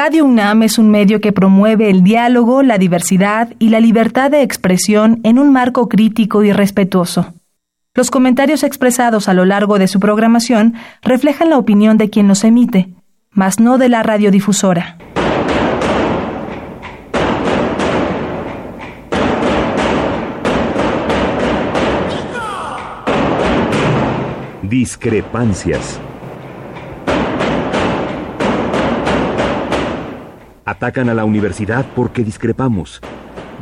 Radio 0.00 0.24
UNAM 0.24 0.62
es 0.62 0.78
un 0.78 0.92
medio 0.92 1.20
que 1.20 1.32
promueve 1.32 1.90
el 1.90 2.04
diálogo, 2.04 2.62
la 2.62 2.78
diversidad 2.78 3.52
y 3.58 3.70
la 3.70 3.80
libertad 3.80 4.30
de 4.30 4.42
expresión 4.42 5.18
en 5.24 5.40
un 5.40 5.52
marco 5.52 5.88
crítico 5.88 6.44
y 6.44 6.52
respetuoso. 6.52 7.34
Los 7.96 8.12
comentarios 8.12 8.62
expresados 8.62 9.28
a 9.28 9.34
lo 9.34 9.44
largo 9.44 9.76
de 9.80 9.88
su 9.88 9.98
programación 9.98 10.74
reflejan 11.02 11.50
la 11.50 11.58
opinión 11.58 11.98
de 11.98 12.10
quien 12.10 12.28
los 12.28 12.44
emite, 12.44 12.90
mas 13.32 13.58
no 13.58 13.76
de 13.76 13.88
la 13.88 14.04
radiodifusora. 14.04 14.98
Discrepancias. 24.62 25.98
Atacan 30.68 31.08
a 31.08 31.14
la 31.14 31.24
universidad 31.24 31.86
porque 31.96 32.22
discrepamos. 32.22 33.00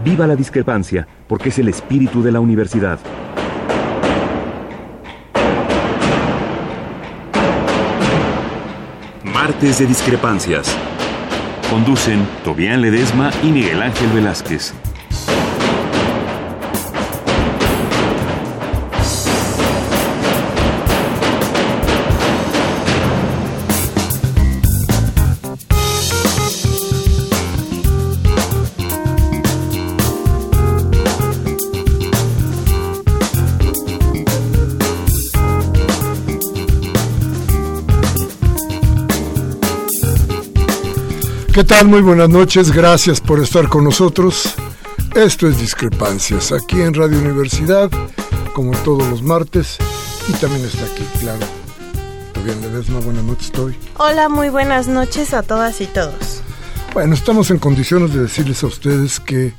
Viva 0.04 0.26
la 0.26 0.34
discrepancia, 0.34 1.06
porque 1.28 1.50
es 1.50 1.58
el 1.60 1.68
espíritu 1.68 2.20
de 2.20 2.32
la 2.32 2.40
universidad. 2.40 2.98
Martes 9.22 9.78
de 9.78 9.86
Discrepancias. 9.86 10.76
Conducen 11.70 12.26
Tobián 12.42 12.82
Ledesma 12.82 13.30
y 13.44 13.52
Miguel 13.52 13.82
Ángel 13.82 14.10
Velázquez. 14.10 14.74
¿Qué 41.56 41.64
tal? 41.64 41.88
Muy 41.88 42.02
buenas 42.02 42.28
noches, 42.28 42.70
gracias 42.70 43.18
por 43.18 43.40
estar 43.40 43.70
con 43.70 43.82
nosotros. 43.82 44.54
Esto 45.14 45.48
es 45.48 45.58
Discrepancias, 45.58 46.52
aquí 46.52 46.82
en 46.82 46.92
Radio 46.92 47.18
Universidad, 47.18 47.90
como 48.52 48.76
todos 48.82 49.08
los 49.08 49.22
martes, 49.22 49.78
y 50.28 50.32
también 50.34 50.66
está 50.66 50.84
aquí, 50.84 51.02
claro. 51.18 51.46
Bien, 52.44 52.60
Ledesma, 52.60 53.00
buenas 53.00 53.24
noches, 53.24 53.46
estoy. 53.46 53.74
Hola, 53.96 54.28
muy 54.28 54.50
buenas 54.50 54.86
noches 54.86 55.32
a 55.32 55.42
todas 55.42 55.80
y 55.80 55.86
todos. 55.86 56.42
Bueno, 56.92 57.14
estamos 57.14 57.50
en 57.50 57.58
condiciones 57.58 58.12
de 58.12 58.20
decirles 58.20 58.62
a 58.62 58.66
ustedes 58.66 59.18
que 59.18 59.54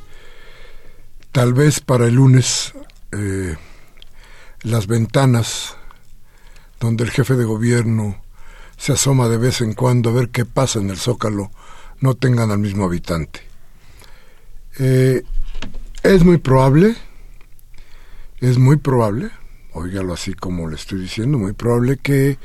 tal 1.32 1.56
vez 1.56 1.80
para 1.80 2.06
el 2.06 2.14
lunes 2.14 2.76
eh, 3.11 3.56
las 4.61 4.86
ventanas 4.86 5.76
donde 6.80 7.06
el 7.06 7.09
jefe 7.09 7.34
de 7.34 7.45
gobierno 7.45 8.22
se 8.78 8.94
asoma 8.94 9.30
de 9.30 9.39
vez 9.39 9.61
en 9.61 9.73
cuando 9.73 10.11
a 10.11 10.14
ver 10.14 10.30
qué 10.30 10.45
pasa 10.45 10.78
en 10.78 10.92
el 10.92 10.98
zócalo 10.98 11.50
no 12.00 12.16
tengan 12.16 12.52
al 12.52 12.59
mismo 12.59 12.86
habitante. 12.86 13.42
Eh, 14.80 15.23
es 16.04 16.23
muy 16.23 16.38
probable, 16.38 16.95
es 18.39 18.58
muy 18.58 18.78
probable, 18.78 19.30
óigalo 19.73 20.14
así 20.14 20.34
como 20.34 20.70
le 20.70 20.76
estoy 20.76 21.00
diciendo, 21.02 21.38
muy 21.38 21.54
probable 21.54 21.98
que 21.98 22.38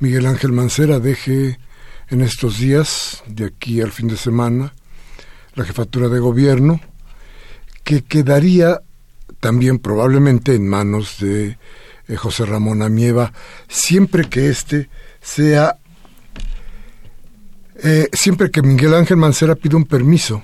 Miguel 0.00 0.26
Ángel 0.26 0.52
Mancera 0.52 0.98
deje 0.98 1.58
en 2.08 2.20
estos 2.20 2.58
días, 2.58 3.22
de 3.26 3.46
aquí 3.46 3.80
al 3.80 3.92
fin 3.92 4.08
de 4.08 4.16
semana, 4.16 4.74
la 5.54 5.64
jefatura 5.64 6.08
de 6.08 6.20
gobierno, 6.20 6.80
que 7.84 8.02
quedaría 8.02 8.80
también 9.40 9.78
probablemente 9.78 10.54
en 10.54 10.68
manos 10.68 11.18
de 11.20 11.58
eh, 12.08 12.16
José 12.16 12.46
Ramón 12.46 12.82
Amieva, 12.82 13.32
siempre 13.68 14.28
que 14.28 14.48
éste 14.48 14.88
sea 15.20 15.78
eh, 17.82 18.08
siempre 18.12 18.50
que 18.50 18.62
Miguel 18.62 18.94
Ángel 18.94 19.16
Mancera 19.16 19.54
pide 19.54 19.76
un 19.76 19.84
permiso 19.84 20.42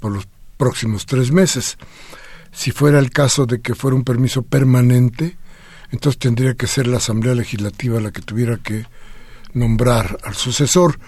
por 0.00 0.12
los 0.12 0.26
próximos 0.56 1.06
tres 1.06 1.32
meses. 1.32 1.76
Si 2.50 2.70
fuera 2.70 2.98
el 2.98 3.10
caso 3.10 3.46
de 3.46 3.60
que 3.60 3.74
fuera 3.74 3.96
un 3.96 4.04
permiso 4.04 4.42
permanente, 4.42 5.36
entonces 5.90 6.18
tendría 6.18 6.54
que 6.54 6.66
ser 6.66 6.86
la 6.86 6.98
Asamblea 6.98 7.34
Legislativa 7.34 8.00
la 8.00 8.10
que 8.10 8.22
tuviera 8.22 8.58
que 8.58 8.86
nombrar 9.54 10.18
al 10.22 10.34
sucesor. 10.34 10.98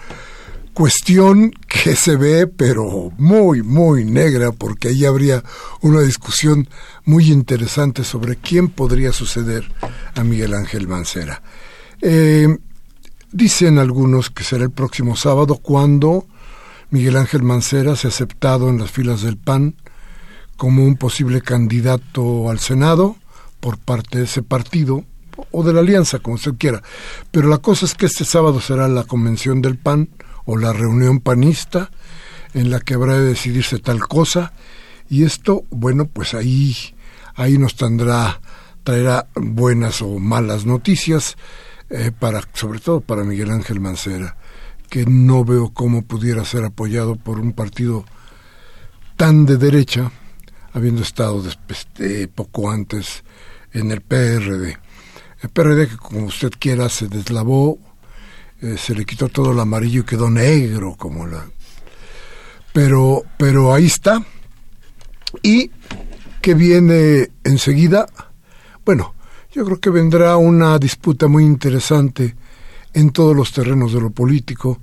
Cuestión 0.73 1.51
que 1.67 1.95
se 1.95 2.17
ve, 2.17 2.47
pero 2.47 3.11
muy, 3.17 3.63
muy 3.63 4.03
negra, 4.03 4.51
porque 4.51 4.89
ahí 4.89 5.05
habría 5.05 5.43
una 5.81 6.01
discusión 6.01 6.67
muy 7.05 7.31
interesante 7.31 8.03
sobre 8.03 8.35
quién 8.35 8.67
podría 8.69 9.13
suceder 9.13 9.71
a 10.15 10.23
Miguel 10.23 10.53
Ángel 10.53 10.87
Mancera. 10.87 11.41
Eh, 12.01 12.57
Dicen 13.31 13.79
algunos 13.79 14.29
que 14.29 14.43
será 14.43 14.63
el 14.63 14.71
próximo 14.71 15.15
sábado 15.15 15.57
cuando 15.57 16.25
Miguel 16.89 17.17
Ángel 17.17 17.43
Mancera 17.43 17.95
se 17.95 18.07
ha 18.07 18.09
aceptado 18.09 18.69
en 18.69 18.79
las 18.79 18.91
filas 18.91 19.21
del 19.21 19.37
PAN 19.37 19.75
como 20.57 20.83
un 20.83 20.95
posible 20.95 21.41
candidato 21.41 22.49
al 22.49 22.59
Senado 22.59 23.17
por 23.59 23.77
parte 23.77 24.19
de 24.19 24.25
ese 24.25 24.41
partido 24.41 25.03
o 25.51 25.63
de 25.63 25.73
la 25.73 25.81
alianza, 25.81 26.19
como 26.19 26.35
usted 26.35 26.53
quiera. 26.57 26.81
Pero 27.31 27.49
la 27.49 27.57
cosa 27.57 27.85
es 27.85 27.95
que 27.95 28.05
este 28.05 28.23
sábado 28.23 28.61
será 28.61 28.87
la 28.87 29.03
convención 29.03 29.61
del 29.61 29.77
PAN 29.77 30.09
o 30.45 30.57
la 30.57 30.71
reunión 30.71 31.19
panista 31.19 31.89
en 32.53 32.69
la 32.69 32.79
que 32.79 32.93
habrá 32.93 33.15
de 33.15 33.25
decidirse 33.25 33.79
tal 33.79 34.07
cosa 34.07 34.53
y 35.09 35.23
esto, 35.23 35.65
bueno, 35.71 36.05
pues 36.05 36.33
ahí 36.33 36.95
ahí 37.35 37.57
nos 37.57 37.75
tendrá 37.75 38.39
traerá 38.83 39.27
buenas 39.35 40.01
o 40.01 40.19
malas 40.19 40.65
noticias 40.65 41.35
eh, 41.97 42.11
para, 42.11 42.41
sobre 42.53 42.79
todo 42.79 42.99
para 42.99 43.23
Miguel 43.23 43.51
Ángel 43.51 43.79
Mancera, 43.79 44.35
que 44.89 45.05
no 45.05 45.45
veo 45.45 45.69
cómo 45.73 46.01
pudiera 46.01 46.43
ser 46.43 46.65
apoyado 46.65 47.15
por 47.15 47.39
un 47.39 47.53
partido 47.53 48.03
tan 49.15 49.45
de 49.45 49.55
derecha, 49.55 50.11
habiendo 50.73 51.01
estado 51.01 51.41
poco 52.35 52.69
antes 52.69 53.23
en 53.71 53.91
el 53.91 54.01
PRD. 54.01 54.77
El 55.41 55.49
PRD 55.49 55.87
que 55.87 55.95
como 55.95 56.25
usted 56.25 56.51
quiera 56.59 56.89
se 56.89 57.07
deslavó, 57.07 57.79
eh, 58.61 58.75
se 58.77 58.93
le 58.93 59.05
quitó 59.05 59.29
todo 59.29 59.53
el 59.53 59.59
amarillo 59.59 60.01
y 60.01 60.05
quedó 60.05 60.29
negro 60.29 60.95
como 60.97 61.25
la... 61.25 61.45
Pero, 62.73 63.23
pero 63.37 63.73
ahí 63.73 63.85
está. 63.85 64.21
Y 65.41 65.71
que 66.41 66.53
viene 66.55 67.29
enseguida, 67.45 68.05
bueno, 68.83 69.14
yo 69.55 69.63
creo 69.63 69.79
que 69.79 69.89
vendrá 69.89 70.35
una 70.35 70.77
disputa 70.77 71.29
muy 71.29 71.45
interesante 71.45 72.35
en 72.93 73.11
todos 73.11 73.33
los 73.33 73.53
terrenos 73.53 73.93
de 73.93 74.01
lo 74.01 74.09
político, 74.09 74.79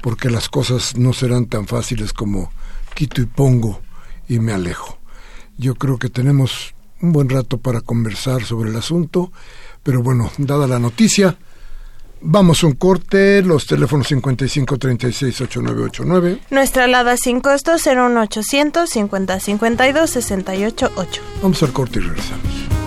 porque 0.00 0.30
las 0.30 0.48
cosas 0.48 0.96
no 0.96 1.12
serán 1.12 1.46
tan 1.46 1.66
fáciles 1.66 2.12
como 2.12 2.52
quito 2.94 3.20
y 3.20 3.26
pongo 3.26 3.80
y 4.28 4.38
me 4.38 4.52
alejo. 4.52 4.98
Yo 5.58 5.74
creo 5.74 5.98
que 5.98 6.08
tenemos 6.08 6.72
un 7.00 7.12
buen 7.12 7.28
rato 7.28 7.58
para 7.58 7.80
conversar 7.80 8.44
sobre 8.44 8.70
el 8.70 8.76
asunto, 8.76 9.32
pero 9.82 10.04
bueno, 10.04 10.30
dada 10.38 10.68
la 10.68 10.78
noticia, 10.78 11.36
Vamos 12.24 12.62
a 12.62 12.68
un 12.68 12.74
corte, 12.74 13.42
los 13.42 13.66
teléfonos 13.66 14.06
55 14.06 14.78
36 14.78 15.40
8989. 15.40 16.38
Nuestra 16.50 16.84
alada 16.84 17.16
sin 17.16 17.40
costo 17.40 17.72
01800 17.72 18.88
50 18.88 19.40
52 19.40 20.08
68 20.08 20.92
8. 20.94 21.22
Vamos 21.42 21.62
al 21.64 21.72
corte 21.72 21.98
y 21.98 22.02
regresamos. 22.02 22.81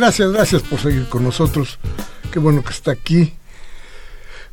Gracias, 0.00 0.32
gracias 0.32 0.62
por 0.62 0.80
seguir 0.80 1.06
con 1.10 1.22
nosotros. 1.22 1.78
Qué 2.32 2.38
bueno 2.38 2.64
que 2.64 2.72
está 2.72 2.90
aquí. 2.90 3.34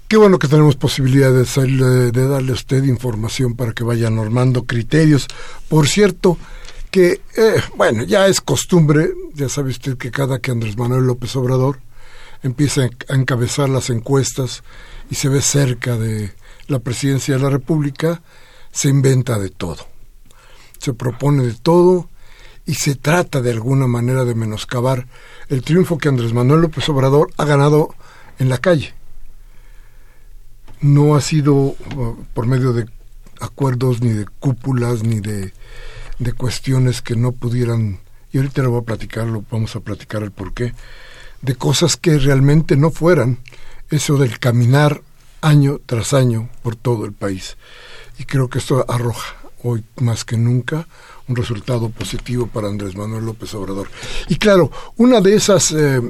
Qué 0.09 0.17
bueno 0.17 0.39
que 0.39 0.49
tenemos 0.49 0.75
posibilidad 0.75 1.31
de, 1.31 2.11
de 2.11 2.27
darle 2.27 2.51
a 2.51 2.55
usted 2.55 2.83
información 2.83 3.55
para 3.55 3.71
que 3.71 3.85
vaya 3.85 4.09
normando 4.09 4.63
criterios. 4.63 5.27
Por 5.69 5.87
cierto, 5.87 6.37
que, 6.91 7.21
eh, 7.37 7.61
bueno, 7.75 8.03
ya 8.03 8.27
es 8.27 8.41
costumbre, 8.41 9.09
ya 9.35 9.47
sabe 9.47 9.69
usted 9.71 9.97
que 9.97 10.11
cada 10.11 10.39
que 10.39 10.51
Andrés 10.51 10.77
Manuel 10.77 11.07
López 11.07 11.33
Obrador 11.37 11.79
empieza 12.43 12.89
a 13.07 13.15
encabezar 13.15 13.69
las 13.69 13.89
encuestas 13.89 14.63
y 15.09 15.15
se 15.15 15.29
ve 15.29 15.41
cerca 15.41 15.97
de 15.97 16.33
la 16.67 16.79
presidencia 16.79 17.35
de 17.37 17.43
la 17.43 17.49
República, 17.49 18.21
se 18.71 18.89
inventa 18.89 19.39
de 19.39 19.49
todo. 19.49 19.87
Se 20.79 20.93
propone 20.93 21.43
de 21.43 21.53
todo 21.53 22.09
y 22.67 22.75
se 22.75 22.95
trata 22.95 23.41
de 23.41 23.51
alguna 23.51 23.87
manera 23.87 24.25
de 24.25 24.35
menoscabar 24.35 25.07
el 25.47 25.63
triunfo 25.63 25.97
que 25.97 26.09
Andrés 26.09 26.33
Manuel 26.33 26.61
López 26.61 26.87
Obrador 26.89 27.31
ha 27.37 27.45
ganado 27.45 27.95
en 28.39 28.49
la 28.49 28.57
calle. 28.57 28.93
No 30.81 31.15
ha 31.15 31.21
sido 31.21 31.53
uh, 31.55 31.75
por 32.33 32.45
medio 32.45 32.73
de 32.73 32.85
acuerdos 33.39 34.01
ni 34.01 34.09
de 34.09 34.25
cúpulas 34.39 35.01
ni 35.03 35.21
de, 35.21 35.53
de 36.19 36.33
cuestiones 36.33 37.01
que 37.01 37.15
no 37.15 37.31
pudieran, 37.31 38.01
y 38.33 38.37
ahorita 38.37 38.61
lo 38.63 38.71
voy 38.71 38.81
a 38.81 38.85
platicar, 38.85 39.27
lo 39.27 39.45
vamos 39.49 39.75
a 39.77 39.79
platicar 39.79 40.21
el 40.21 40.31
porqué, 40.31 40.73
de 41.41 41.55
cosas 41.55 41.95
que 41.95 42.19
realmente 42.19 42.75
no 42.75 42.91
fueran 42.91 43.39
eso 43.89 44.17
del 44.17 44.39
caminar 44.39 45.01
año 45.39 45.79
tras 45.85 46.13
año 46.13 46.49
por 46.63 46.75
todo 46.75 47.05
el 47.05 47.13
país. 47.13 47.55
Y 48.19 48.25
creo 48.25 48.49
que 48.49 48.57
esto 48.57 48.85
arroja 48.89 49.36
hoy 49.63 49.83
más 50.01 50.23
que 50.23 50.37
nunca 50.37 50.87
un 51.27 51.35
resultado 51.35 51.89
positivo 51.89 52.47
para 52.47 52.67
Andrés 52.67 52.95
Manuel 52.95 53.25
López 53.25 53.53
Obrador. 53.53 53.89
Y 54.29 54.37
claro, 54.37 54.71
una 54.95 55.21
de 55.21 55.35
esas, 55.35 55.71
eh, 55.71 56.01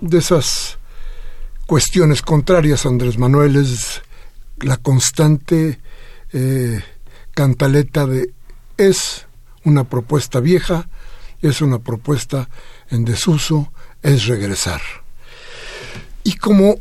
de 0.00 0.18
esas 0.18 0.78
cuestiones 1.66 2.22
contrarias 2.22 2.84
a 2.84 2.88
Andrés 2.88 3.18
Manuel 3.18 3.56
es 3.56 4.02
la 4.60 4.76
constante 4.76 5.80
eh, 6.32 6.82
cantaleta 7.32 8.06
de 8.06 8.32
es 8.76 9.26
una 9.64 9.84
propuesta 9.84 10.40
vieja, 10.40 10.88
es 11.42 11.60
una 11.60 11.78
propuesta 11.78 12.48
en 12.90 13.04
desuso, 13.04 13.72
es 14.02 14.26
regresar. 14.26 14.80
Y 16.24 16.36
como 16.36 16.76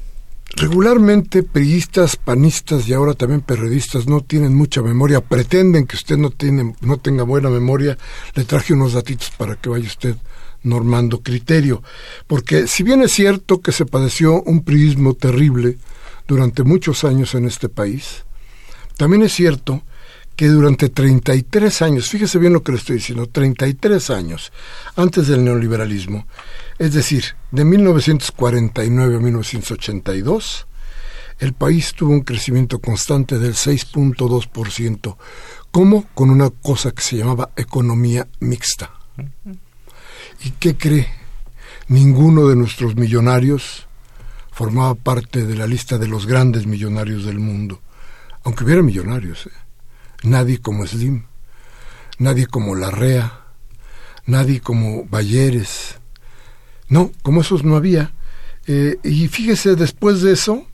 regularmente 0.55 1.43
periodistas, 1.43 2.15
panistas 2.15 2.87
y 2.87 2.93
ahora 2.93 3.13
también 3.13 3.41
perredistas 3.41 4.07
no 4.07 4.21
tienen 4.21 4.55
mucha 4.55 4.81
memoria, 4.81 5.21
pretenden 5.21 5.85
que 5.85 5.95
usted 5.95 6.17
no, 6.17 6.31
tiene, 6.31 6.75
no 6.81 6.97
tenga 6.97 7.23
buena 7.23 7.49
memoria, 7.49 7.97
le 8.33 8.43
traje 8.45 8.73
unos 8.73 8.93
datitos 8.93 9.31
para 9.31 9.55
que 9.55 9.69
vaya 9.69 9.87
usted 9.87 10.15
normando 10.63 11.21
criterio. 11.21 11.83
Porque 12.27 12.67
si 12.67 12.83
bien 12.83 13.01
es 13.01 13.11
cierto 13.11 13.61
que 13.61 13.71
se 13.71 13.85
padeció 13.85 14.41
un 14.43 14.63
priismo 14.63 15.13
terrible 15.13 15.77
durante 16.27 16.63
muchos 16.63 17.03
años 17.03 17.35
en 17.35 17.45
este 17.45 17.69
país, 17.69 18.23
también 18.97 19.23
es 19.23 19.33
cierto 19.33 19.83
que 20.35 20.47
durante 20.47 20.89
33 20.89 21.81
años, 21.81 22.09
fíjese 22.09 22.37
bien 22.37 22.53
lo 22.53 22.61
que 22.61 22.71
le 22.71 22.77
estoy 22.77 22.97
diciendo, 22.97 23.27
33 23.27 24.09
años 24.11 24.51
antes 24.95 25.27
del 25.27 25.43
neoliberalismo, 25.43 26.27
es 26.79 26.93
decir, 26.93 27.35
de 27.51 27.65
1949 27.65 29.15
a 29.15 29.19
1982, 29.19 30.67
el 31.39 31.53
país 31.53 31.93
tuvo 31.93 32.11
un 32.11 32.21
crecimiento 32.21 32.79
constante 32.79 33.37
del 33.39 33.53
6.2%, 33.53 35.17
como 35.71 36.05
con 36.13 36.29
una 36.29 36.49
cosa 36.49 36.91
que 36.91 37.01
se 37.01 37.17
llamaba 37.17 37.51
economía 37.55 38.27
mixta. 38.39 38.91
¿Y 40.43 40.51
qué 40.51 40.77
cree? 40.77 41.07
Ninguno 41.87 42.47
de 42.47 42.55
nuestros 42.55 42.95
millonarios 42.95 43.87
formaba 44.51 44.95
parte 44.95 45.45
de 45.45 45.55
la 45.55 45.67
lista 45.67 45.97
de 45.97 46.07
los 46.07 46.25
grandes 46.25 46.65
millonarios 46.65 47.25
del 47.25 47.39
mundo, 47.39 47.81
aunque 48.43 48.63
hubiera 48.63 48.81
millonarios. 48.81 49.47
¿eh? 49.47 49.51
nadie 50.23 50.59
como 50.59 50.85
Slim, 50.85 51.25
nadie 52.17 52.47
como 52.47 52.75
Larrea, 52.75 53.41
nadie 54.25 54.61
como 54.61 55.05
Balleres. 55.05 55.96
No, 56.89 57.11
como 57.21 57.41
esos 57.41 57.63
no 57.63 57.75
había. 57.75 58.13
Eh, 58.67 58.97
y 59.03 59.27
fíjese, 59.27 59.75
después 59.75 60.21
de 60.21 60.33
eso, 60.33 60.65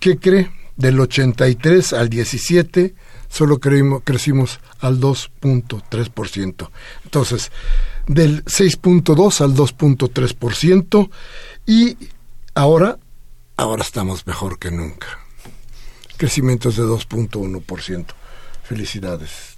¿qué 0.00 0.18
cree? 0.18 0.50
Del 0.76 0.98
83 1.00 1.92
al 1.92 2.08
17 2.08 2.94
solo 3.28 3.60
creímos, 3.60 4.02
crecimos 4.04 4.60
al 4.80 5.00
2.3%. 5.00 6.70
Entonces, 7.04 7.50
del 8.06 8.44
6.2 8.44 9.40
al 9.40 9.54
2.3% 9.54 11.10
y 11.66 11.96
ahora, 12.54 12.98
ahora 13.56 13.82
estamos 13.82 14.26
mejor 14.26 14.58
que 14.58 14.70
nunca 14.70 15.22
crecimientos 16.22 16.76
de 16.76 16.84
2.1%. 16.84 18.06
Felicidades 18.62 19.56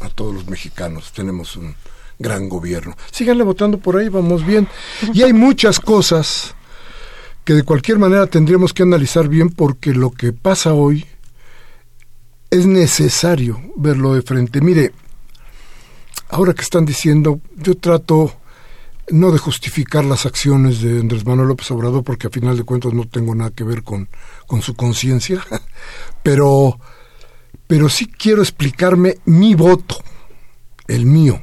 a 0.00 0.08
todos 0.08 0.34
los 0.34 0.48
mexicanos. 0.48 1.12
Tenemos 1.12 1.54
un 1.54 1.76
gran 2.22 2.48
gobierno. 2.48 2.96
Síganle 3.10 3.44
votando 3.44 3.78
por 3.78 3.96
ahí, 3.96 4.08
vamos 4.08 4.46
bien. 4.46 4.68
Y 5.12 5.22
hay 5.22 5.32
muchas 5.32 5.80
cosas 5.80 6.54
que 7.44 7.54
de 7.54 7.64
cualquier 7.64 7.98
manera 7.98 8.26
tendríamos 8.26 8.72
que 8.72 8.84
analizar 8.84 9.28
bien 9.28 9.50
porque 9.50 9.92
lo 9.92 10.10
que 10.10 10.32
pasa 10.32 10.72
hoy 10.72 11.04
es 12.50 12.66
necesario 12.66 13.60
verlo 13.76 14.14
de 14.14 14.22
frente. 14.22 14.60
Mire, 14.60 14.92
ahora 16.28 16.54
que 16.54 16.62
están 16.62 16.84
diciendo, 16.84 17.40
yo 17.56 17.76
trato 17.76 18.32
no 19.10 19.32
de 19.32 19.38
justificar 19.38 20.04
las 20.04 20.26
acciones 20.26 20.80
de 20.80 21.00
Andrés 21.00 21.26
Manuel 21.26 21.48
López 21.48 21.70
Obrador, 21.70 22.04
porque 22.04 22.28
a 22.28 22.30
final 22.30 22.56
de 22.56 22.64
cuentas 22.64 22.92
no 22.92 23.06
tengo 23.06 23.34
nada 23.34 23.50
que 23.50 23.64
ver 23.64 23.82
con, 23.82 24.08
con 24.46 24.62
su 24.62 24.74
conciencia, 24.74 25.44
pero, 26.22 26.78
pero 27.66 27.88
sí 27.88 28.06
quiero 28.06 28.42
explicarme 28.42 29.18
mi 29.24 29.54
voto, 29.54 29.96
el 30.86 31.06
mío. 31.06 31.42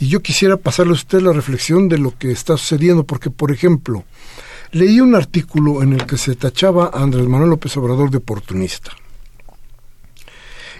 Y 0.00 0.08
yo 0.08 0.22
quisiera 0.22 0.56
pasarle 0.56 0.92
a 0.92 0.94
usted 0.94 1.20
la 1.20 1.34
reflexión 1.34 1.88
de 1.90 1.98
lo 1.98 2.16
que 2.16 2.32
está 2.32 2.56
sucediendo, 2.56 3.04
porque, 3.04 3.28
por 3.28 3.52
ejemplo, 3.52 4.04
leí 4.72 4.98
un 4.98 5.14
artículo 5.14 5.82
en 5.82 5.92
el 5.92 6.06
que 6.06 6.16
se 6.16 6.34
tachaba 6.34 6.90
a 6.92 7.02
Andrés 7.02 7.28
Manuel 7.28 7.50
López 7.50 7.76
Obrador 7.76 8.10
de 8.10 8.16
oportunista. 8.16 8.92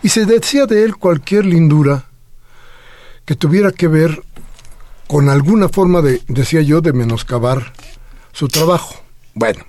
Y 0.03 0.09
se 0.09 0.25
decía 0.25 0.65
de 0.65 0.85
él 0.85 0.97
cualquier 0.97 1.45
lindura 1.45 2.07
que 3.27 3.35
tuviera 3.35 3.73
que 3.73 3.89
ver 3.89 4.23
con 5.07 5.29
alguna 5.29 5.69
forma 5.69 6.01
de, 6.01 6.23
decía 6.27 6.63
yo, 6.63 6.81
de 6.81 6.95
menoscabar 6.95 7.75
su 8.33 8.49
trabajo. 8.49 8.95
Bueno, 9.35 9.67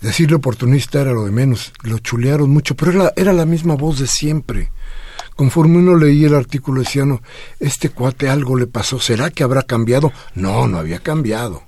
decirle 0.00 0.34
oportunista 0.34 1.00
era 1.00 1.12
lo 1.12 1.24
de 1.24 1.30
menos, 1.30 1.72
lo 1.84 2.00
chulearon 2.00 2.50
mucho, 2.50 2.74
pero 2.74 2.90
era, 2.90 3.12
era 3.14 3.32
la 3.32 3.46
misma 3.46 3.76
voz 3.76 4.00
de 4.00 4.08
siempre. 4.08 4.72
Conforme 5.38 5.78
uno 5.78 5.94
leía 5.94 6.26
el 6.26 6.34
artículo 6.34 6.80
decía, 6.80 7.04
no, 7.04 7.22
este 7.60 7.90
cuate 7.90 8.28
algo 8.28 8.56
le 8.56 8.66
pasó, 8.66 8.98
¿será 8.98 9.30
que 9.30 9.44
habrá 9.44 9.62
cambiado? 9.62 10.12
No, 10.34 10.66
no 10.66 10.78
había 10.78 10.98
cambiado. 10.98 11.62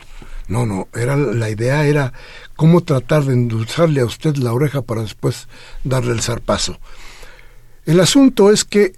No, 0.48 0.66
no, 0.66 0.88
era 0.92 1.16
la 1.16 1.48
idea 1.48 1.86
era 1.86 2.12
cómo 2.56 2.80
tratar 2.80 3.22
de 3.26 3.34
endulzarle 3.34 4.00
a 4.00 4.06
usted 4.06 4.34
la 4.34 4.52
oreja 4.52 4.82
para 4.82 5.02
después 5.02 5.46
darle 5.84 6.10
el 6.10 6.20
zarpazo. 6.20 6.80
El 7.86 8.00
asunto 8.00 8.50
es 8.50 8.64
que 8.64 8.94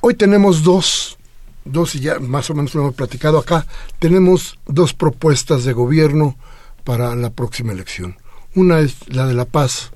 hoy 0.00 0.14
tenemos 0.14 0.62
dos 0.62 1.18
dos, 1.66 1.94
y 1.94 2.00
ya 2.00 2.18
más 2.18 2.48
o 2.48 2.54
menos 2.54 2.74
lo 2.74 2.80
hemos 2.80 2.94
platicado 2.94 3.36
acá, 3.36 3.66
tenemos 3.98 4.58
dos 4.64 4.94
propuestas 4.94 5.64
de 5.64 5.74
gobierno 5.74 6.38
para 6.82 7.14
la 7.14 7.28
próxima 7.28 7.74
elección. 7.74 8.16
Una 8.54 8.80
es 8.80 8.96
la 9.08 9.26
de 9.26 9.34
la 9.34 9.44
paz 9.44 9.90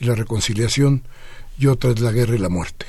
y 0.00 0.06
la 0.06 0.14
reconciliación 0.14 1.02
y 1.58 1.66
otra 1.66 1.90
es 1.90 2.00
la 2.00 2.12
guerra 2.12 2.36
y 2.36 2.38
la 2.38 2.48
muerte. 2.48 2.86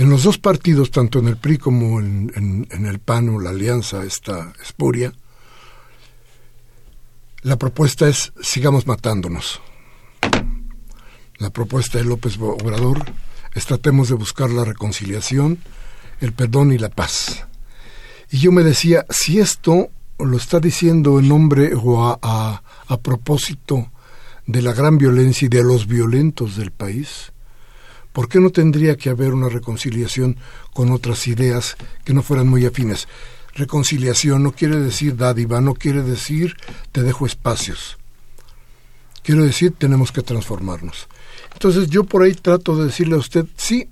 En 0.00 0.08
los 0.08 0.22
dos 0.22 0.38
partidos, 0.38 0.90
tanto 0.90 1.18
en 1.18 1.28
el 1.28 1.36
PRI 1.36 1.58
como 1.58 2.00
en, 2.00 2.66
el 2.70 3.00
PAN 3.00 3.28
o 3.28 3.38
la 3.38 3.50
alianza 3.50 4.02
esta 4.02 4.50
espuria, 4.62 5.12
la 7.42 7.58
propuesta 7.58 8.08
es 8.08 8.32
sigamos 8.40 8.86
matándonos. 8.86 9.60
La 11.36 11.50
propuesta 11.50 11.98
de 11.98 12.04
López 12.04 12.38
Obrador 12.40 13.04
es 13.54 13.66
tratemos 13.66 14.08
de 14.08 14.14
buscar 14.14 14.48
la 14.48 14.64
reconciliación 14.64 15.58
el 16.22 16.32
perdón 16.32 16.72
y 16.72 16.78
la 16.78 16.88
paz. 16.88 17.46
Y 18.30 18.38
yo 18.38 18.52
me 18.52 18.62
decía, 18.62 19.04
si 19.10 19.38
esto 19.38 19.90
lo 20.18 20.38
está 20.38 20.60
diciendo 20.60 21.18
en 21.18 21.28
nombre 21.28 21.72
o 21.74 22.18
a, 22.22 22.62
propósito 23.02 23.92
de 24.46 24.62
la 24.62 24.72
gran 24.72 24.96
violencia 24.96 25.44
y 25.44 25.50
de 25.50 25.62
los 25.62 25.86
violentos 25.86 26.56
del 26.56 26.70
país, 26.70 27.34
¿por 28.12 28.28
qué 28.28 28.40
no 28.40 28.50
tendría 28.50 28.96
que 28.96 29.10
haber 29.10 29.32
una 29.32 29.48
reconciliación 29.48 30.36
con 30.72 30.90
otras 30.92 31.26
ideas 31.28 31.76
que 32.04 32.14
no 32.14 32.22
fueran 32.22 32.48
muy 32.48 32.66
afines? 32.66 33.08
Reconciliación 33.54 34.42
no 34.42 34.52
quiere 34.52 34.76
decir 34.78 35.16
dádiva, 35.16 35.60
no 35.60 35.74
quiere 35.74 36.02
decir 36.02 36.56
te 36.92 37.02
dejo 37.02 37.26
espacios. 37.26 37.98
Quiero 39.22 39.44
decir 39.44 39.74
tenemos 39.76 40.12
que 40.12 40.22
transformarnos. 40.22 41.08
Entonces 41.52 41.88
yo 41.88 42.04
por 42.04 42.22
ahí 42.22 42.34
trato 42.34 42.76
de 42.76 42.86
decirle 42.86 43.16
a 43.16 43.18
usted, 43.18 43.46
sí, 43.56 43.88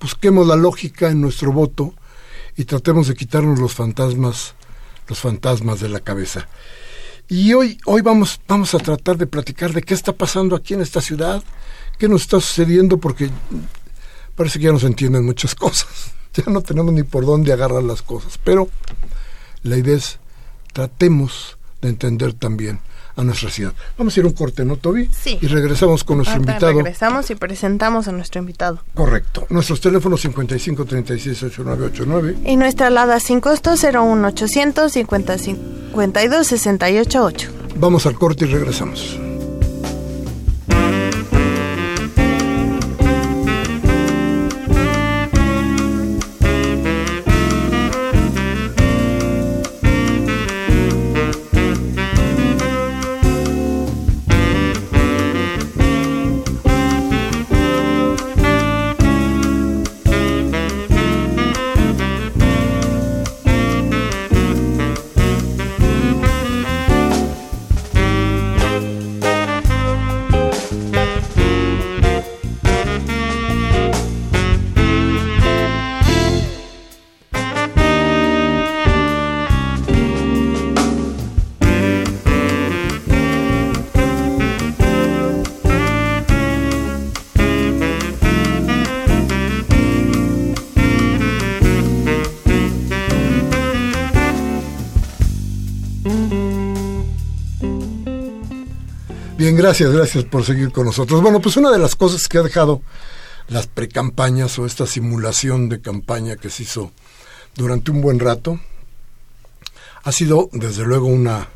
busquemos 0.00 0.46
la 0.46 0.56
lógica 0.56 1.10
en 1.10 1.20
nuestro 1.20 1.52
voto 1.52 1.94
y 2.56 2.64
tratemos 2.64 3.08
de 3.08 3.14
quitarnos 3.14 3.58
los 3.60 3.74
fantasmas, 3.74 4.54
los 5.06 5.20
fantasmas 5.20 5.80
de 5.80 5.88
la 5.88 6.00
cabeza. 6.00 6.48
Y 7.28 7.52
hoy, 7.52 7.78
hoy 7.84 8.00
vamos, 8.00 8.40
vamos 8.48 8.74
a 8.74 8.78
tratar 8.78 9.18
de 9.18 9.26
platicar 9.26 9.72
de 9.72 9.82
qué 9.82 9.94
está 9.94 10.12
pasando 10.12 10.56
aquí 10.56 10.74
en 10.74 10.80
esta 10.80 11.00
ciudad, 11.00 11.42
qué 11.98 12.08
nos 12.08 12.22
está 12.22 12.40
sucediendo, 12.40 12.98
porque 12.98 13.30
parece 14.34 14.58
que 14.58 14.66
ya 14.66 14.72
no 14.72 14.78
se 14.78 14.86
entienden 14.86 15.24
muchas 15.24 15.54
cosas. 15.54 16.12
Ya 16.34 16.44
no 16.46 16.60
tenemos 16.62 16.92
ni 16.92 17.02
por 17.02 17.26
dónde 17.26 17.52
agarrar 17.52 17.82
las 17.82 18.02
cosas. 18.02 18.38
Pero 18.42 18.68
la 19.62 19.76
idea 19.76 19.96
es 19.96 20.18
tratemos 20.72 21.58
de 21.82 21.88
entender 21.88 22.32
también 22.32 22.80
a 23.16 23.24
nuestra 23.24 23.50
ciudad. 23.50 23.72
Vamos 23.96 24.16
a 24.16 24.20
ir 24.20 24.26
a 24.26 24.28
un 24.28 24.34
corte, 24.34 24.64
¿no, 24.64 24.76
Toby? 24.76 25.10
Sí. 25.12 25.38
Y 25.40 25.48
regresamos 25.48 26.04
con 26.04 26.18
nuestro 26.18 26.36
invitado. 26.36 26.74
Regresamos 26.74 27.28
y 27.30 27.34
presentamos 27.34 28.06
a 28.06 28.12
nuestro 28.12 28.40
invitado. 28.40 28.80
Correcto. 28.94 29.46
Nuestros 29.50 29.80
teléfonos 29.80 30.20
55 30.20 30.84
36 30.84 31.42
8989. 31.42 32.38
Y 32.48 32.56
nuestra 32.56 32.86
alada 32.86 33.18
sin 33.18 33.40
costo 33.40 33.72
01800 33.72 34.92
50 34.92 35.38
52 35.38 36.46
688. 36.46 37.50
Vamos 37.74 38.06
al 38.06 38.14
corte 38.14 38.44
y 38.44 38.48
regresamos. 38.48 39.18
Gracias, 99.58 99.90
gracias 99.90 100.24
por 100.24 100.44
seguir 100.44 100.70
con 100.70 100.86
nosotros. 100.86 101.20
Bueno, 101.20 101.40
pues 101.40 101.56
una 101.56 101.72
de 101.72 101.80
las 101.80 101.96
cosas 101.96 102.28
que 102.28 102.38
ha 102.38 102.42
dejado 102.42 102.80
las 103.48 103.66
precampañas 103.66 104.56
o 104.60 104.66
esta 104.66 104.86
simulación 104.86 105.68
de 105.68 105.80
campaña 105.80 106.36
que 106.36 106.48
se 106.48 106.62
hizo 106.62 106.92
durante 107.56 107.90
un 107.90 108.00
buen 108.00 108.20
rato 108.20 108.60
ha 110.04 110.12
sido 110.12 110.48
desde 110.52 110.84
luego 110.84 111.08
una 111.08 111.48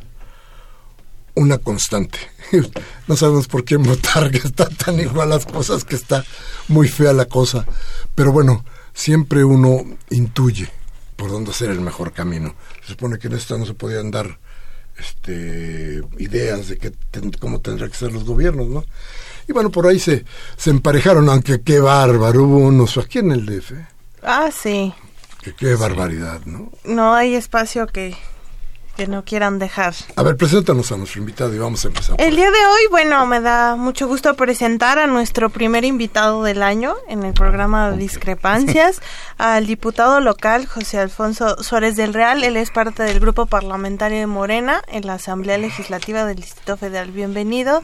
una 1.35 1.59
constante. 1.59 2.19
No 3.07 3.17
sabemos 3.17 3.47
por 3.49 3.65
qué 3.65 3.77
votar, 3.77 4.31
que 4.31 4.39
está 4.39 4.69
tan 4.69 4.99
igual 5.01 5.31
las 5.31 5.45
cosas, 5.45 5.85
que 5.85 5.97
está 5.97 6.25
muy 6.69 6.89
fea 6.89 7.13
la 7.13 7.27
cosa. 7.27 7.67
Pero 8.15 8.33
bueno, 8.33 8.65
siempre 8.95 9.45
uno 9.45 9.85
intuye 10.11 10.71
por 11.17 11.31
dónde 11.31 11.53
ser 11.53 11.71
el 11.71 11.81
mejor 11.81 12.13
camino. 12.13 12.55
Se 12.83 12.93
supone 12.93 13.19
que 13.19 13.29
en 13.29 13.35
esto 13.35 13.59
no 13.59 13.67
se 13.67 13.75
podían 13.75 14.11
dar 14.11 14.39
este, 14.99 16.03
ideas 16.19 16.69
de 16.69 16.79
que 16.79 16.93
cómo 17.41 17.61
tendrían 17.61 17.91
que 17.91 17.97
ser 17.97 18.13
los 18.13 18.25
gobiernos, 18.25 18.69
¿no? 18.69 18.85
Y 19.49 19.53
bueno, 19.53 19.71
por 19.71 19.87
ahí 19.87 19.99
se, 19.99 20.25
se 20.57 20.71
emparejaron, 20.71 21.29
aunque 21.29 21.63
qué 21.63 21.81
bárbaro, 21.81 22.45
hubo 22.45 22.59
unos 22.59 22.97
aquí 22.99 23.19
en 23.19 23.33
el 23.33 23.47
DF. 23.47 23.73
Ah, 24.23 24.51
sí. 24.53 24.93
Que 25.43 25.55
qué 25.55 25.75
barbaridad, 25.75 26.41
¿no? 26.47 26.71
No 26.85 27.15
hay 27.15 27.35
espacio 27.35 27.87
que, 27.89 28.17
que 28.97 29.07
no 29.07 29.25
quieran 29.25 29.59
dejar. 29.59 29.95
A 30.17 30.23
ver, 30.23 30.37
preséntanos 30.37 30.93
a 30.93 30.97
nuestro 30.97 31.21
invitado 31.21 31.55
y 31.55 31.59
vamos 31.59 31.85
a 31.85 31.89
empezar. 31.89 32.17
El 32.21 32.37
día 32.37 32.51
de 32.51 32.67
hoy, 32.67 32.83
bueno, 32.91 33.25
me 33.27 33.41
da 33.41 33.77
mucho 33.77 34.07
gusto 34.07 34.35
presentar 34.35 34.99
a 34.99 35.07
nuestro 35.07 35.51
primer 35.51 35.85
invitado 35.85 36.43
del 36.43 36.63
año 36.63 36.95
en 37.09 37.23
el 37.25 37.33
programa 37.33 37.91
de 37.91 37.97
Discrepancias, 37.97 39.01
al 39.39 39.67
diputado 39.67 40.21
local 40.21 40.67
José 40.67 40.99
Alfonso 40.99 41.63
Suárez 41.63 41.97
del 41.97 42.15
Real. 42.15 42.45
Él 42.45 42.57
es 42.57 42.71
parte 42.71 43.03
del 43.03 43.21
grupo 43.21 43.47
parlamentario 43.47 44.19
de 44.19 44.27
Morena 44.27 44.83
en 44.89 45.07
la 45.07 45.15
Asamblea 45.15 45.59
Legislativa 45.59 46.25
del 46.25 46.37
Distrito 46.37 46.77
Federal. 46.77 47.11
Bienvenido 47.11 47.83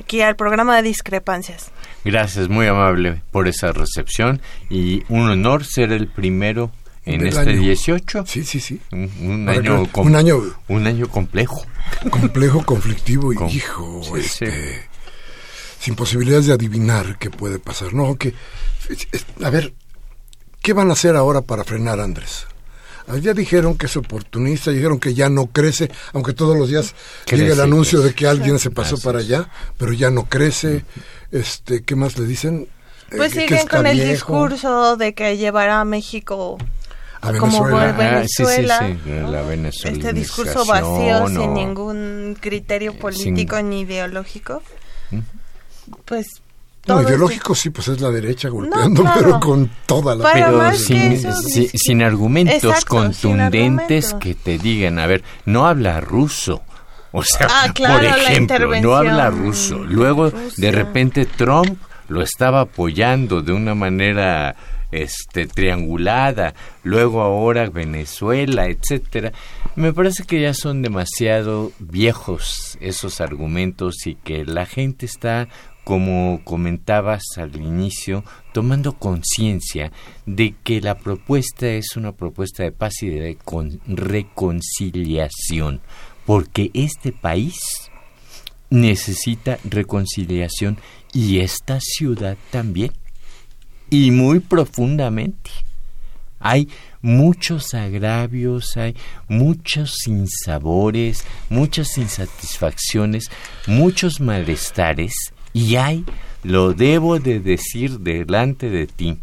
aquí 0.00 0.20
al 0.20 0.36
programa 0.36 0.76
de 0.76 0.82
Discrepancias. 0.82 1.70
Gracias, 2.04 2.48
muy 2.48 2.66
amable 2.66 3.22
por 3.30 3.48
esa 3.48 3.72
recepción 3.72 4.40
y 4.68 5.02
un 5.08 5.28
honor 5.28 5.64
ser 5.64 5.92
el 5.92 6.08
primero 6.08 6.70
en 7.04 7.26
este 7.26 7.40
año. 7.40 7.60
18. 7.60 8.24
Sí, 8.26 8.44
sí, 8.44 8.60
sí. 8.60 8.80
Un, 8.92 9.10
un 9.22 9.48
año 9.48 9.90
que- 9.92 10.00
un 10.00 10.14
año- 10.16 10.42
un 10.68 10.86
año 10.86 11.08
complejo. 11.08 11.64
Complejo, 12.10 12.64
conflictivo 12.64 13.32
y 13.32 13.36
Com- 13.36 13.48
hijo, 13.48 14.02
Sí, 14.04 14.10
sí. 14.22 14.44
este, 14.44 14.88
sin 15.80 15.94
posibilidades 15.96 16.46
de 16.46 16.52
adivinar 16.52 17.18
qué 17.18 17.30
puede 17.30 17.58
pasar. 17.58 17.94
No, 17.94 18.16
que, 18.16 18.34
a 19.42 19.50
ver, 19.50 19.72
¿qué 20.62 20.72
van 20.72 20.90
a 20.90 20.92
hacer 20.92 21.16
ahora 21.16 21.40
para 21.42 21.64
frenar 21.64 22.00
a 22.00 22.04
Andrés? 22.04 22.46
Ah, 23.08 23.16
Ya 23.16 23.32
dijeron 23.34 23.76
que 23.76 23.86
es 23.86 23.96
oportunista, 23.96 24.70
dijeron 24.70 25.00
que 25.00 25.14
ya 25.14 25.28
no 25.28 25.46
crece, 25.46 25.90
aunque 26.12 26.32
todos 26.32 26.56
los 26.56 26.68
días 26.68 26.94
Crece, 27.26 27.42
llega 27.42 27.54
el 27.54 27.60
anuncio 27.62 27.98
crece. 28.00 28.08
de 28.10 28.14
que 28.14 28.26
alguien 28.28 28.58
se 28.60 28.70
pasó 28.70 28.94
Así 28.96 29.04
para 29.04 29.18
allá, 29.18 29.48
pero 29.78 29.92
ya 29.92 30.10
no 30.10 30.24
crece. 30.26 30.84
Este, 31.32 31.82
¿qué 31.82 31.96
más 31.96 32.18
le 32.18 32.26
dicen? 32.26 32.68
Eh, 33.10 33.16
Pues 33.16 33.32
que 33.34 33.48
siguen 33.48 33.66
con 33.66 33.86
el 33.86 33.96
viejo. 33.96 34.12
discurso 34.12 34.96
de 34.96 35.14
que 35.14 35.36
llevará 35.38 35.80
a 35.80 35.84
México 35.84 36.56
A 37.22 37.32
como 37.34 37.64
Venezuela. 37.64 38.18
Ah, 38.20 38.22
sí, 38.22 38.28
sí, 38.34 38.42
Venezuela, 38.44 38.78
sí, 38.78 38.84
la 39.04 39.42
venezuelanización 39.42 39.94
este 39.94 40.12
discurso 40.14 40.64
vacío 40.64 41.28
sin 41.28 41.54
ningún 41.54 42.36
criterio 42.40 42.98
político 42.98 43.60
ni 43.62 43.80
ideológico. 43.82 44.62
Pues 46.04 46.26
No, 46.86 47.02
ideológico 47.02 47.54
sí, 47.54 47.70
pues 47.70 47.88
es 47.88 48.00
la 48.00 48.10
derecha 48.10 48.48
golpeando, 48.48 49.02
claro. 49.02 49.20
pero 49.20 49.40
con 49.40 49.70
toda 49.86 50.14
la 50.14 50.32
pero 50.32 50.72
sin, 50.74 51.12
eso, 51.12 51.32
si- 51.42 51.68
sí. 51.68 51.78
sin 51.78 52.02
argumentos 52.02 52.54
Exacto, 52.64 53.12
sin 53.12 53.36
contundentes 53.36 54.14
que 54.14 54.34
te 54.34 54.56
digan, 54.58 54.98
a 54.98 55.06
ver, 55.06 55.22
no 55.44 55.66
habla 55.66 56.00
ruso. 56.00 56.62
O 57.12 57.22
sea, 57.24 57.48
Ah, 57.50 57.72
claro, 57.74 57.96
por 57.96 58.04
ejemplo, 58.18 58.80
no 58.80 58.94
habla 58.94 59.30
ruso. 59.30 59.78
Luego, 59.78 60.30
de 60.56 60.70
repente, 60.72 61.26
Trump 61.26 61.76
lo 62.08 62.22
estaba 62.22 62.62
apoyando 62.62 63.42
de 63.42 63.52
una 63.52 63.74
manera 63.74 64.54
este 64.92 65.46
triangulada, 65.46 66.54
luego 66.82 67.22
ahora 67.22 67.68
Venezuela, 67.70 68.66
etcétera. 68.66 69.32
Me 69.76 69.92
parece 69.92 70.24
que 70.24 70.40
ya 70.40 70.54
son 70.54 70.82
demasiado 70.82 71.72
viejos 71.78 72.76
esos 72.80 73.20
argumentos 73.20 74.06
y 74.06 74.14
que 74.16 74.44
la 74.44 74.66
gente 74.66 75.06
está 75.06 75.48
como 75.84 76.42
comentabas 76.44 77.22
al 77.36 77.56
inicio, 77.56 78.22
tomando 78.52 78.92
conciencia 78.92 79.90
de 80.26 80.54
que 80.62 80.80
la 80.80 80.98
propuesta 80.98 81.66
es 81.68 81.96
una 81.96 82.12
propuesta 82.12 82.62
de 82.62 82.70
paz 82.70 83.02
y 83.02 83.08
de 83.08 83.34
recon- 83.36 83.80
reconciliación, 83.86 85.80
porque 86.26 86.70
este 86.74 87.12
país 87.12 87.56
necesita 88.68 89.58
reconciliación 89.64 90.78
y 91.12 91.40
esta 91.40 91.80
ciudad 91.80 92.36
también, 92.50 92.92
y 93.90 94.10
muy 94.10 94.40
profundamente. 94.40 95.50
Hay 96.38 96.68
muchos 97.02 97.74
agravios, 97.74 98.76
hay 98.76 98.96
muchos 99.28 99.96
sinsabores, 100.04 101.24
muchas 101.50 101.98
insatisfacciones, 101.98 103.30
muchos 103.66 104.20
malestares 104.20 105.12
y 105.52 105.76
hay, 105.76 106.04
lo 106.42 106.72
debo 106.72 107.18
de 107.18 107.40
decir 107.40 107.98
delante 108.00 108.70
de 108.70 108.86
ti, 108.86 109.18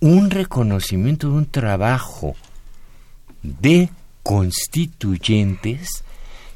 un 0.00 0.30
reconocimiento 0.30 1.28
de 1.28 1.34
un 1.34 1.46
trabajo 1.46 2.34
de 3.42 3.90
constituyentes 4.22 6.04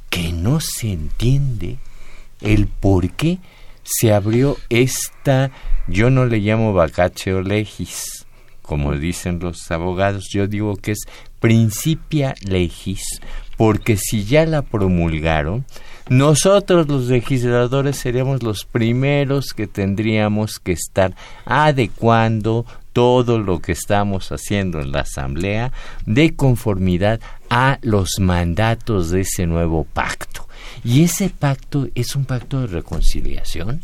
que 0.08 0.32
no 0.32 0.60
se 0.60 0.92
entiende 0.92 1.76
el 2.40 2.66
por 2.66 3.10
qué 3.10 3.38
se 3.84 4.12
abrió 4.12 4.56
esta, 4.68 5.50
yo 5.86 6.10
no 6.10 6.26
le 6.26 6.38
llamo 6.38 6.72
vacatio 6.72 7.42
legis, 7.42 8.26
como 8.62 8.92
dicen 8.96 9.38
los 9.40 9.70
abogados, 9.70 10.28
yo 10.32 10.46
digo 10.46 10.76
que 10.76 10.92
es 10.92 11.00
principia 11.38 12.34
legis, 12.42 13.04
porque 13.56 13.96
si 13.96 14.24
ya 14.24 14.46
la 14.46 14.62
promulgaron, 14.62 15.64
nosotros 16.08 16.88
los 16.88 17.08
legisladores 17.08 17.96
seríamos 17.96 18.42
los 18.42 18.64
primeros 18.64 19.52
que 19.54 19.66
tendríamos 19.66 20.58
que 20.58 20.72
estar 20.72 21.14
adecuando 21.44 22.66
todo 22.92 23.38
lo 23.38 23.60
que 23.60 23.72
estamos 23.72 24.30
haciendo 24.32 24.80
en 24.80 24.92
la 24.92 25.00
Asamblea 25.00 25.72
de 26.06 26.34
conformidad 26.34 27.20
a 27.50 27.78
los 27.82 28.18
mandatos 28.20 29.10
de 29.10 29.22
ese 29.22 29.46
nuevo 29.46 29.84
pacto. 29.84 30.46
Y 30.84 31.02
ese 31.02 31.30
pacto 31.30 31.88
es 31.94 32.14
un 32.14 32.26
pacto 32.26 32.60
de 32.60 32.66
reconciliación. 32.66 33.80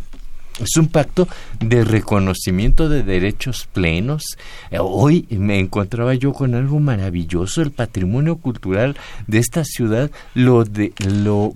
Es 0.60 0.76
un 0.76 0.88
pacto 0.88 1.26
de 1.58 1.84
reconocimiento 1.84 2.90
de 2.90 3.02
derechos 3.02 3.66
plenos. 3.72 4.36
Hoy 4.78 5.26
me 5.30 5.58
encontraba 5.58 6.14
yo 6.14 6.34
con 6.34 6.54
algo 6.54 6.78
maravilloso. 6.80 7.62
El 7.62 7.70
patrimonio 7.70 8.36
cultural 8.36 8.96
de 9.26 9.38
esta 9.38 9.64
ciudad 9.64 10.10
lo, 10.34 10.64
de, 10.64 10.92
lo 10.98 11.54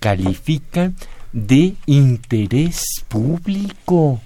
califica 0.00 0.92
de 1.34 1.74
interés 1.84 3.04
público. 3.08 4.22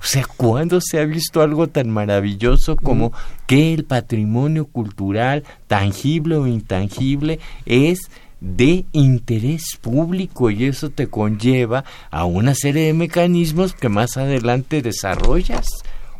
O 0.00 0.04
sea, 0.04 0.24
¿cuándo 0.36 0.80
se 0.80 1.00
ha 1.00 1.04
visto 1.04 1.42
algo 1.42 1.66
tan 1.66 1.90
maravilloso 1.90 2.76
como 2.76 3.12
que 3.48 3.74
el 3.74 3.84
patrimonio 3.84 4.66
cultural, 4.66 5.42
tangible 5.66 6.36
o 6.36 6.46
intangible, 6.46 7.40
es 7.66 8.08
de 8.40 8.84
interés 8.92 9.76
público 9.80 10.50
y 10.50 10.66
eso 10.66 10.90
te 10.90 11.08
conlleva 11.08 11.84
a 12.10 12.24
una 12.24 12.54
serie 12.54 12.86
de 12.86 12.94
mecanismos 12.94 13.74
que 13.74 13.88
más 13.88 14.16
adelante 14.16 14.82
desarrollas 14.82 15.66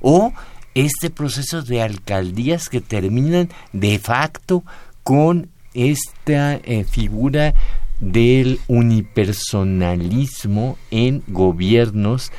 o 0.01 0.33
este 0.75 1.11
proceso 1.11 1.63
de 1.63 1.83
alcaldías 1.83 2.69
que 2.69 2.81
terminan 2.81 3.49
de 3.73 3.99
facto 3.99 4.63
con 5.03 5.49
esta 5.75 6.55
eh, 6.55 6.85
figura 6.85 7.55
del 8.01 8.61
unipersonalismo 8.69 10.79
en 10.91 11.23
gobiernos 11.27 12.33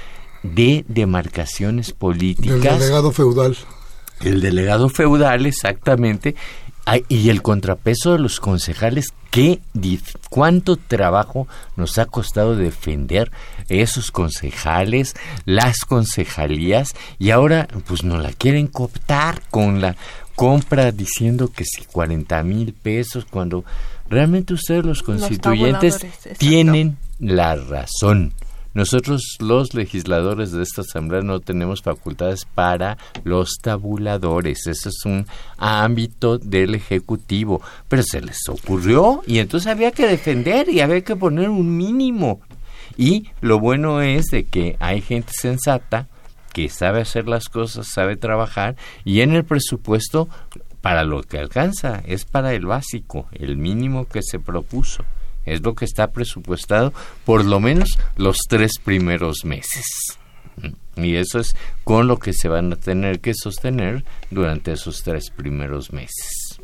de 0.43 0.85
demarcaciones 0.87 1.91
políticas. 1.91 2.73
El 2.73 2.79
delegado 2.79 3.11
feudal. 3.11 3.57
El 4.21 4.41
delegado 4.41 4.89
feudal, 4.89 5.45
exactamente. 5.45 6.35
Y 7.07 7.29
el 7.29 7.41
contrapeso 7.41 8.13
de 8.13 8.19
los 8.19 8.39
concejales, 8.39 9.13
¿qué, 9.31 9.59
cuánto 10.29 10.75
trabajo 10.75 11.47
nos 11.75 11.97
ha 11.97 12.05
costado 12.05 12.55
defender 12.55 13.31
esos 13.67 14.11
concejales, 14.11 15.15
las 15.45 15.85
concejalías, 15.85 16.95
y 17.17 17.31
ahora 17.31 17.67
pues 17.87 18.03
nos 18.03 18.21
la 18.21 18.31
quieren 18.31 18.67
cooptar 18.67 19.41
con 19.49 19.81
la 19.81 19.95
compra 20.35 20.91
diciendo 20.91 21.51
que 21.51 21.65
si 21.65 21.83
40 21.83 22.43
mil 22.43 22.73
pesos, 22.73 23.25
cuando 23.25 23.65
realmente 24.09 24.53
ustedes 24.53 24.85
los 24.85 25.03
constituyentes 25.03 25.99
tienen 26.37 26.97
la 27.19 27.55
razón. 27.55 28.33
Nosotros 28.79 29.35
los 29.41 29.73
legisladores 29.73 30.53
de 30.53 30.63
esta 30.63 30.83
Asamblea 30.83 31.19
no 31.21 31.41
tenemos 31.41 31.81
facultades 31.81 32.45
para 32.45 32.97
los 33.25 33.57
tabuladores. 33.61 34.67
Eso 34.67 34.87
es 34.87 35.03
un 35.03 35.27
ámbito 35.57 36.37
del 36.37 36.75
Ejecutivo. 36.75 37.61
Pero 37.89 38.03
se 38.03 38.21
les 38.21 38.47
ocurrió 38.47 39.21
y 39.27 39.39
entonces 39.39 39.69
había 39.69 39.91
que 39.91 40.07
defender 40.07 40.69
y 40.69 40.79
había 40.79 41.01
que 41.01 41.17
poner 41.17 41.49
un 41.49 41.75
mínimo. 41.75 42.39
Y 42.95 43.31
lo 43.41 43.59
bueno 43.59 43.99
es 43.99 44.27
de 44.27 44.45
que 44.45 44.77
hay 44.79 45.01
gente 45.01 45.33
sensata 45.37 46.07
que 46.53 46.69
sabe 46.69 47.01
hacer 47.01 47.27
las 47.27 47.49
cosas, 47.49 47.85
sabe 47.85 48.15
trabajar 48.15 48.77
y 49.03 49.19
en 49.19 49.33
el 49.33 49.43
presupuesto 49.43 50.29
para 50.79 51.03
lo 51.03 51.21
que 51.23 51.37
alcanza 51.37 52.01
es 52.05 52.23
para 52.23 52.53
el 52.53 52.65
básico, 52.65 53.27
el 53.33 53.57
mínimo 53.57 54.07
que 54.07 54.21
se 54.23 54.39
propuso 54.39 55.03
es 55.45 55.61
lo 55.61 55.75
que 55.75 55.85
está 55.85 56.11
presupuestado 56.11 56.93
por 57.25 57.45
lo 57.45 57.59
menos 57.59 57.97
los 58.17 58.37
tres 58.47 58.73
primeros 58.83 59.45
meses. 59.45 59.85
Mm. 60.57 61.03
Y 61.03 61.15
eso 61.15 61.39
es 61.39 61.55
con 61.83 62.07
lo 62.07 62.19
que 62.19 62.33
se 62.33 62.49
van 62.49 62.73
a 62.73 62.75
tener 62.75 63.19
que 63.19 63.33
sostener 63.33 64.03
durante 64.31 64.73
esos 64.73 65.03
tres 65.03 65.29
primeros 65.29 65.93
meses. 65.93 66.59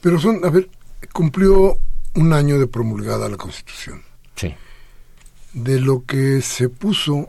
Pero 0.00 0.18
son, 0.18 0.44
a 0.44 0.50
ver, 0.50 0.68
cumplió 1.12 1.78
un 2.14 2.32
año 2.32 2.58
de 2.58 2.66
promulgada 2.66 3.28
la 3.28 3.36
Constitución. 3.36 4.02
Sí. 4.36 4.54
De 5.52 5.80
lo 5.80 6.04
que 6.04 6.40
se 6.42 6.68
puso 6.68 7.28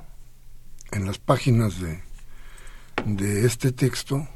en 0.91 1.05
las 1.05 1.17
páginas 1.17 1.79
de, 1.79 2.01
de 3.05 3.45
este 3.45 3.71
texto 3.71 4.27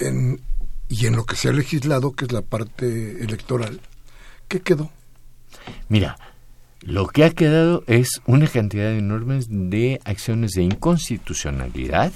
en, 0.00 0.40
y 0.88 1.06
en 1.06 1.16
lo 1.16 1.24
que 1.24 1.36
se 1.36 1.48
ha 1.48 1.52
legislado, 1.52 2.12
que 2.12 2.26
es 2.26 2.32
la 2.32 2.42
parte 2.42 3.22
electoral, 3.22 3.80
¿qué 4.48 4.60
quedó? 4.60 4.90
Mira, 5.88 6.16
lo 6.80 7.06
que 7.06 7.24
ha 7.24 7.30
quedado 7.30 7.82
es 7.86 8.20
una 8.26 8.46
cantidad 8.46 8.92
enorme 8.92 9.40
de 9.48 10.00
acciones 10.04 10.52
de 10.52 10.62
inconstitucionalidad, 10.62 12.12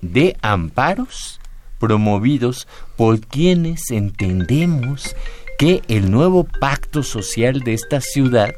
de 0.00 0.36
amparos 0.42 1.40
promovidos 1.78 2.68
por 2.96 3.20
quienes 3.20 3.90
entendemos 3.90 5.16
que 5.58 5.82
el 5.88 6.10
nuevo 6.10 6.44
pacto 6.44 7.02
social 7.02 7.60
de 7.60 7.74
esta 7.74 8.00
ciudad 8.00 8.54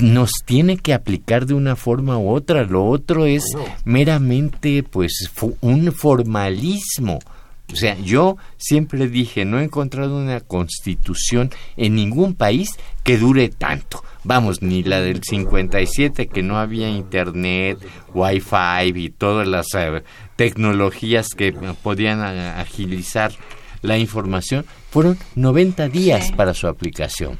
nos 0.00 0.30
tiene 0.44 0.76
que 0.76 0.94
aplicar 0.94 1.46
de 1.46 1.54
una 1.54 1.76
forma 1.76 2.18
u 2.18 2.30
otra. 2.30 2.64
Lo 2.64 2.86
otro 2.86 3.26
es 3.26 3.44
meramente 3.84 4.82
pues 4.82 5.30
un 5.60 5.92
formalismo 5.92 7.18
o 7.72 7.76
sea, 7.76 7.98
yo 7.98 8.36
siempre 8.58 9.08
dije, 9.08 9.44
no 9.44 9.58
he 9.58 9.64
encontrado 9.64 10.16
una 10.16 10.40
constitución 10.40 11.50
en 11.76 11.96
ningún 11.96 12.34
país 12.34 12.70
que 13.02 13.18
dure 13.18 13.48
tanto. 13.48 14.04
Vamos, 14.24 14.62
ni 14.62 14.82
la 14.82 15.00
del 15.00 15.22
57, 15.22 16.28
que 16.28 16.42
no 16.42 16.58
había 16.58 16.88
internet, 16.88 17.78
wifi 18.14 18.92
y 18.94 19.10
todas 19.10 19.48
las 19.48 19.66
eh, 19.74 20.02
tecnologías 20.36 21.28
que 21.36 21.52
podían 21.82 22.20
agilizar 22.20 23.32
la 23.82 23.98
información, 23.98 24.64
fueron 24.90 25.18
90 25.34 25.88
días 25.88 26.32
para 26.32 26.54
su 26.54 26.66
aplicación. 26.68 27.38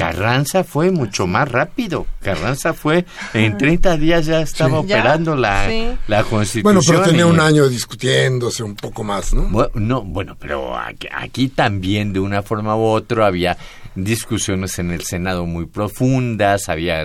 Carranza 0.00 0.64
fue 0.64 0.90
mucho 0.90 1.26
más 1.26 1.48
rápido. 1.48 2.06
Carranza 2.22 2.74
fue, 2.74 3.04
en 3.34 3.56
30 3.56 3.96
días 3.96 4.26
ya 4.26 4.40
estaba 4.40 4.80
operando 4.80 5.36
la, 5.36 5.68
la 6.08 6.24
constitución. 6.24 6.62
Bueno, 6.62 6.80
pero 6.86 7.02
tenía 7.02 7.26
un 7.26 7.40
año 7.40 7.68
discutiéndose 7.68 8.62
un 8.62 8.76
poco 8.76 9.04
más, 9.04 9.32
¿no? 9.32 9.42
Bueno, 9.42 9.70
no, 9.74 10.02
bueno 10.02 10.36
pero 10.38 10.76
aquí, 10.76 11.08
aquí 11.12 11.48
también 11.48 12.12
de 12.12 12.20
una 12.20 12.42
forma 12.42 12.76
u 12.76 12.82
otra 12.82 13.26
había 13.26 13.56
discusiones 14.04 14.78
en 14.78 14.90
el 14.90 15.02
Senado 15.02 15.46
muy 15.46 15.66
profundas, 15.66 16.68
había, 16.68 17.04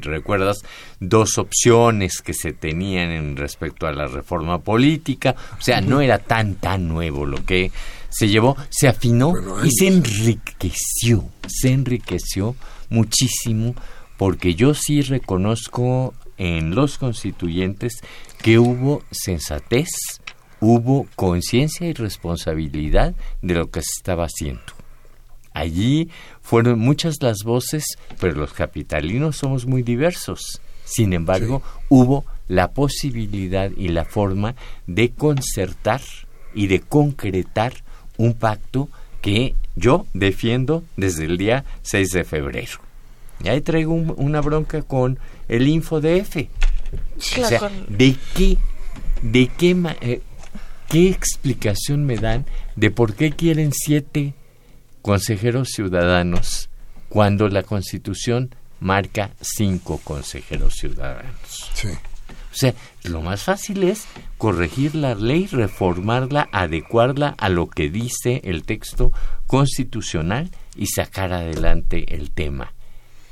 recuerdas, 0.00 0.58
dos 1.00 1.38
opciones 1.38 2.20
que 2.22 2.34
se 2.34 2.52
tenían 2.52 3.10
en 3.10 3.36
respecto 3.36 3.86
a 3.86 3.92
la 3.92 4.06
reforma 4.06 4.60
política, 4.60 5.34
o 5.58 5.62
sea, 5.62 5.80
no 5.80 6.00
era 6.00 6.18
tan, 6.18 6.56
tan 6.56 6.88
nuevo 6.88 7.26
lo 7.26 7.44
que 7.44 7.70
se 8.08 8.28
llevó, 8.28 8.56
se 8.70 8.88
afinó 8.88 9.34
y 9.64 9.70
se 9.70 9.88
enriqueció, 9.88 11.28
se 11.46 11.72
enriqueció 11.72 12.56
muchísimo 12.88 13.74
porque 14.16 14.54
yo 14.54 14.74
sí 14.74 15.02
reconozco 15.02 16.14
en 16.38 16.74
los 16.74 16.98
constituyentes 16.98 18.00
que 18.42 18.58
hubo 18.58 19.02
sensatez, 19.10 19.88
hubo 20.60 21.06
conciencia 21.14 21.86
y 21.86 21.92
responsabilidad 21.92 23.14
de 23.42 23.54
lo 23.54 23.70
que 23.70 23.80
se 23.80 23.98
estaba 23.98 24.24
haciendo. 24.24 24.62
Allí 25.52 26.10
fueron 26.46 26.78
muchas 26.78 27.16
las 27.22 27.42
voces, 27.42 27.98
pero 28.20 28.34
los 28.36 28.52
capitalinos 28.52 29.36
somos 29.36 29.66
muy 29.66 29.82
diversos. 29.82 30.60
Sin 30.84 31.12
embargo, 31.12 31.60
hubo 31.88 32.24
la 32.46 32.70
posibilidad 32.70 33.72
y 33.76 33.88
la 33.88 34.04
forma 34.04 34.54
de 34.86 35.10
concertar 35.10 36.00
y 36.54 36.68
de 36.68 36.78
concretar 36.78 37.72
un 38.16 38.34
pacto 38.34 38.88
que 39.22 39.56
yo 39.74 40.06
defiendo 40.14 40.84
desde 40.96 41.24
el 41.24 41.36
día 41.36 41.64
6 41.82 42.10
de 42.10 42.22
febrero. 42.22 42.78
Y 43.42 43.48
ahí 43.48 43.60
traigo 43.60 43.92
una 43.92 44.40
bronca 44.40 44.82
con 44.82 45.18
el 45.48 45.66
InfoDF. 45.66 46.36
o 46.36 47.20
sea, 47.20 47.72
¿de 47.88 48.14
qué, 48.36 48.56
de 49.20 49.48
qué, 49.48 49.76
eh, 50.00 50.20
qué 50.88 51.08
explicación 51.08 52.06
me 52.06 52.18
dan 52.18 52.46
de 52.76 52.92
por 52.92 53.14
qué 53.14 53.32
quieren 53.32 53.72
siete 53.72 54.34
consejeros 55.06 55.68
ciudadanos 55.68 56.68
cuando 57.08 57.48
la 57.48 57.62
Constitución 57.62 58.52
marca 58.80 59.30
cinco 59.40 60.00
consejeros 60.02 60.74
ciudadanos? 60.74 61.70
Sí. 61.74 61.90
O 61.90 62.58
sea, 62.58 62.74
lo 63.04 63.22
más 63.22 63.44
fácil 63.44 63.84
es 63.84 64.06
corregir 64.36 64.96
la 64.96 65.14
ley, 65.14 65.46
reformarla, 65.46 66.48
adecuarla 66.50 67.36
a 67.38 67.48
lo 67.48 67.68
que 67.68 67.88
dice 67.88 68.40
el 68.42 68.64
texto 68.64 69.12
constitucional 69.46 70.50
y 70.74 70.88
sacar 70.88 71.32
adelante 71.32 72.16
el 72.16 72.32
tema. 72.32 72.72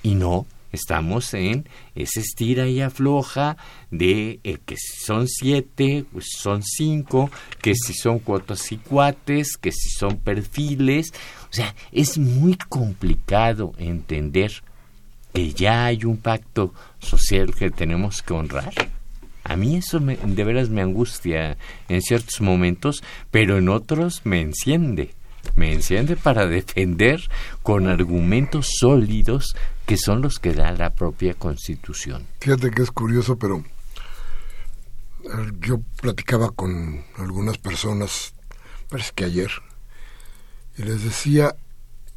Y 0.05 0.15
no 0.15 0.47
estamos 0.75 1.35
en 1.35 1.69
ese 1.95 2.21
estira 2.21 2.69
y 2.69 2.81
afloja 2.81 3.57
de 3.91 4.41
eh, 4.45 4.59
que 4.65 4.77
si 4.77 5.05
son 5.05 5.29
siete, 5.29 6.05
pues 6.13 6.27
son 6.37 6.63
cinco, 6.63 7.31
que 7.61 7.75
si 7.75 7.95
son 7.95 8.19
cuotas 8.19 8.71
y 8.73 8.77
cuates, 8.79 9.57
que 9.57 9.73
si 9.73 9.91
son 9.91 10.17
perfiles. 10.19 11.13
O 11.51 11.53
sea, 11.53 11.75
es 11.93 12.19
muy 12.19 12.57
complicado 12.57 13.73
entender 13.79 14.53
que 15.33 15.53
ya 15.53 15.87
hay 15.87 16.05
un 16.05 16.17
pacto 16.17 16.73
social 17.01 17.55
que 17.55 17.71
tenemos 17.71 18.23
que 18.23 18.33
honrar 18.35 18.73
A 19.43 19.57
mí 19.57 19.77
eso 19.77 19.99
de 19.99 20.45
veras 20.45 20.69
me 20.71 20.81
angustia 20.81 21.57
en 21.89 22.03
ciertos 22.03 22.41
momentos, 22.41 23.03
pero 23.31 23.59
en 23.59 23.69
otros 23.69 24.23
me 24.25 24.41
enciende. 24.41 25.13
Me 25.57 25.73
enciende 25.73 26.17
para 26.17 26.47
defender 26.47 27.21
con 27.63 27.89
argumentos 27.89 28.69
sólidos 28.79 29.57
que 29.87 29.97
son 29.97 30.23
los 30.23 30.39
que 30.39 30.53
da 30.53 30.73
la 30.73 30.95
propia 30.95 31.35
Constitución. 31.35 32.27
Fíjate 32.41 32.71
que 32.71 32.83
es 32.83 32.91
curioso, 32.91 33.39
pero 33.39 33.63
yo 35.61 35.81
platicaba 36.01 36.51
con 36.51 37.05
algunas 37.19 37.59
personas, 37.59 38.35
parece 38.89 39.13
que 39.15 39.25
ayer, 39.25 39.51
y 40.77 40.83
les 40.83 41.05
decía, 41.05 41.57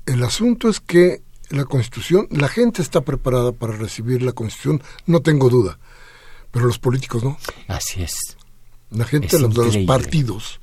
el 0.05 0.23
asunto 0.23 0.69
es 0.69 0.79
que 0.79 1.21
la 1.49 1.65
Constitución, 1.65 2.27
la 2.31 2.47
gente 2.47 2.81
está 2.81 3.01
preparada 3.01 3.51
para 3.51 3.73
recibir 3.73 4.21
la 4.21 4.33
Constitución, 4.33 4.81
no 5.05 5.21
tengo 5.21 5.49
duda, 5.49 5.79
pero 6.51 6.65
los 6.65 6.79
políticos 6.79 7.23
no. 7.23 7.37
Así 7.67 8.03
es. 8.03 8.37
La 8.89 9.05
gente, 9.05 9.39
los, 9.39 9.55
los 9.55 9.77
partidos, 9.79 10.59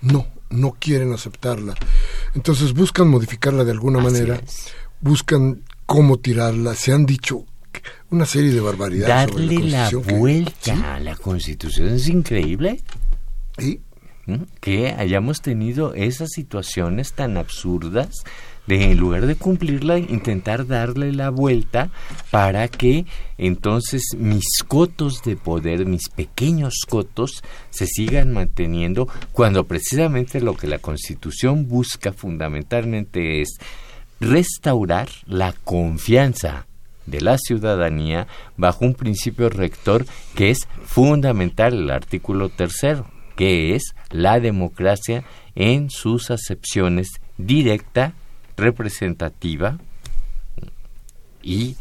no, 0.00 0.26
no 0.50 0.76
quieren 0.78 1.12
aceptarla. 1.12 1.74
Entonces 2.34 2.74
buscan 2.74 3.08
modificarla 3.08 3.64
de 3.64 3.72
alguna 3.72 4.00
manera, 4.00 4.40
buscan 5.00 5.62
cómo 5.86 6.18
tirarla, 6.18 6.74
se 6.74 6.92
han 6.92 7.06
dicho 7.06 7.44
una 8.10 8.26
serie 8.26 8.50
de 8.50 8.60
barbaridades. 8.60 9.34
Darle 9.34 9.58
la, 9.60 9.90
vuelta 9.90 10.94
a 10.94 11.00
la 11.00 11.16
Constitución 11.16 11.88
es 11.88 12.08
increíble. 12.08 12.82
¿Sí? 13.58 13.80
¿Mm? 14.26 14.42
Que 14.60 14.88
hayamos 14.88 15.40
tenido 15.40 15.94
esas 15.94 16.30
situaciones 16.30 17.12
tan 17.12 17.36
absurdas 17.36 18.24
de 18.66 18.90
en 18.90 18.98
lugar 18.98 19.26
de 19.26 19.36
cumplirla 19.36 19.98
intentar 19.98 20.66
darle 20.66 21.12
la 21.12 21.30
vuelta 21.30 21.90
para 22.30 22.68
que 22.68 23.04
entonces 23.38 24.02
mis 24.16 24.62
cotos 24.66 25.22
de 25.24 25.36
poder, 25.36 25.86
mis 25.86 26.08
pequeños 26.08 26.84
cotos 26.88 27.42
se 27.70 27.86
sigan 27.86 28.32
manteniendo 28.32 29.08
cuando 29.32 29.64
precisamente 29.64 30.40
lo 30.40 30.56
que 30.56 30.66
la 30.66 30.78
Constitución 30.78 31.68
busca 31.68 32.12
fundamentalmente 32.12 33.40
es 33.40 33.58
restaurar 34.20 35.08
la 35.26 35.54
confianza 35.64 36.66
de 37.06 37.20
la 37.20 37.38
ciudadanía 37.38 38.26
bajo 38.56 38.84
un 38.84 38.94
principio 38.94 39.48
rector 39.48 40.06
que 40.34 40.50
es 40.50 40.68
fundamental, 40.84 41.74
el 41.74 41.90
artículo 41.90 42.50
tercero, 42.50 43.06
que 43.36 43.74
es 43.74 43.94
la 44.10 44.38
democracia 44.38 45.24
en 45.54 45.90
sus 45.90 46.30
acepciones 46.30 47.08
directa, 47.38 48.12
representativa 48.60 49.78
y 51.42 51.76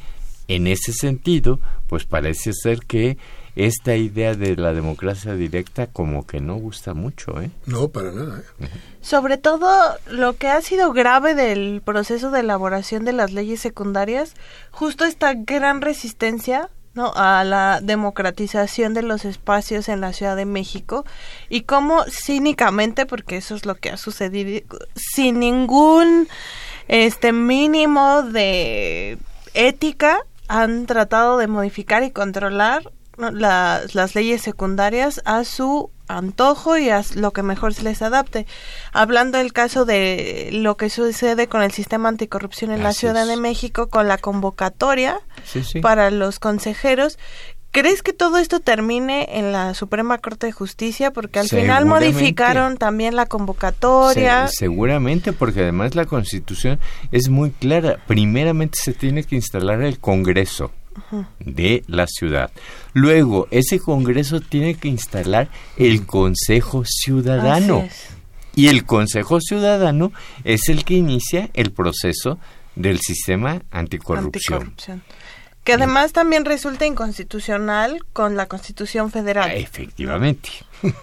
en 0.47 0.67
ese 0.67 0.93
sentido, 0.93 1.59
pues 1.87 2.05
parece 2.05 2.53
ser 2.53 2.79
que 2.79 3.17
esta 3.55 3.95
idea 3.95 4.35
de 4.35 4.55
la 4.55 4.73
democracia 4.73 5.33
directa 5.33 5.87
como 5.87 6.25
que 6.25 6.39
no 6.39 6.55
gusta 6.55 6.93
mucho, 6.93 7.41
¿eh? 7.41 7.51
No, 7.65 7.89
para 7.89 8.11
nada. 8.11 8.41
¿eh? 8.59 8.69
Sobre 9.01 9.37
todo 9.37 9.69
lo 10.09 10.37
que 10.37 10.47
ha 10.47 10.61
sido 10.61 10.93
grave 10.93 11.35
del 11.35 11.81
proceso 11.83 12.31
de 12.31 12.39
elaboración 12.39 13.05
de 13.05 13.13
las 13.13 13.31
leyes 13.31 13.59
secundarias, 13.59 14.33
justo 14.71 15.05
esta 15.05 15.33
gran 15.33 15.81
resistencia 15.81 16.69
¿no? 16.93 17.11
a 17.15 17.43
la 17.43 17.79
democratización 17.81 18.93
de 18.93 19.03
los 19.03 19.25
espacios 19.25 19.89
en 19.89 20.01
la 20.01 20.13
Ciudad 20.13 20.35
de 20.35 20.45
México 20.45 21.05
y 21.49 21.61
cómo 21.61 22.03
cínicamente, 22.09 23.05
porque 23.05 23.37
eso 23.37 23.55
es 23.55 23.65
lo 23.65 23.75
que 23.75 23.89
ha 23.89 23.97
sucedido, 23.97 24.65
sin 24.95 25.39
ningún 25.39 26.27
este 26.89 27.31
mínimo 27.31 28.23
de 28.23 29.17
ética, 29.53 30.19
han 30.47 30.87
tratado 30.87 31.37
de 31.37 31.47
modificar 31.47 32.03
y 32.03 32.11
controlar 32.11 32.91
las 33.17 34.15
leyes 34.15 34.41
secundarias 34.41 35.21
a 35.25 35.43
su 35.43 35.91
antojo 36.07 36.77
y 36.77 36.89
a 36.89 37.03
lo 37.15 37.31
que 37.31 37.43
mejor 37.43 37.73
se 37.73 37.83
les 37.83 38.01
adapte. 38.01 38.47
Hablando 38.91 39.37
del 39.37 39.53
caso 39.53 39.85
de 39.85 40.49
lo 40.51 40.75
que 40.75 40.89
sucede 40.89 41.47
con 41.47 41.61
el 41.61 41.71
sistema 41.71 42.09
anticorrupción 42.09 42.71
en 42.71 42.81
la 42.81 42.93
Ciudad 42.93 43.27
de 43.27 43.37
México, 43.37 43.89
con 43.89 44.07
la 44.07 44.17
convocatoria 44.17 45.19
para 45.81 46.09
los 46.09 46.39
consejeros, 46.39 47.19
¿Crees 47.71 48.01
que 48.01 48.13
todo 48.13 48.39
esto 48.39 48.59
termine 48.59 49.37
en 49.37 49.51
la 49.51 49.75
Suprema 49.75 50.17
Corte 50.17 50.47
de 50.47 50.51
Justicia? 50.51 51.11
Porque 51.11 51.37
al 51.37 51.47
final 51.47 51.85
modificaron 51.85 52.77
también 52.77 53.15
la 53.15 53.27
convocatoria. 53.27 54.47
seguramente, 54.47 55.33
porque 55.33 55.61
además 55.61 55.93
la 55.93 56.05
Constitución 56.05 56.79
es 57.11 57.29
muy 57.29 57.51
clara. 57.51 57.99
Primeramente 58.07 58.79
se 58.81 58.93
tiene 58.93 59.23
que 59.23 59.35
instalar 59.35 59.83
el 59.83 59.99
Congreso 59.99 60.71
de 61.39 61.83
la 61.87 62.07
ciudad. 62.07 62.51
Luego, 62.93 63.47
ese 63.51 63.79
Congreso 63.79 64.41
tiene 64.41 64.73
que 64.73 64.87
instalar 64.87 65.49
el 65.77 66.07
Consejo 66.07 66.83
Ciudadano. 66.85 67.87
Y 68.55 68.67
el 68.67 68.83
Consejo 68.83 69.39
Ciudadano 69.39 70.11
es 70.43 70.69
el 70.69 70.83
que 70.83 70.95
inicia 70.95 71.51
el 71.53 71.71
proceso 71.71 72.39
del 72.75 72.99
sistema 72.99 73.61
anticorrupción 73.69 74.73
que 75.69 75.73
además 75.73 76.13
también 76.13 76.45
resulta 76.45 76.87
inconstitucional 76.87 77.99
con 78.11 78.35
la 78.35 78.47
Constitución 78.47 79.11
Federal. 79.11 79.51
Efectivamente. 79.51 80.49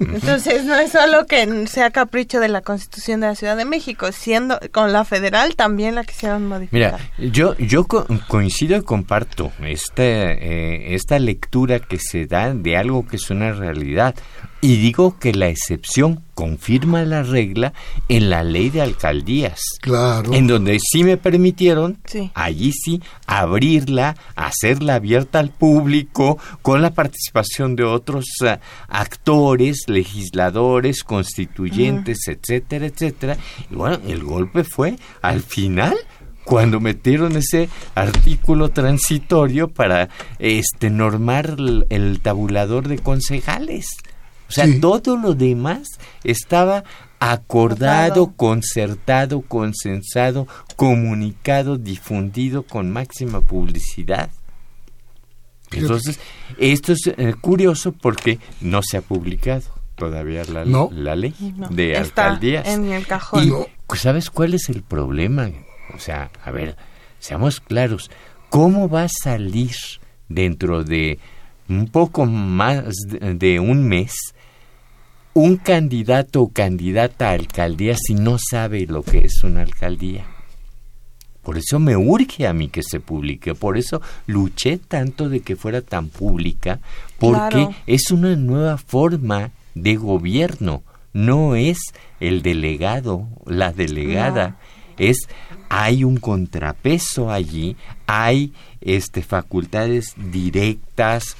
Entonces 0.00 0.64
no 0.64 0.74
es 0.76 0.92
solo 0.92 1.26
que 1.26 1.66
sea 1.66 1.90
capricho 1.90 2.40
de 2.40 2.48
la 2.48 2.60
Constitución 2.60 3.20
de 3.20 3.28
la 3.28 3.34
Ciudad 3.34 3.56
de 3.56 3.64
México, 3.64 4.12
siendo 4.12 4.58
con 4.72 4.92
la 4.92 5.04
federal 5.04 5.56
también 5.56 5.94
la 5.94 6.04
quisieron 6.04 6.46
modificar. 6.46 7.00
Mira, 7.18 7.32
yo 7.32 7.56
yo 7.58 7.86
coincido 7.86 8.76
y 8.76 8.82
comparto 8.82 9.52
esta 9.60 10.02
eh, 10.02 10.94
esta 10.94 11.18
lectura 11.18 11.80
que 11.80 11.98
se 11.98 12.26
da 12.26 12.54
de 12.54 12.76
algo 12.76 13.06
que 13.06 13.16
es 13.16 13.30
una 13.30 13.52
realidad 13.52 14.14
y 14.60 14.76
digo 14.78 15.18
que 15.18 15.32
la 15.32 15.48
excepción 15.48 16.24
confirma 16.34 17.02
la 17.04 17.22
regla 17.22 17.72
en 18.08 18.30
la 18.30 18.42
ley 18.42 18.68
de 18.70 18.82
alcaldías. 18.82 19.60
Claro. 19.80 20.32
En 20.32 20.46
donde 20.46 20.78
sí 20.80 21.04
me 21.04 21.16
permitieron, 21.16 21.98
allí 22.34 22.72
sí, 22.72 23.00
abrirla, 23.26 24.16
hacerla 24.34 24.96
abierta 24.96 25.38
al 25.38 25.50
público, 25.50 26.38
con 26.62 26.82
la 26.82 26.90
participación 26.90 27.76
de 27.76 27.84
otros 27.84 28.26
eh, 28.44 28.58
actores, 28.88 29.65
legisladores, 29.88 31.02
constituyentes, 31.02 32.29
etcétera, 32.29 32.87
etcétera. 32.87 33.37
Y 33.70 33.74
bueno, 33.74 33.98
el 34.07 34.22
golpe 34.22 34.64
fue 34.64 34.96
al 35.22 35.40
final 35.40 35.96
cuando 36.44 36.81
metieron 36.81 37.37
ese 37.37 37.68
artículo 37.94 38.70
transitorio 38.70 39.68
para 39.68 40.09
este 40.38 40.90
normar 40.90 41.57
el 41.90 42.20
tabulador 42.20 42.88
de 42.88 42.98
concejales. 42.98 43.88
O 44.48 44.52
sea, 44.52 44.66
todo 44.81 45.16
lo 45.16 45.35
demás 45.35 45.88
estaba 46.22 46.85
acordado, 47.18 48.33
concertado, 48.37 49.40
consensado, 49.42 50.46
comunicado, 50.76 51.79
difundido 51.79 52.62
con 52.62 52.92
máxima 52.92 53.40
publicidad. 53.40 54.31
Entonces, 55.72 56.20
esto 56.59 56.92
es 56.92 57.07
eh, 57.16 57.35
curioso 57.40 57.92
porque 57.92 58.38
no 58.61 58.83
se 58.83 58.96
ha 58.96 59.02
publicado 59.02 59.62
todavía 59.96 60.44
la, 60.44 60.64
la 60.64 61.16
ley 61.16 61.35
de 61.70 61.96
alcaldías. 61.96 62.66
En 62.68 62.92
el 62.92 63.07
cajón. 63.07 63.48
Y, 63.48 63.96
¿Sabes 63.96 64.31
cuál 64.31 64.55
es 64.55 64.68
el 64.68 64.83
problema? 64.83 65.50
O 65.94 65.98
sea, 65.98 66.31
a 66.44 66.50
ver, 66.50 66.76
seamos 67.18 67.61
claros. 67.61 68.11
¿Cómo 68.50 68.88
va 68.88 69.05
a 69.05 69.09
salir 69.09 69.74
dentro 70.29 70.85
de 70.85 71.18
un 71.68 71.88
poco 71.88 72.26
más 72.26 72.85
de 73.09 73.59
un 73.61 73.88
mes 73.88 74.35
un 75.37 75.59
candidato 75.59 76.40
o 76.40 76.48
candidata 76.48 77.29
a 77.29 77.33
alcaldía 77.33 77.94
si 77.94 78.14
no 78.14 78.38
sabe 78.38 78.87
lo 78.87 79.02
que 79.02 79.18
es 79.18 79.44
una 79.44 79.61
alcaldía. 79.61 80.24
Por 81.46 81.59
eso 81.59 81.78
me 81.78 81.96
urge 81.96 82.48
a 82.48 82.52
mí 82.52 82.66
que 82.66 82.82
se 82.82 82.98
publique, 82.98 83.54
por 83.54 83.78
eso 83.78 84.02
luché 84.26 84.78
tanto 84.78 85.28
de 85.28 85.42
que 85.42 85.54
fuera 85.54 85.80
tan 85.80 86.09
pública, 86.09 86.80
porque 87.20 87.68
es 87.87 88.11
una 88.11 88.35
nueva 88.35 88.78
forma 88.78 89.52
de 89.76 89.94
gobierno, 89.94 90.82
no 91.12 91.54
es 91.54 91.78
el 92.18 92.42
delegado, 92.42 93.28
la 93.44 93.72
delegada, 93.72 94.56
es 94.98 95.28
hay 95.68 96.02
un 96.02 96.16
contrapeso 96.16 97.30
allí, 97.30 97.76
hay 98.09 98.52
este 98.80 99.22
facultades 99.22 100.14
directas, 100.16 101.37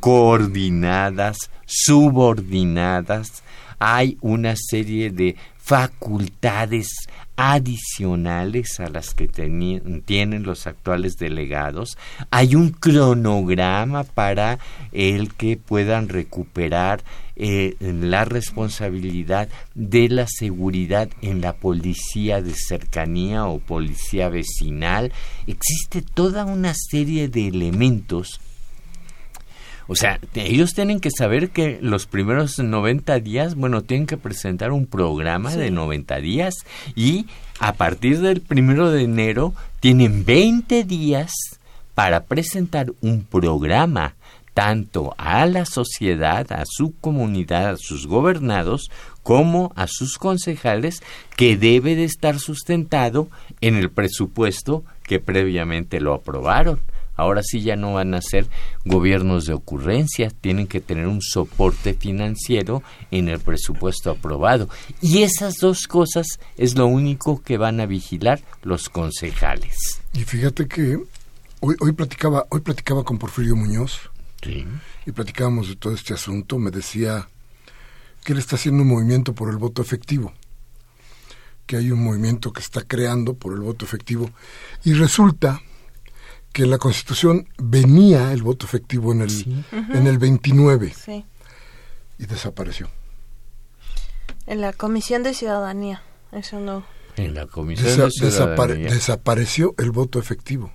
coordinadas, 0.00 1.48
subordinadas, 1.64 3.44
hay 3.78 4.18
una 4.20 4.56
serie 4.56 5.10
de 5.12 5.36
facultades 5.58 6.88
adicionales 7.36 8.78
a 8.80 8.88
las 8.88 9.14
que 9.14 9.28
tienen 9.28 10.42
los 10.44 10.66
actuales 10.66 11.16
delegados. 11.16 11.98
Hay 12.30 12.54
un 12.54 12.70
cronograma 12.70 14.04
para 14.04 14.58
el 14.92 15.34
que 15.34 15.56
puedan 15.56 16.08
recuperar 16.08 17.02
eh, 17.36 17.74
la 17.80 18.24
responsabilidad 18.24 19.48
de 19.74 20.08
la 20.08 20.26
seguridad 20.28 21.08
en 21.20 21.40
la 21.40 21.54
policía 21.54 22.40
de 22.40 22.54
cercanía 22.54 23.46
o 23.46 23.58
policía 23.58 24.28
vecinal. 24.28 25.12
Existe 25.48 26.02
toda 26.02 26.44
una 26.44 26.74
serie 26.74 27.28
de 27.28 27.48
elementos 27.48 28.40
O 29.86 29.96
sea, 29.96 30.18
ellos 30.34 30.72
tienen 30.72 31.00
que 31.00 31.10
saber 31.10 31.50
que 31.50 31.78
los 31.82 32.06
primeros 32.06 32.58
90 32.58 33.20
días, 33.20 33.54
bueno, 33.54 33.82
tienen 33.82 34.06
que 34.06 34.16
presentar 34.16 34.72
un 34.72 34.86
programa 34.86 35.54
de 35.54 35.70
90 35.70 36.16
días 36.20 36.54
y 36.96 37.26
a 37.58 37.74
partir 37.74 38.20
del 38.20 38.40
primero 38.40 38.90
de 38.90 39.02
enero 39.02 39.54
tienen 39.80 40.24
20 40.24 40.84
días 40.84 41.32
para 41.94 42.24
presentar 42.24 42.92
un 43.02 43.24
programa 43.24 44.14
tanto 44.54 45.14
a 45.18 45.44
la 45.46 45.66
sociedad, 45.66 46.50
a 46.52 46.62
su 46.64 46.94
comunidad, 47.00 47.70
a 47.70 47.76
sus 47.76 48.06
gobernados, 48.06 48.90
como 49.22 49.72
a 49.74 49.86
sus 49.88 50.16
concejales, 50.16 51.02
que 51.36 51.56
debe 51.56 51.96
de 51.96 52.04
estar 52.04 52.38
sustentado 52.38 53.28
en 53.60 53.74
el 53.74 53.90
presupuesto 53.90 54.84
que 55.02 55.18
previamente 55.18 56.00
lo 56.00 56.14
aprobaron. 56.14 56.80
Ahora 57.16 57.42
sí 57.42 57.62
ya 57.62 57.76
no 57.76 57.94
van 57.94 58.14
a 58.14 58.20
ser 58.20 58.46
gobiernos 58.84 59.46
de 59.46 59.54
ocurrencia, 59.54 60.30
tienen 60.40 60.66
que 60.66 60.80
tener 60.80 61.06
un 61.06 61.22
soporte 61.22 61.94
financiero 61.94 62.82
en 63.10 63.28
el 63.28 63.40
presupuesto 63.40 64.10
aprobado. 64.10 64.68
Y 65.00 65.22
esas 65.22 65.56
dos 65.56 65.86
cosas 65.86 66.26
es 66.56 66.76
lo 66.76 66.86
único 66.86 67.42
que 67.42 67.56
van 67.56 67.80
a 67.80 67.86
vigilar 67.86 68.40
los 68.62 68.88
concejales. 68.88 70.02
Y 70.12 70.24
fíjate 70.24 70.66
que 70.66 70.98
hoy, 71.60 71.76
hoy 71.80 71.92
platicaba, 71.92 72.46
hoy 72.50 72.60
platicaba 72.60 73.04
con 73.04 73.18
Porfirio 73.18 73.56
Muñoz 73.56 74.10
y 75.06 75.12
platicábamos 75.12 75.68
de 75.68 75.76
todo 75.76 75.94
este 75.94 76.14
asunto. 76.14 76.58
Me 76.58 76.70
decía 76.70 77.28
que 78.24 78.32
él 78.32 78.38
está 78.38 78.56
haciendo 78.56 78.82
un 78.82 78.88
movimiento 78.88 79.34
por 79.34 79.50
el 79.50 79.56
voto 79.56 79.82
efectivo, 79.82 80.32
que 81.66 81.76
hay 81.76 81.90
un 81.90 82.02
movimiento 82.02 82.52
que 82.52 82.60
está 82.60 82.82
creando 82.82 83.34
por 83.34 83.52
el 83.54 83.60
voto 83.60 83.84
efectivo. 83.84 84.30
Y 84.84 84.94
resulta 84.94 85.62
que 86.54 86.62
en 86.62 86.70
la 86.70 86.78
Constitución 86.78 87.48
venía 87.58 88.32
el 88.32 88.44
voto 88.44 88.64
efectivo 88.64 89.12
en 89.12 89.22
el, 89.22 89.64
en 89.72 90.06
el 90.06 90.18
29 90.18 90.94
y 92.16 92.26
desapareció. 92.26 92.88
En 94.46 94.60
la 94.60 94.72
Comisión 94.72 95.24
de 95.24 95.34
Ciudadanía, 95.34 96.04
eso 96.30 96.60
no. 96.60 96.86
En 97.16 97.34
la 97.34 97.46
Comisión 97.46 98.08
de 98.08 98.10
Ciudadanía. 98.12 98.88
desapareció 98.88 99.74
el 99.78 99.90
voto 99.90 100.20
efectivo. 100.20 100.72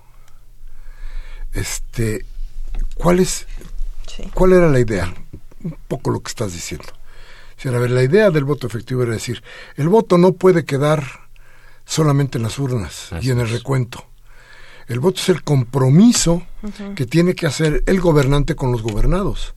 Este, 1.54 2.26
¿Cuál 2.94 3.20
es 3.20 3.46
cuál 4.34 4.52
era 4.52 4.68
la 4.68 4.80
idea? 4.80 5.14
Un 5.64 5.78
poco 5.88 6.10
lo 6.10 6.20
que 6.20 6.28
estás 6.28 6.52
diciendo. 6.52 6.92
a 7.64 7.70
ver, 7.70 7.90
la 7.90 8.02
idea 8.02 8.30
del 8.30 8.44
voto 8.44 8.66
efectivo 8.66 9.02
era 9.02 9.14
decir, 9.14 9.42
el 9.76 9.88
voto 9.88 10.18
no 10.18 10.32
puede 10.32 10.66
quedar 10.66 11.04
solamente 11.86 12.36
en 12.36 12.44
las 12.44 12.58
urnas 12.58 13.08
y 13.22 13.30
en 13.30 13.40
el 13.40 13.48
recuento. 13.48 14.09
El 14.90 14.98
voto 14.98 15.20
es 15.20 15.28
el 15.28 15.44
compromiso 15.44 16.42
que 16.96 17.06
tiene 17.06 17.36
que 17.36 17.46
hacer 17.46 17.84
el 17.86 18.00
gobernante 18.00 18.56
con 18.56 18.72
los 18.72 18.82
gobernados. 18.82 19.54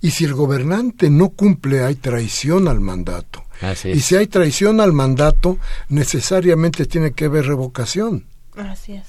Y 0.00 0.12
si 0.12 0.24
el 0.24 0.32
gobernante 0.32 1.10
no 1.10 1.28
cumple, 1.28 1.84
hay 1.84 1.96
traición 1.96 2.66
al 2.66 2.80
mandato. 2.80 3.44
Y 3.84 4.00
si 4.00 4.16
hay 4.16 4.26
traición 4.26 4.80
al 4.80 4.94
mandato, 4.94 5.58
necesariamente 5.90 6.86
tiene 6.86 7.12
que 7.12 7.26
haber 7.26 7.44
revocación. 7.44 8.24
Así 8.56 8.94
es. 8.94 9.04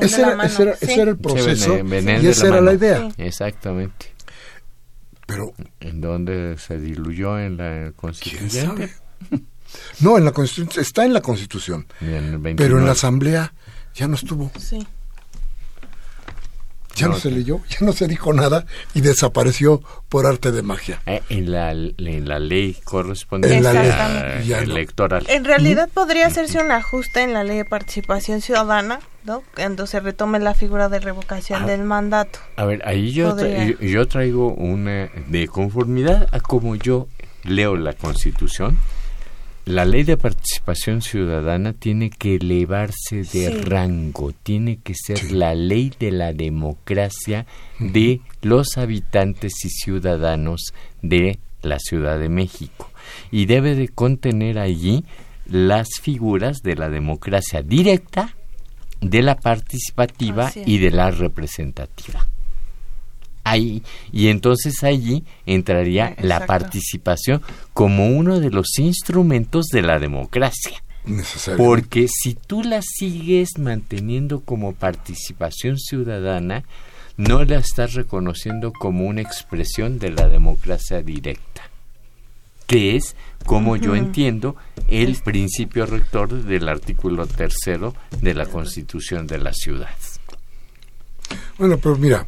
Ese 0.00 0.22
era, 0.22 0.42
ese, 0.44 0.62
era, 0.94 1.10
el 1.10 1.18
proceso 1.18 1.78
y 1.78 2.26
esa 2.26 2.46
era 2.46 2.62
la 2.62 2.72
idea. 2.72 3.10
Exactamente. 3.18 4.14
Pero 5.26 5.52
¿En 5.80 6.00
dónde 6.00 6.56
se 6.56 6.78
diluyó 6.78 7.38
en 7.38 7.58
la 7.58 7.92
Constitución? 7.94 8.90
No, 10.00 10.16
en 10.16 10.24
la 10.24 10.32
Constitución 10.32 10.82
está 10.82 11.04
en 11.04 11.12
la 11.12 11.20
Constitución. 11.20 11.86
pero 12.56 12.78
en 12.78 12.86
la 12.86 12.92
Asamblea 12.92 13.52
ya 13.94 14.08
no 14.08 14.14
estuvo. 14.14 14.50
Sí 14.58 14.86
ya 16.94 17.08
no, 17.08 17.16
se 17.16 17.30
leyó, 17.30 17.60
ya 17.68 17.78
no 17.80 17.92
se 17.92 18.06
dijo 18.06 18.32
nada 18.32 18.66
y 18.94 19.00
desapareció 19.00 19.82
por 20.08 20.26
arte 20.26 20.52
de 20.52 20.62
magia. 20.62 21.00
Eh, 21.06 21.22
en, 21.28 21.52
la, 21.52 21.72
en 21.72 22.28
la 22.28 22.38
ley 22.38 22.76
correspondiente 22.84 23.68
electoral. 24.62 25.24
En 25.28 25.44
realidad 25.44 25.88
podría 25.92 26.26
hacerse 26.26 26.60
un 26.60 26.70
ajuste 26.70 27.22
en 27.22 27.32
la 27.32 27.44
ley 27.44 27.58
de 27.58 27.64
participación 27.64 28.40
ciudadana, 28.40 29.00
¿no? 29.24 29.42
Cuando 29.54 29.86
se 29.86 30.00
retome 30.00 30.38
la 30.38 30.54
figura 30.54 30.88
de 30.88 31.00
revocación 31.00 31.64
ah. 31.64 31.66
del 31.66 31.82
mandato. 31.82 32.38
A 32.56 32.64
ver, 32.64 32.86
ahí 32.86 33.12
yo, 33.12 33.36
yo 33.80 34.08
traigo 34.08 34.52
una 34.52 35.10
de 35.28 35.48
conformidad 35.48 36.28
a 36.32 36.40
como 36.40 36.76
yo 36.76 37.08
leo 37.44 37.76
la 37.76 37.92
Constitución 37.92 38.78
la 39.64 39.84
ley 39.84 40.02
de 40.02 40.16
participación 40.16 41.02
ciudadana 41.02 41.72
tiene 41.72 42.10
que 42.10 42.34
elevarse 42.34 43.22
de 43.22 43.50
rango, 43.62 44.32
tiene 44.32 44.78
que 44.82 44.94
ser 44.94 45.30
la 45.30 45.54
ley 45.54 45.92
de 46.00 46.10
la 46.10 46.32
democracia 46.32 47.46
de 47.78 48.20
los 48.40 48.76
habitantes 48.76 49.64
y 49.64 49.68
ciudadanos 49.68 50.74
de 51.00 51.38
la 51.62 51.78
Ciudad 51.78 52.18
de 52.18 52.28
México. 52.28 52.90
Y 53.30 53.46
debe 53.46 53.76
de 53.76 53.88
contener 53.88 54.58
allí 54.58 55.04
las 55.46 55.88
figuras 56.00 56.58
de 56.62 56.74
la 56.74 56.88
democracia 56.88 57.62
directa, 57.62 58.34
de 59.00 59.22
la 59.22 59.36
participativa 59.36 60.50
y 60.66 60.78
de 60.78 60.90
la 60.90 61.10
representativa 61.12 62.26
ahí 63.44 63.82
y 64.12 64.28
entonces 64.28 64.82
allí 64.82 65.24
entraría 65.46 66.14
la 66.20 66.46
participación 66.46 67.42
como 67.72 68.08
uno 68.08 68.40
de 68.40 68.50
los 68.50 68.78
instrumentos 68.78 69.66
de 69.66 69.82
la 69.82 69.98
democracia. 69.98 70.82
Porque 71.56 72.06
si 72.08 72.34
tú 72.34 72.62
la 72.62 72.80
sigues 72.80 73.58
manteniendo 73.58 74.40
como 74.40 74.72
participación 74.72 75.76
ciudadana, 75.78 76.62
no 77.16 77.44
la 77.44 77.56
estás 77.56 77.94
reconociendo 77.94 78.72
como 78.72 79.06
una 79.06 79.20
expresión 79.20 79.98
de 79.98 80.10
la 80.10 80.28
democracia 80.28 81.02
directa, 81.02 81.62
que 82.66 82.96
es, 82.96 83.16
como 83.44 83.76
yo 83.76 83.96
entiendo, 83.96 84.56
el 84.88 85.16
principio 85.16 85.86
rector 85.86 86.44
del 86.44 86.68
artículo 86.68 87.26
tercero 87.26 87.94
de 88.20 88.34
la 88.34 88.46
Constitución 88.46 89.26
de 89.26 89.38
la 89.38 89.52
ciudad. 89.52 89.96
Bueno, 91.58 91.78
pero 91.78 91.96
mira, 91.96 92.26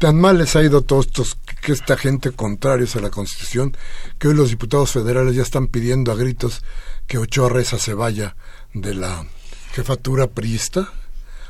Tan 0.00 0.18
mal 0.18 0.38
les 0.38 0.56
ha 0.56 0.62
ido 0.62 0.78
a 0.78 0.80
todos 0.80 1.08
estos, 1.08 1.36
que 1.60 1.72
esta 1.72 1.94
gente 1.94 2.30
contrarios 2.30 2.96
a 2.96 3.00
la 3.00 3.10
Constitución, 3.10 3.76
que 4.18 4.28
hoy 4.28 4.34
los 4.34 4.48
diputados 4.48 4.92
federales 4.92 5.34
ya 5.34 5.42
están 5.42 5.66
pidiendo 5.66 6.10
a 6.10 6.14
gritos 6.14 6.62
que 7.06 7.18
Ochoa 7.18 7.50
Reza 7.50 7.78
se 7.78 7.92
vaya 7.92 8.34
de 8.72 8.94
la 8.94 9.26
jefatura 9.72 10.26
priista, 10.26 10.90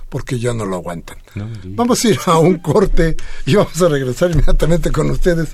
porque 0.08 0.40
ya 0.40 0.52
no 0.52 0.64
lo 0.64 0.74
aguantan. 0.74 1.18
vamos 1.64 2.04
a 2.04 2.08
ir 2.08 2.18
a 2.26 2.38
un 2.38 2.58
corte 2.58 3.16
y 3.46 3.54
vamos 3.54 3.80
a 3.80 3.88
regresar 3.88 4.32
inmediatamente 4.32 4.90
con 4.90 5.08
ustedes 5.10 5.50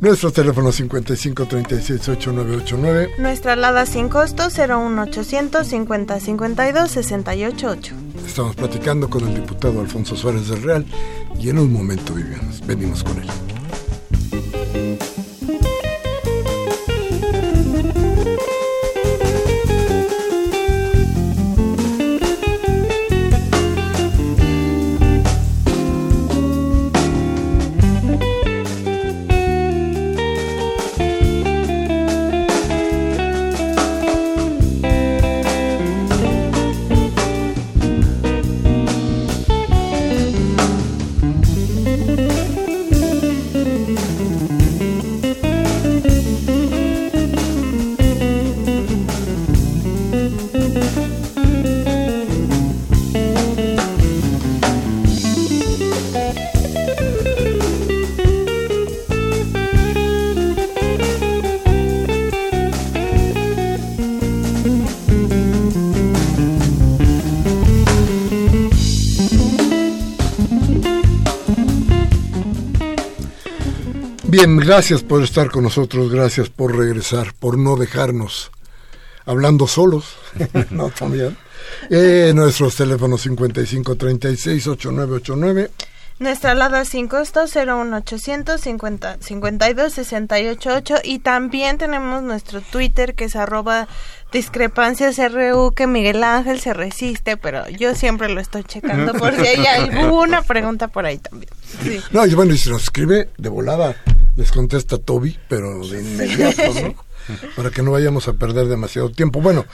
nuestro 0.00 0.30
teléfono 0.30 0.72
55 0.72 1.46
36 1.46 2.08
8989. 2.08 3.10
Nuestra 3.18 3.54
alada 3.54 3.86
sin 3.86 4.08
costo 4.08 4.48
01800 4.50 5.66
50 5.66 6.20
52 6.20 6.90
688. 6.90 7.94
Estamos 8.26 8.56
platicando 8.56 9.08
con 9.08 9.26
el 9.26 9.34
diputado 9.34 9.80
Alfonso 9.80 10.16
Suárez 10.16 10.48
del 10.48 10.62
Real 10.62 10.86
y 11.38 11.48
en 11.48 11.58
un 11.58 11.72
momento 11.72 12.14
vivimos, 12.14 12.66
venimos 12.66 13.02
con 13.02 13.18
él. 13.18 13.55
Bien, 74.38 74.58
gracias 74.58 75.02
por 75.02 75.22
estar 75.22 75.50
con 75.50 75.62
nosotros, 75.62 76.12
gracias 76.12 76.50
por 76.50 76.76
regresar, 76.76 77.32
por 77.32 77.56
no 77.56 77.76
dejarnos 77.76 78.50
hablando 79.24 79.66
solos, 79.66 80.14
no 80.70 80.90
también. 80.90 81.38
Eh, 81.88 82.32
nuestros 82.34 82.76
teléfonos 82.76 83.26
5536-8989. 83.26 85.70
Nuestra 86.18 86.52
alada 86.52 86.84
sin 86.84 87.08
costo 87.08 87.46
01800 87.46 88.60
50 88.60 89.16
52 89.20 89.92
688 89.94 90.96
y 91.02 91.20
también 91.20 91.78
tenemos 91.78 92.22
nuestro 92.22 92.60
Twitter 92.60 93.14
que 93.14 93.24
es 93.24 93.36
arroba 93.36 93.88
discrepancias 94.32 95.16
RU 95.32 95.72
que 95.72 95.86
Miguel 95.86 96.22
Ángel 96.22 96.60
se 96.60 96.74
resiste, 96.74 97.38
pero 97.38 97.66
yo 97.70 97.94
siempre 97.94 98.28
lo 98.28 98.42
estoy 98.42 98.64
checando 98.64 99.14
por 99.14 99.34
si 99.34 99.46
hay 99.46 99.64
alguna 99.66 100.42
pregunta 100.42 100.88
por 100.88 101.06
ahí 101.06 101.16
también. 101.16 101.48
No, 102.10 102.26
y 102.26 102.34
bueno, 102.34 102.52
y 102.52 102.58
si 102.58 102.68
nos 102.68 102.82
escribe 102.82 103.30
de 103.38 103.48
volada, 103.48 103.96
les 104.36 104.52
contesta 104.52 104.98
Toby, 104.98 105.38
pero 105.48 105.86
de 105.86 106.02
inmediato, 106.02 106.62
¿no? 106.80 106.94
Para 107.56 107.70
que 107.70 107.82
no 107.82 107.90
vayamos 107.90 108.28
a 108.28 108.34
perder 108.34 108.68
demasiado 108.68 109.10
tiempo. 109.10 109.40
Bueno, 109.40 109.64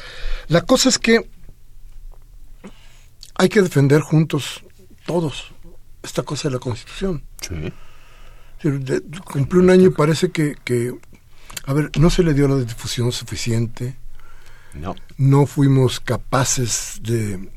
la 0.48 0.62
cosa 0.62 0.88
es 0.88 0.98
que 0.98 1.28
hay 3.34 3.48
que 3.48 3.60
defender 3.60 4.00
juntos, 4.00 4.62
todos, 5.04 5.52
esta 6.02 6.22
cosa 6.22 6.48
de 6.48 6.54
la 6.54 6.60
Constitución. 6.60 7.24
Sí. 7.40 7.72
Cumplió 9.24 9.60
un 9.60 9.70
año 9.70 9.88
y 9.88 9.90
parece 9.90 10.30
que, 10.30 10.56
que, 10.64 10.94
a 11.66 11.72
ver, 11.72 11.90
no 11.98 12.10
se 12.10 12.22
le 12.22 12.32
dio 12.32 12.46
la 12.46 12.56
difusión 12.56 13.10
suficiente. 13.10 13.96
No. 14.74 14.94
No 15.18 15.46
fuimos 15.46 16.00
capaces 16.00 17.00
de, 17.02 17.50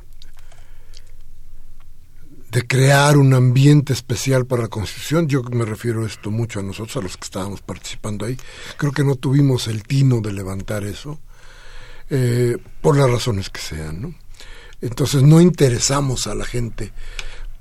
de 2.55 2.65
crear 2.65 3.17
un 3.17 3.33
ambiente 3.33 3.91
especial 3.91 4.45
para 4.45 4.61
la 4.61 4.67
Constitución. 4.69 5.27
Yo 5.27 5.43
me 5.43 5.65
refiero 5.65 6.05
esto 6.05 6.31
mucho 6.31 6.61
a 6.61 6.63
nosotros, 6.63 6.95
a 6.95 7.01
los 7.01 7.17
que 7.17 7.25
estábamos 7.25 7.61
participando 7.61 8.25
ahí. 8.25 8.37
Creo 8.77 8.93
que 8.93 9.03
no 9.03 9.17
tuvimos 9.17 9.67
el 9.67 9.83
tino 9.83 10.21
de 10.21 10.31
levantar 10.31 10.85
eso, 10.85 11.19
eh, 12.09 12.57
por 12.79 12.95
las 12.95 13.11
razones 13.11 13.49
que 13.49 13.59
sean, 13.59 14.01
¿no? 14.01 14.15
Entonces 14.79 15.21
no 15.21 15.41
interesamos 15.41 16.27
a 16.27 16.35
la 16.35 16.45
gente 16.45 16.93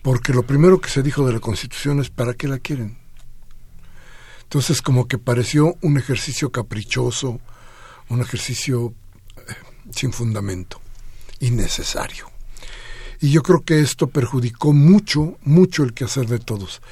porque 0.00 0.32
lo 0.32 0.46
primero 0.46 0.80
que 0.80 0.90
se 0.90 1.02
dijo 1.02 1.26
de 1.26 1.32
la 1.32 1.40
Constitución 1.40 1.98
es 1.98 2.10
¿para 2.10 2.34
qué 2.34 2.46
la 2.46 2.60
quieren? 2.60 2.96
Entonces 4.44 4.80
como 4.80 5.08
que 5.08 5.18
pareció 5.18 5.74
un 5.80 5.98
ejercicio 5.98 6.52
caprichoso, 6.52 7.40
un 8.10 8.20
ejercicio 8.20 8.94
eh, 9.38 9.54
sin 9.90 10.12
fundamento, 10.12 10.80
innecesario. 11.40 12.33
Y 13.24 13.30
yo 13.30 13.42
creo 13.42 13.64
que 13.64 13.80
esto 13.80 14.08
perjudicó 14.08 14.74
mucho, 14.74 15.38
mucho 15.44 15.82
el 15.82 15.94
quehacer 15.94 16.26
de 16.26 16.38
todos, 16.38 16.82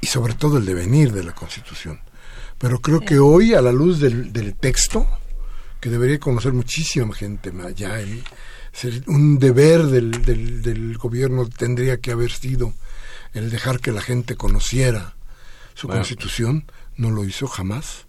y 0.00 0.06
sobre 0.06 0.32
todo 0.32 0.56
el 0.56 0.64
devenir 0.64 1.12
de 1.12 1.22
la 1.22 1.34
Constitución. 1.34 2.00
Pero 2.56 2.80
creo 2.80 3.00
que 3.00 3.18
hoy, 3.18 3.52
a 3.52 3.60
la 3.60 3.70
luz 3.70 4.00
del, 4.00 4.32
del 4.32 4.54
texto, 4.54 5.06
que 5.78 5.90
debería 5.90 6.18
conocer 6.18 6.54
muchísima 6.54 7.14
gente 7.14 7.52
allá 7.66 8.00
en, 8.00 8.24
un 9.06 9.38
deber 9.38 9.88
del, 9.88 10.22
del, 10.22 10.96
gobierno 10.96 11.46
tendría 11.46 11.98
que 11.98 12.12
haber 12.12 12.32
sido 12.32 12.72
el 13.34 13.50
dejar 13.50 13.78
que 13.78 13.92
la 13.92 14.00
gente 14.00 14.36
conociera 14.36 15.16
su 15.74 15.86
constitución, 15.86 16.64
no 16.96 17.10
lo 17.10 17.26
hizo 17.26 17.46
jamás. 17.46 18.06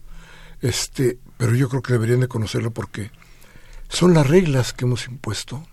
Este, 0.61 1.17
pero 1.35 1.55
yo 1.55 1.67
creo 1.67 1.81
que 1.81 1.91
deberían 1.91 2.21
de 2.21 2.29
conocerlo 2.29 2.71
porque 2.71 3.11
son 3.89 4.13
las 4.13 4.27
reglas 4.27 4.71
que 4.71 4.85
hemos 4.85 5.07
impuesto 5.07 5.67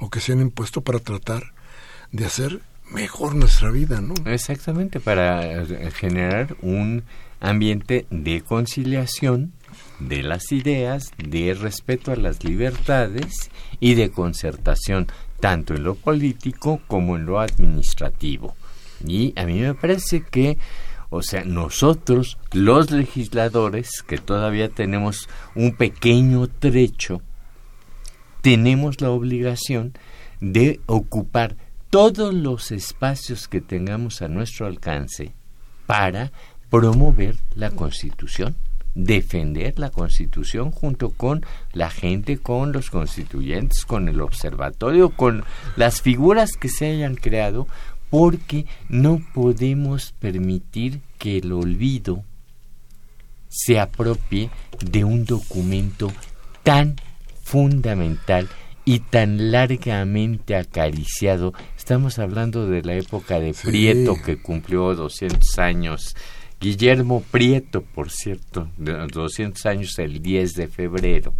o 0.00 0.10
que 0.10 0.20
se 0.20 0.32
han 0.32 0.40
impuesto 0.40 0.80
para 0.80 0.98
tratar 0.98 1.52
de 2.12 2.26
hacer 2.26 2.60
mejor 2.90 3.34
nuestra 3.34 3.70
vida, 3.70 4.00
¿no? 4.00 4.14
Exactamente, 4.26 5.00
para 5.00 5.64
generar 5.92 6.56
un 6.62 7.04
ambiente 7.40 8.06
de 8.10 8.42
conciliación 8.42 9.52
de 9.98 10.22
las 10.22 10.52
ideas, 10.52 11.12
de 11.16 11.54
respeto 11.54 12.12
a 12.12 12.16
las 12.16 12.44
libertades 12.44 13.50
y 13.80 13.94
de 13.94 14.10
concertación, 14.10 15.08
tanto 15.40 15.74
en 15.74 15.84
lo 15.84 15.94
político 15.94 16.80
como 16.86 17.16
en 17.16 17.26
lo 17.26 17.40
administrativo. 17.40 18.54
Y 19.06 19.32
a 19.36 19.44
mí 19.44 19.60
me 19.60 19.74
parece 19.74 20.22
que, 20.22 20.58
o 21.10 21.22
sea, 21.22 21.44
nosotros, 21.44 22.38
los 22.52 22.90
legisladores, 22.90 24.02
que 24.06 24.18
todavía 24.18 24.68
tenemos 24.68 25.28
un 25.54 25.74
pequeño 25.74 26.46
trecho, 26.46 27.20
tenemos 28.44 29.00
la 29.00 29.08
obligación 29.08 29.94
de 30.38 30.78
ocupar 30.84 31.56
todos 31.88 32.34
los 32.34 32.72
espacios 32.72 33.48
que 33.48 33.62
tengamos 33.62 34.20
a 34.20 34.28
nuestro 34.28 34.66
alcance 34.66 35.32
para 35.86 36.30
promover 36.68 37.38
la 37.54 37.70
Constitución 37.70 38.54
defender 38.94 39.78
la 39.78 39.88
Constitución 39.88 40.72
junto 40.72 41.08
con 41.08 41.46
la 41.72 41.88
gente, 41.88 42.36
con 42.36 42.72
los 42.72 42.90
constituyentes, 42.90 43.86
con 43.86 44.08
el 44.08 44.20
observatorio, 44.20 45.08
con 45.08 45.42
las 45.74 46.02
figuras 46.02 46.52
que 46.52 46.68
se 46.68 46.90
hayan 46.92 47.14
creado, 47.14 47.66
porque 48.10 48.66
no 48.90 49.22
podemos 49.32 50.12
permitir 50.20 51.00
que 51.18 51.38
el 51.38 51.50
olvido 51.50 52.22
se 53.48 53.80
apropie 53.80 54.50
de 54.84 55.02
un 55.02 55.24
documento 55.24 56.12
tan 56.62 56.96
fundamental 57.44 58.48
y 58.84 58.98
tan 59.00 59.50
largamente 59.52 60.56
acariciado. 60.56 61.54
Estamos 61.76 62.18
hablando 62.18 62.66
de 62.66 62.82
la 62.82 62.94
época 62.94 63.38
de 63.40 63.54
Prieto 63.54 64.16
que 64.24 64.38
cumplió 64.38 64.94
200 64.94 65.58
años 65.58 66.16
Guillermo 66.60 67.22
Prieto, 67.30 67.82
por 67.82 68.10
cierto, 68.10 68.68
de 68.78 69.06
200 69.06 69.66
años 69.66 69.98
el 69.98 70.22
10 70.22 70.54
de 70.54 70.68
febrero. 70.68 71.34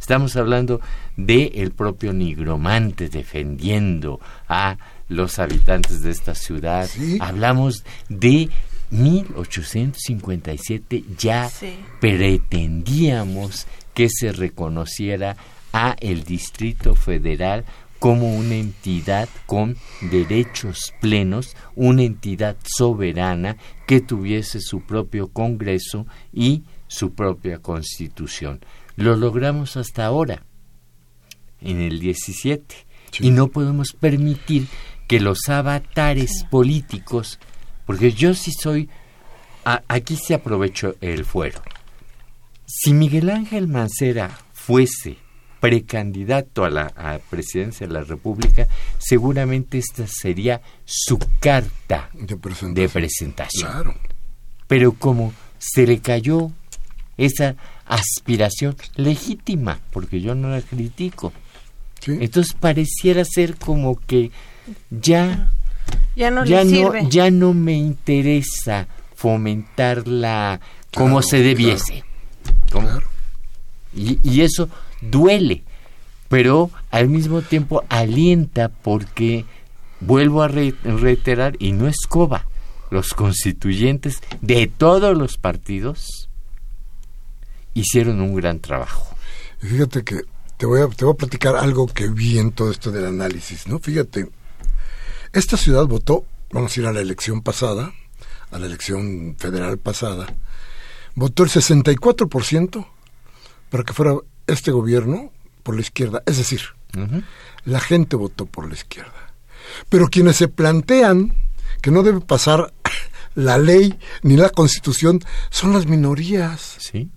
Estamos 0.00 0.36
hablando 0.36 0.80
de 1.16 1.50
el 1.56 1.72
propio 1.72 2.12
nigromante 2.12 3.08
defendiendo 3.08 4.20
a 4.48 4.78
los 5.08 5.38
habitantes 5.38 6.02
de 6.02 6.12
esta 6.12 6.34
ciudad. 6.34 6.88
Hablamos 7.20 7.84
de 8.08 8.48
1857 8.90 11.04
ya 11.18 11.50
pretendíamos 12.00 13.66
que 13.94 14.08
se 14.10 14.32
reconociera 14.32 15.36
a 15.72 15.96
el 16.00 16.24
Distrito 16.24 16.94
Federal 16.94 17.64
como 18.02 18.34
una 18.34 18.56
entidad 18.56 19.28
con 19.46 19.76
derechos 20.00 20.92
plenos, 21.00 21.56
una 21.76 22.02
entidad 22.02 22.56
soberana 22.64 23.56
que 23.86 24.00
tuviese 24.00 24.60
su 24.60 24.80
propio 24.80 25.28
Congreso 25.28 26.06
y 26.32 26.64
su 26.88 27.12
propia 27.12 27.60
Constitución. 27.60 28.60
Lo 28.96 29.14
logramos 29.14 29.76
hasta 29.76 30.04
ahora, 30.04 30.42
en 31.60 31.80
el 31.80 32.00
17, 32.00 32.74
y 33.20 33.30
no 33.30 33.48
podemos 33.48 33.92
permitir 33.92 34.66
que 35.06 35.20
los 35.20 35.48
avatares 35.48 36.44
políticos, 36.50 37.38
porque 37.86 38.12
yo 38.12 38.34
sí 38.34 38.50
soy, 38.50 38.88
aquí 39.64 40.16
se 40.16 40.34
aprovechó 40.34 40.96
el 41.00 41.24
fuero. 41.24 41.62
Si 42.66 42.92
Miguel 42.92 43.30
Ángel 43.30 43.68
Mancera 43.68 44.38
fuese 44.52 45.16
precandidato 45.60 46.64
a 46.64 46.70
la 46.70 47.20
presidencia 47.30 47.86
de 47.86 47.92
la 47.92 48.02
República, 48.02 48.66
seguramente 48.98 49.78
esta 49.78 50.06
sería 50.08 50.60
su 50.84 51.18
carta 51.38 52.10
de 52.14 52.88
presentación. 52.88 53.94
Pero 54.66 54.92
como 54.92 55.32
se 55.58 55.86
le 55.86 56.00
cayó 56.00 56.50
esa 57.16 57.54
aspiración 57.86 58.76
legítima, 58.96 59.78
porque 59.92 60.20
yo 60.20 60.34
no 60.34 60.48
la 60.48 60.62
critico, 60.62 61.32
entonces 62.06 62.54
pareciera 62.54 63.24
ser 63.24 63.56
como 63.56 63.96
que 63.96 64.32
ya 64.90 65.52
ya 66.16 66.30
no, 66.30 66.44
ya 66.44 67.30
no, 67.30 67.54
me 67.54 67.74
interesa 67.74 68.88
como 70.92 71.22
se 71.22 71.38
debiese. 71.38 72.04
Y, 73.94 74.18
y, 74.22 74.40
eso 74.40 74.68
duele, 75.00 75.64
pero 76.28 76.70
al 76.90 77.08
mismo 77.08 77.42
tiempo 77.42 77.84
alienta 77.88 78.68
porque, 78.70 79.44
vuelvo 80.00 80.42
a 80.42 80.48
reiterar, 80.48 81.56
y 81.58 81.72
no 81.72 81.88
escoba, 81.88 82.46
los 82.90 83.14
constituyentes 83.14 84.20
de 84.40 84.66
todos 84.66 85.16
los 85.16 85.36
partidos 85.36 86.28
hicieron 87.74 88.20
un 88.20 88.34
gran 88.34 88.60
trabajo. 88.60 89.16
Fíjate 89.58 90.04
que 90.04 90.22
te 90.56 90.66
voy, 90.66 90.80
a, 90.80 90.88
te 90.88 91.04
voy 91.04 91.14
a 91.14 91.16
platicar 91.16 91.56
algo 91.56 91.86
que 91.86 92.08
vi 92.08 92.38
en 92.38 92.52
todo 92.52 92.70
esto 92.70 92.90
del 92.90 93.06
análisis, 93.06 93.66
¿no? 93.66 93.78
Fíjate, 93.78 94.28
esta 95.32 95.56
ciudad 95.56 95.86
votó, 95.86 96.24
vamos 96.50 96.76
a 96.76 96.80
ir 96.80 96.86
a 96.86 96.92
la 96.92 97.00
elección 97.00 97.42
pasada, 97.42 97.92
a 98.50 98.58
la 98.58 98.66
elección 98.66 99.36
federal 99.38 99.78
pasada, 99.78 100.26
votó 101.14 101.42
el 101.44 101.50
64% 101.50 102.86
para 103.70 103.84
que 103.84 103.92
fuera 103.92 104.16
este 104.46 104.70
gobierno 104.70 105.30
por 105.62 105.74
la 105.74 105.80
izquierda, 105.80 106.22
es 106.26 106.38
decir, 106.38 106.60
la 107.64 107.80
gente 107.80 108.16
votó 108.16 108.46
por 108.46 108.68
la 108.68 108.74
izquierda. 108.74 109.34
Pero 109.88 110.08
quienes 110.08 110.36
se 110.36 110.48
plantean 110.48 111.34
que 111.80 111.90
no 111.90 112.02
debe 112.02 112.20
pasar 112.20 112.72
la 113.34 113.58
ley 113.58 113.98
ni 114.22 114.36
la 114.36 114.50
constitución 114.50 115.20
son 115.50 115.72
las 115.72 115.86
minorías. 115.86 116.76
Sí. 116.78 117.10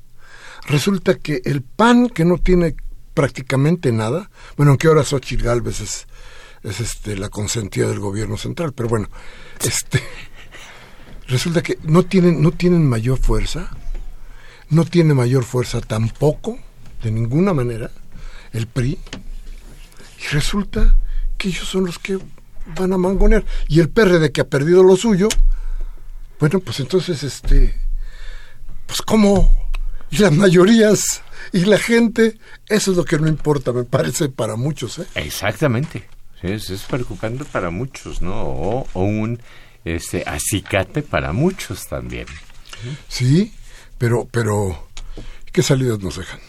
Resulta 0.67 1.15
que 1.15 1.41
el 1.45 1.61
PAN, 1.61 2.09
que 2.09 2.25
no 2.25 2.37
tiene 2.37 2.75
prácticamente 3.13 3.91
nada, 3.91 4.29
bueno, 4.57 4.71
aunque 4.71 4.87
ahora 4.87 5.03
Xochitl 5.03 5.43
Galvez 5.43 5.81
es 5.81 6.07
es 6.65 6.79
este 6.79 7.15
la 7.15 7.29
consentida 7.29 7.87
del 7.87 7.99
gobierno 7.99 8.37
central, 8.37 8.73
pero 8.73 8.89
bueno, 8.89 9.07
este 9.63 10.01
resulta 11.27 11.61
que 11.61 11.77
no 11.83 12.03
tienen 12.03 12.41
no 12.41 12.51
tienen 12.51 12.87
mayor 12.87 13.17
fuerza, 13.17 13.69
no 14.69 14.85
tiene 14.85 15.13
mayor 15.13 15.43
fuerza 15.43 15.81
tampoco 15.81 16.59
de 17.03 17.11
ninguna 17.11 17.53
manera 17.53 17.91
el 18.53 18.67
PRI 18.67 18.97
y 20.19 20.33
resulta 20.33 20.95
que 21.37 21.49
ellos 21.49 21.67
son 21.67 21.85
los 21.85 21.99
que 21.99 22.17
van 22.77 22.93
a 22.93 22.97
mangonear 22.97 23.45
y 23.67 23.79
el 23.79 23.89
PRD 23.89 24.31
que 24.31 24.41
ha 24.41 24.47
perdido 24.47 24.83
lo 24.83 24.95
suyo, 24.95 25.27
bueno, 26.39 26.59
pues 26.59 26.79
entonces 26.79 27.23
este 27.23 27.79
pues 28.87 29.01
cómo 29.01 29.51
y 30.11 30.17
las 30.17 30.31
mayorías 30.31 31.21
y 31.51 31.65
la 31.65 31.77
gente, 31.77 32.37
eso 32.67 32.91
es 32.91 32.97
lo 32.97 33.05
que 33.05 33.17
no 33.17 33.27
importa, 33.27 33.71
me 33.71 33.83
parece, 33.83 34.29
para 34.29 34.55
muchos. 34.55 34.99
¿eh? 34.99 35.05
Exactamente. 35.15 36.07
Es, 36.41 36.69
es 36.69 36.83
preocupante 36.83 37.45
para 37.45 37.69
muchos, 37.69 38.21
¿no? 38.21 38.43
O, 38.43 39.03
un 39.03 39.39
este, 39.85 40.23
acicate 40.25 41.01
para 41.01 41.31
muchos 41.31 41.87
también. 41.87 42.25
Sí, 43.07 43.53
pero, 43.97 44.27
pero, 44.29 44.89
¿qué 45.51 45.63
salidas 45.63 45.99
nos 45.99 46.17
dejan? 46.17 46.39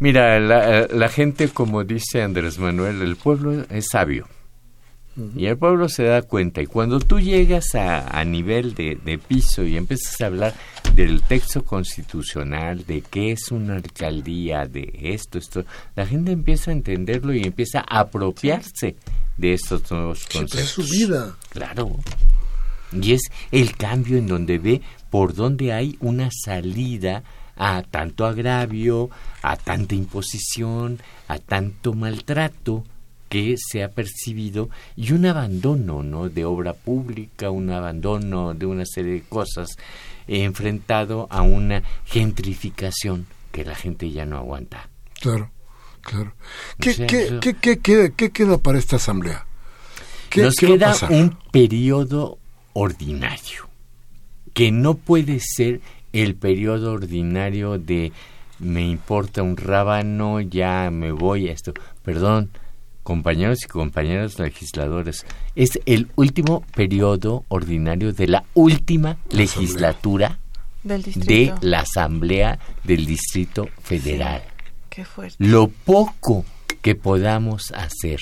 Mira, 0.00 0.40
la, 0.40 0.88
la 0.88 1.08
gente, 1.08 1.48
como 1.48 1.84
dice 1.84 2.22
Andrés 2.22 2.58
Manuel, 2.58 3.02
el 3.02 3.14
pueblo 3.14 3.64
es 3.70 3.86
sabio. 3.92 4.26
Y 5.36 5.44
el 5.44 5.58
pueblo 5.58 5.90
se 5.90 6.04
da 6.04 6.22
cuenta. 6.22 6.62
Y 6.62 6.66
cuando 6.66 6.98
tú 6.98 7.20
llegas 7.20 7.74
a, 7.74 8.18
a 8.18 8.24
nivel 8.24 8.74
de, 8.74 8.98
de, 9.04 9.18
piso 9.18 9.62
y 9.62 9.76
empiezas 9.76 10.18
a 10.22 10.26
hablar 10.26 10.54
del 10.94 11.22
texto 11.22 11.64
constitucional, 11.64 12.86
de 12.86 13.02
qué 13.02 13.32
es 13.32 13.50
una 13.50 13.74
alcaldía, 13.74 14.64
de 14.64 14.90
esto, 15.02 15.36
esto, 15.36 15.66
la 15.96 16.06
gente 16.06 16.32
empieza 16.32 16.70
a 16.70 16.74
entenderlo 16.74 17.34
y 17.34 17.42
empieza 17.42 17.80
a 17.80 18.00
apropiarse 18.00 18.96
de 19.36 19.52
estos 19.52 19.90
nuevos 19.90 20.24
conceptos. 20.24 20.60
Es 20.60 20.68
su 20.70 20.82
vida. 20.82 21.36
Claro. 21.50 21.96
Y 22.92 23.12
es 23.12 23.22
el 23.50 23.76
cambio 23.76 24.16
en 24.16 24.26
donde 24.26 24.58
ve 24.58 24.80
por 25.10 25.34
dónde 25.34 25.74
hay 25.74 25.96
una 26.00 26.30
salida 26.30 27.22
a 27.56 27.82
tanto 27.82 28.24
agravio, 28.24 29.10
a 29.42 29.56
tanta 29.56 29.94
imposición, 29.94 31.00
a 31.28 31.38
tanto 31.38 31.92
maltrato 31.92 32.84
que 33.32 33.54
se 33.56 33.82
ha 33.82 33.88
percibido 33.88 34.68
y 34.94 35.12
un 35.12 35.24
abandono 35.24 36.02
¿no? 36.02 36.28
de 36.28 36.44
obra 36.44 36.74
pública, 36.74 37.48
un 37.48 37.70
abandono 37.70 38.52
de 38.52 38.66
una 38.66 38.84
serie 38.84 39.14
de 39.14 39.22
cosas 39.22 39.78
enfrentado 40.28 41.28
a 41.30 41.40
una 41.40 41.82
gentrificación 42.04 43.26
que 43.50 43.64
la 43.64 43.74
gente 43.74 44.10
ya 44.10 44.26
no 44.26 44.36
aguanta. 44.36 44.90
Claro, 45.18 45.50
claro. 46.02 46.34
¿Qué, 46.78 46.94
qué, 47.06 47.38
qué, 47.40 47.78
qué, 47.78 48.12
qué 48.14 48.30
queda 48.32 48.58
para 48.58 48.78
esta 48.78 48.96
asamblea? 48.96 49.46
Nos 50.36 50.54
queda 50.56 50.94
un 51.08 51.38
periodo 51.50 52.36
ordinario, 52.74 53.66
que 54.52 54.70
no 54.72 54.92
puede 54.92 55.40
ser 55.40 55.80
el 56.12 56.34
periodo 56.34 56.92
ordinario 56.92 57.78
de 57.78 58.12
me 58.58 58.86
importa 58.86 59.42
un 59.42 59.56
rábano, 59.56 60.42
ya 60.42 60.90
me 60.90 61.12
voy 61.12 61.48
a 61.48 61.52
esto. 61.52 61.72
Perdón, 62.04 62.50
compañeros 63.02 63.64
y 63.64 63.68
compañeras 63.68 64.38
legisladores, 64.38 65.26
es 65.56 65.80
el 65.86 66.08
último 66.16 66.64
periodo 66.74 67.44
ordinario 67.48 68.12
de 68.12 68.28
la 68.28 68.44
última 68.54 69.18
legislatura 69.30 70.38
de 70.84 71.54
la 71.60 71.80
Asamblea 71.80 72.58
del 72.84 73.06
Distrito 73.06 73.68
Federal. 73.82 74.42
Qué 74.88 75.04
fuerte. 75.04 75.36
Lo 75.38 75.68
poco 75.68 76.44
que 76.82 76.94
podamos 76.94 77.72
hacer 77.72 78.20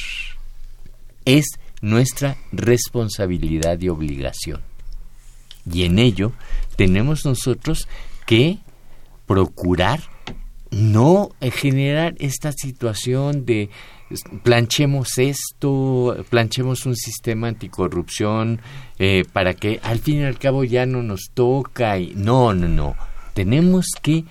es 1.24 1.46
nuestra 1.80 2.36
responsabilidad 2.52 3.80
y 3.80 3.88
obligación. 3.88 4.60
Y 5.70 5.84
en 5.84 5.98
ello 5.98 6.32
tenemos 6.76 7.24
nosotros 7.24 7.88
que 8.26 8.58
procurar 9.26 10.00
no 10.70 11.30
generar 11.52 12.14
esta 12.18 12.52
situación 12.52 13.44
de 13.44 13.70
planchemos 14.42 15.18
esto, 15.18 16.16
planchemos 16.28 16.86
un 16.86 16.96
sistema 16.96 17.48
anticorrupción 17.48 18.60
eh, 18.98 19.24
para 19.32 19.54
que 19.54 19.80
al 19.82 19.98
fin 19.98 20.20
y 20.20 20.24
al 20.24 20.38
cabo 20.38 20.64
ya 20.64 20.86
no 20.86 21.02
nos 21.02 21.30
toca. 21.34 21.98
Y, 21.98 22.14
no, 22.14 22.54
no, 22.54 22.68
no. 22.68 22.96
Tenemos 23.34 23.86
que 24.02 24.24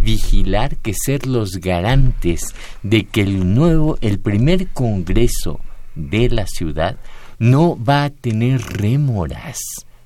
vigilar 0.00 0.76
que 0.76 0.94
ser 0.94 1.26
los 1.26 1.52
garantes 1.52 2.54
de 2.82 3.04
que 3.04 3.22
el 3.22 3.54
nuevo, 3.54 3.98
el 4.00 4.18
primer 4.18 4.68
congreso 4.68 5.60
de 5.94 6.28
la 6.28 6.46
ciudad 6.46 6.96
no 7.38 7.82
va 7.82 8.04
a 8.04 8.10
tener 8.10 8.60
rémoras. 8.60 9.58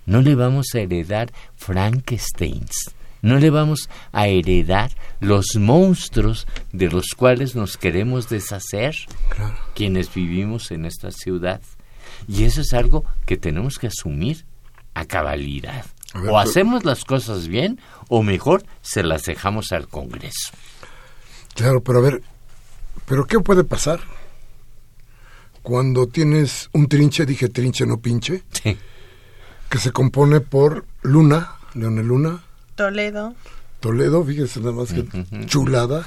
No 0.04 0.20
le 0.20 0.34
vamos 0.34 0.66
a 0.74 0.80
heredar 0.80 1.32
Frankensteins 1.56 2.92
no 3.22 3.38
le 3.38 3.50
vamos 3.50 3.88
a 4.12 4.26
heredar 4.26 4.90
los 5.20 5.56
monstruos 5.56 6.46
de 6.72 6.90
los 6.90 7.14
cuales 7.16 7.54
nos 7.54 7.76
queremos 7.76 8.28
deshacer 8.28 8.94
quienes 9.74 10.12
vivimos 10.12 10.70
en 10.72 10.84
esta 10.84 11.10
ciudad. 11.12 11.62
Y 12.28 12.44
eso 12.44 12.60
es 12.60 12.74
algo 12.74 13.04
que 13.24 13.36
tenemos 13.36 13.78
que 13.78 13.86
asumir 13.86 14.44
a 14.94 15.04
cabalidad. 15.06 15.86
o 16.28 16.38
hacemos 16.38 16.84
las 16.84 17.04
cosas 17.04 17.48
bien 17.48 17.80
o 18.08 18.22
mejor 18.22 18.64
se 18.82 19.02
las 19.02 19.24
dejamos 19.24 19.72
al 19.72 19.88
Congreso. 19.88 20.52
Claro, 21.54 21.82
pero 21.82 22.00
a 22.00 22.02
ver, 22.02 22.22
¿pero 23.06 23.26
qué 23.26 23.38
puede 23.40 23.64
pasar? 23.64 24.00
Cuando 25.62 26.08
tienes 26.08 26.68
un 26.72 26.88
trinche, 26.88 27.24
dije 27.24 27.48
trinche, 27.48 27.86
no 27.86 27.98
pinche, 27.98 28.42
que 29.68 29.78
se 29.78 29.92
compone 29.92 30.40
por 30.40 30.86
Luna, 31.02 31.52
Leonel 31.74 32.06
Luna, 32.06 32.42
Toledo. 32.82 33.36
Toledo, 33.78 34.24
fíjese 34.24 34.58
nada 34.58 34.72
más 34.72 34.92
que 34.92 35.06
chulada. 35.46 36.04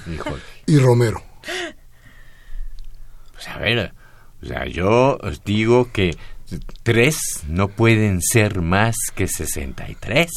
Y 0.65 0.78
Romero. 0.78 1.23
Pues 3.32 3.47
a 3.47 3.57
ver, 3.59 3.93
o 4.41 4.45
sea, 4.45 4.67
yo 4.67 5.17
os 5.21 5.41
digo 5.45 5.93
que 5.93 6.17
tres 6.84 7.17
no 7.47 7.69
pueden 7.69 8.21
ser 8.21 8.59
más 8.61 8.97
que 9.15 9.30
63. 9.30 10.30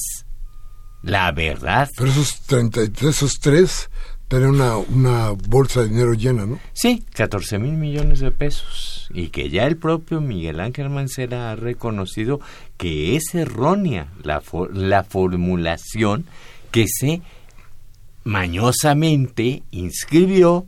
La 1.03 1.32
verdad. 1.32 1.89
Pero 1.97 2.09
esos 2.09 2.41
33, 2.43 3.16
esos 3.16 3.41
tres, 3.41 3.91
tener 4.29 4.49
una, 4.49 4.76
una 4.76 5.31
bolsa 5.49 5.81
de 5.81 5.89
dinero 5.89 6.12
llena, 6.12 6.47
¿no? 6.47 6.61
Sí, 6.74 7.03
14 7.14 7.59
mil 7.59 7.72
millones 7.72 8.20
de 8.20 8.31
pesos. 8.31 9.09
Y 9.12 9.29
que 9.29 9.49
ya 9.49 9.66
el 9.66 9.79
propio 9.79 10.20
Miguel 10.20 10.61
Ángel 10.61 10.91
Mancera 10.91 11.51
ha 11.51 11.57
reconocido 11.57 12.41
que 12.76 13.16
es 13.16 13.35
errónea 13.35 14.12
la, 14.22 14.43
la 14.72 15.03
formulación 15.03 16.26
que 16.70 16.87
se 16.87 17.22
mañosamente 18.24 19.62
inscribió 19.70 20.66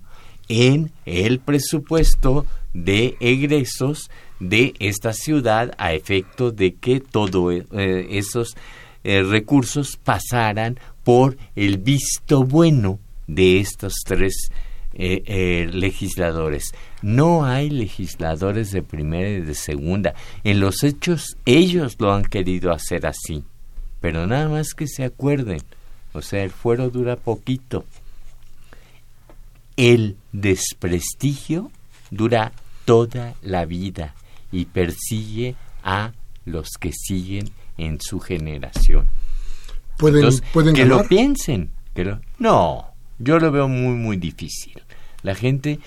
en 0.48 0.90
el 1.04 1.38
presupuesto 1.38 2.46
de 2.72 3.16
egresos 3.20 4.10
de 4.40 4.72
esta 4.78 5.12
ciudad 5.12 5.72
a 5.76 5.92
efecto 5.92 6.50
de 6.50 6.74
que 6.74 7.00
todos 7.00 7.54
eh, 7.72 8.06
esos 8.10 8.56
eh, 9.04 9.22
recursos 9.22 9.98
pasaran 10.02 10.78
por 11.04 11.36
el 11.54 11.76
visto 11.76 12.44
bueno 12.44 12.98
de 13.34 13.60
estos 13.60 13.94
tres 14.04 14.50
eh, 14.92 15.22
eh, 15.26 15.70
legisladores. 15.72 16.74
No 17.00 17.44
hay 17.44 17.70
legisladores 17.70 18.72
de 18.72 18.82
primera 18.82 19.28
y 19.28 19.40
de 19.40 19.54
segunda. 19.54 20.14
En 20.42 20.60
los 20.60 20.82
hechos 20.82 21.36
ellos 21.46 21.96
lo 21.98 22.12
han 22.12 22.24
querido 22.24 22.72
hacer 22.72 23.06
así. 23.06 23.44
Pero 24.00 24.26
nada 24.26 24.48
más 24.48 24.74
que 24.74 24.86
se 24.88 25.04
acuerden. 25.04 25.62
O 26.12 26.22
sea, 26.22 26.42
el 26.42 26.50
fuero 26.50 26.90
dura 26.90 27.16
poquito. 27.16 27.84
El 29.76 30.16
desprestigio 30.32 31.70
dura 32.10 32.52
toda 32.84 33.34
la 33.42 33.64
vida 33.66 34.14
y 34.50 34.64
persigue 34.64 35.54
a 35.84 36.12
los 36.44 36.70
que 36.80 36.92
siguen 36.92 37.50
en 37.78 38.00
su 38.00 38.18
generación. 38.18 39.06
¿Pueden, 39.96 40.28
¿pueden 40.52 40.74
que 40.74 40.84
lo 40.84 41.06
piensen. 41.06 41.70
Que 41.94 42.04
lo, 42.04 42.20
no, 42.38 42.89
yo 43.20 43.38
lo 43.38 43.52
veo 43.52 43.68
muy, 43.68 43.94
muy 43.94 44.16
difícil. 44.16 44.82
La 45.22 45.34
gente, 45.34 45.78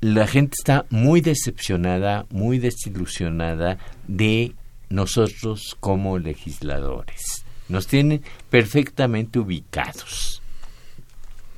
la 0.00 0.26
gente 0.26 0.54
está 0.58 0.86
muy 0.88 1.20
decepcionada, 1.20 2.26
muy 2.30 2.58
desilusionada 2.58 3.78
de 4.06 4.54
nosotros 4.88 5.76
como 5.80 6.18
legisladores. 6.18 7.44
Nos 7.68 7.88
tienen 7.88 8.22
perfectamente 8.50 9.40
ubicados. 9.40 10.40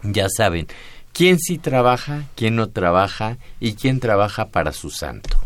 Ya 0.02 0.28
saben, 0.34 0.66
quién 1.12 1.38
sí 1.38 1.58
trabaja, 1.58 2.24
quién 2.34 2.56
no 2.56 2.70
trabaja 2.70 3.36
y 3.60 3.74
quién 3.74 4.00
trabaja 4.00 4.48
para 4.48 4.72
su 4.72 4.90
santo. 4.90 5.38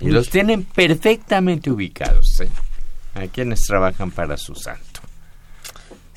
Y 0.00 0.08
los 0.08 0.28
tienen 0.28 0.64
perfectamente 0.64 1.70
ubicados, 1.70 2.40
¿eh? 2.40 2.48
A 3.14 3.26
quienes 3.26 3.60
trabajan 3.60 4.10
para 4.10 4.36
su 4.36 4.54
santo. 4.54 4.89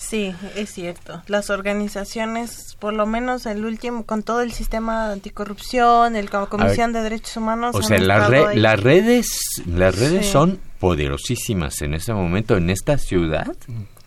Sí, 0.07 0.35
es 0.55 0.71
cierto. 0.71 1.23
Las 1.27 1.49
organizaciones, 1.49 2.75
por 2.79 2.93
lo 2.93 3.05
menos 3.05 3.45
el 3.45 3.65
último, 3.65 4.05
con 4.05 4.21
todo 4.21 4.41
el 4.41 4.51
sistema 4.51 5.07
de 5.07 5.13
anticorrupción, 5.13 6.15
el 6.15 6.29
Comisión 6.29 6.91
de 6.93 7.01
Derechos 7.01 7.37
Humanos. 7.37 7.75
O 7.75 7.81
sea, 7.81 7.97
las 7.99 8.29
redes, 8.29 9.63
las 9.65 9.97
redes 9.97 10.25
son 10.27 10.59
poderosísimas 10.79 11.81
en 11.81 11.93
este 11.93 12.13
momento, 12.13 12.57
en 12.57 12.69
esta 12.69 12.97
ciudad. 12.97 13.55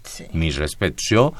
Sí. 0.05 0.26
Mi 0.32 0.51
respeto. 0.51 0.97
Yo, 1.09 1.32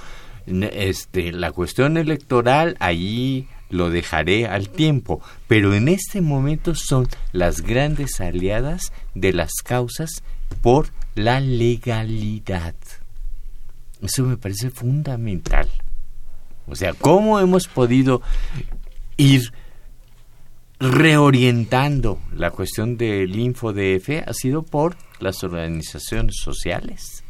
este, 0.47 1.33
la 1.33 1.53
cuestión 1.53 1.97
electoral, 1.99 2.77
ahí 2.81 3.49
lo 3.69 3.91
dejaré 3.91 4.47
al 4.47 4.71
tiempo, 4.71 5.21
pero 5.49 5.75
en 5.75 5.89
este 5.89 6.21
momento 6.23 6.75
son 6.75 7.09
las 7.33 7.61
grandes 7.61 8.21
aliadas 8.21 8.93
de 9.15 9.33
las 9.33 9.53
causas 9.63 10.23
por 10.63 10.89
la 11.15 11.41
legalidad. 11.41 12.75
Eso 14.03 14.25
me 14.25 14.37
parece 14.37 14.71
fundamental. 14.71 15.69
O 16.67 16.75
sea, 16.75 16.93
¿cómo 16.93 17.41
hemos 17.41 17.69
podido 17.69 18.23
ir 19.17 19.53
reorientando 20.79 22.21
la 22.33 22.51
cuestión 22.51 22.97
del 22.97 23.35
InfoDF? 23.37 24.27
Ha 24.27 24.33
sido 24.35 24.63
por 24.63 24.97
las 25.21 25.43
organizaciones 25.45 26.37
sociales, 26.43 27.25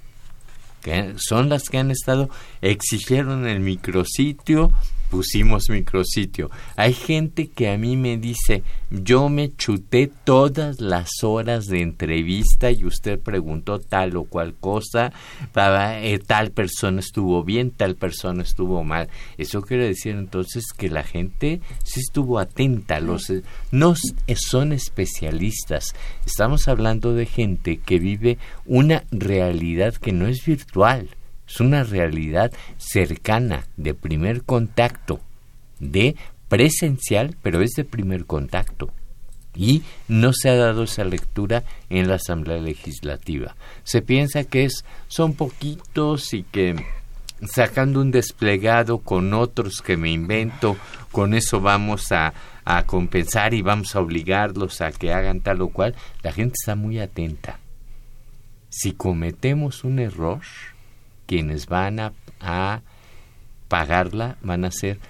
que 0.83 1.15
son 1.19 1.49
las 1.49 1.69
que 1.69 1.79
han 1.79 1.91
estado, 1.91 2.31
exigieron 2.63 3.47
el 3.47 3.61
micrositio, 3.61 4.73
pusimos 5.11 5.69
micrositio. 5.71 6.51
Hay 6.77 6.93
gente 6.93 7.49
que 7.49 7.71
a 7.71 7.79
mí 7.79 7.97
me 7.97 8.17
dice, 8.17 8.63
yo 8.91 9.29
me 9.29 9.55
chuté 9.55 10.11
todas 10.25 10.81
las 10.81 11.09
horas 11.23 11.67
de 11.67 11.83
entrevista 11.83 12.71
y 12.71 12.85
usted 12.85 13.19
preguntó 13.19 13.79
tal 13.79 14.17
o 14.17 14.25
cual 14.25 14.55
cosa, 14.55 15.13
eh, 15.55 16.19
tal 16.25 16.51
persona 16.51 17.01
estuvo 17.01 17.43
bien, 17.45 17.71
tal 17.71 17.97
persona 17.97 18.43
estuvo 18.43 18.85
mal. 18.85 19.09
Eso 19.39 19.63
quiere 19.63 19.87
decir 19.87 20.15
entonces 20.15 20.65
que 20.77 20.89
la 20.89 21.03
gente 21.03 21.61
sí 21.85 22.01
estuvo 22.01 22.39
atenta, 22.39 23.01
los 23.01 23.31
eh, 23.31 23.43
no 23.71 23.95
son 24.35 24.73
especialistas. 24.73 25.95
Estamos 26.25 26.69
hablando 26.69 27.15
de 27.15 27.27
gente 27.27 27.79
que 27.79 27.99
vive 27.99 28.39
una 28.65 29.05
realidad 29.11 29.95
que 29.95 30.13
no 30.13 30.27
es 30.27 30.45
virtual 30.45 31.09
es 31.49 31.61
una 31.61 31.85
realidad 31.85 32.53
cercana, 32.79 33.67
de 33.77 33.95
primer 33.95 34.43
contacto, 34.43 35.21
de 35.79 36.17
presencial, 36.49 37.37
pero 37.43 37.61
es 37.61 37.73
de 37.73 37.85
primer 37.85 38.27
contacto. 38.27 38.91
Y 39.55 39.83
no 40.09 40.33
se 40.33 40.51
ha 40.51 40.57
dado 40.57 40.83
esa 40.83 41.05
lectura 41.05 41.65
en 41.89 42.09
la 42.09 42.17
Asamblea 42.17 42.59
Legislativa. 42.59 43.57
Se 43.85 44.03
piensa 44.03 44.45
que 44.45 44.65
es, 44.65 44.85
son 45.09 45.33
poquitos 45.33 46.35
y 46.35 46.43
que 46.43 46.77
sacando 47.43 48.01
un 48.01 48.11
desplegado 48.11 48.99
con 48.99 49.33
otros 49.35 49.83
que 49.83 49.97
me 49.97 50.11
invento, 50.11 50.77
con 51.11 51.35
eso 51.35 51.61
vamos 51.61 52.13
a, 52.13 52.35
a 52.65 52.85
compensar 52.85 53.55
y 53.55 53.63
vamos 53.63 53.95
a 53.95 54.01
obligarlos 54.01 54.81
a 54.81 54.93
que 54.93 55.13
hagan 55.13 55.41
tal 55.41 55.63
o 55.63 55.69
cual, 55.69 55.95
la 56.23 56.33
gente 56.33 56.55
está 56.61 56.75
muy 56.75 56.99
atenta. 56.99 57.59
Si 58.69 58.93
cometemos 58.93 59.85
un 59.85 59.99
error, 59.99 60.41
quienes 61.27 61.67
van 61.67 62.01
a, 62.01 62.83
pagarla 63.69 64.37
van 64.43 64.65
a 64.65 64.71
ser 64.71 65.01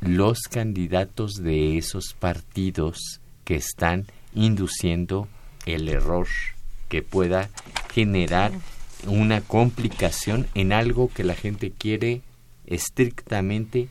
los 0.00 0.40
candidatos 0.50 1.34
de 1.34 1.76
esos 1.76 2.14
partidos 2.18 3.20
que 3.44 3.56
están 3.56 4.06
induciendo 4.34 5.28
el 5.66 5.88
error 5.88 6.26
que 6.88 7.02
pueda 7.02 7.50
generar 7.92 8.52
una 9.06 9.42
complicación 9.42 10.46
en 10.54 10.72
algo 10.72 11.10
que 11.12 11.24
la 11.24 11.34
gente 11.34 11.70
quiere 11.70 12.22
estrictamente 12.66 13.88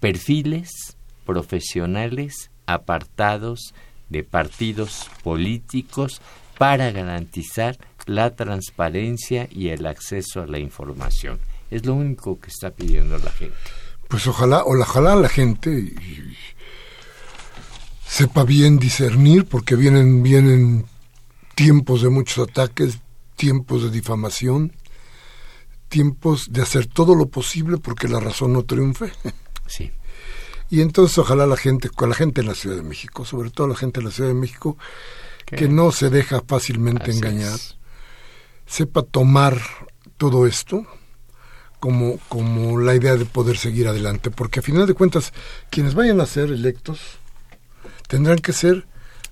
perfiles 0.00 0.96
profesionales 1.24 2.50
apartados 2.66 3.74
de 4.08 4.24
partidos 4.24 5.08
políticos 5.22 6.20
para 6.58 6.90
garantizar 6.90 7.78
la 8.06 8.34
transparencia 8.34 9.48
y 9.50 9.68
el 9.68 9.86
acceso 9.86 10.42
a 10.42 10.46
la 10.46 10.58
información. 10.58 11.38
Es 11.70 11.84
lo 11.84 11.94
único 11.94 12.38
que 12.38 12.48
está 12.48 12.70
pidiendo 12.70 13.18
la 13.18 13.30
gente. 13.30 13.56
Pues 14.08 14.26
ojalá, 14.26 14.62
ojalá 14.64 15.16
la 15.16 15.28
gente 15.28 15.92
sepa 18.06 18.44
bien 18.44 18.78
discernir, 18.78 19.46
porque 19.46 19.74
vienen, 19.74 20.22
vienen 20.22 20.86
tiempos 21.54 22.02
de 22.02 22.08
muchos 22.08 22.48
ataques, 22.48 22.98
tiempos 23.34 23.82
de 23.82 23.90
difamación, 23.90 24.72
tiempos 25.88 26.52
de 26.52 26.62
hacer 26.62 26.86
todo 26.86 27.14
lo 27.14 27.26
posible 27.26 27.78
porque 27.78 28.08
la 28.08 28.20
razón 28.20 28.52
no 28.52 28.64
triunfe. 28.64 29.12
Sí. 29.66 29.90
Y 30.70 30.80
entonces 30.80 31.18
ojalá 31.18 31.46
la 31.46 31.56
gente, 31.56 31.88
con 31.88 32.08
la 32.08 32.14
gente 32.14 32.40
en 32.40 32.46
la 32.48 32.54
Ciudad 32.54 32.76
de 32.76 32.82
México, 32.82 33.24
sobre 33.24 33.50
todo 33.50 33.68
la 33.68 33.76
gente 33.76 34.00
en 34.00 34.06
la 34.06 34.12
Ciudad 34.12 34.30
de 34.30 34.34
México, 34.34 34.76
que 35.46 35.68
no 35.68 35.92
se 35.92 36.10
deja 36.10 36.42
fácilmente 36.46 37.10
engañar, 37.10 37.58
sepa 38.66 39.02
tomar 39.02 39.60
todo 40.16 40.46
esto 40.46 40.86
como, 41.78 42.18
como 42.28 42.80
la 42.80 42.94
idea 42.94 43.16
de 43.16 43.26
poder 43.26 43.56
seguir 43.56 43.86
adelante, 43.86 44.30
porque 44.30 44.60
a 44.60 44.62
final 44.62 44.86
de 44.86 44.94
cuentas 44.94 45.32
quienes 45.70 45.94
vayan 45.94 46.20
a 46.20 46.26
ser 46.26 46.50
electos 46.50 47.00
tendrán 48.08 48.38
que 48.38 48.52
ser 48.52 48.86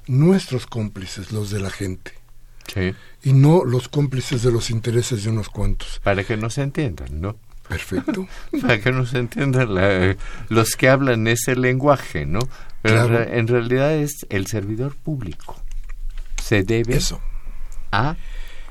nuestros 0.07 0.67
cómplices, 0.67 1.33
los 1.33 1.51
de 1.51 1.61
la 1.61 1.71
gente. 1.71 2.13
Y 3.23 3.33
no 3.33 3.65
los 3.65 3.89
cómplices 3.89 4.43
de 4.43 4.51
los 4.51 4.71
intereses 4.71 5.23
de 5.23 5.31
unos 5.31 5.49
cuantos. 5.49 6.01
Para 6.03 6.25
que 6.25 6.37
no 6.37 6.51
se 6.51 6.63
entiendan, 6.63 7.21
¿no? 7.21 7.37
Perfecto. 7.69 8.27
Para 8.61 8.81
que 8.81 8.93
no 8.93 9.07
se 9.07 9.19
entiendan 9.19 10.17
los 10.49 10.77
que 10.77 10.89
hablan 10.89 11.27
ese 11.27 11.57
lenguaje, 11.57 12.27
¿no? 12.27 12.41
Pero 12.83 13.23
en, 13.23 13.47
realidad 13.47 13.95
es 13.95 14.27
el 14.29 14.47
servidor 14.47 14.95
público. 14.95 15.64
Se 16.45 16.63
debe 16.63 16.97
Eso. 16.97 17.21
a 17.91 18.17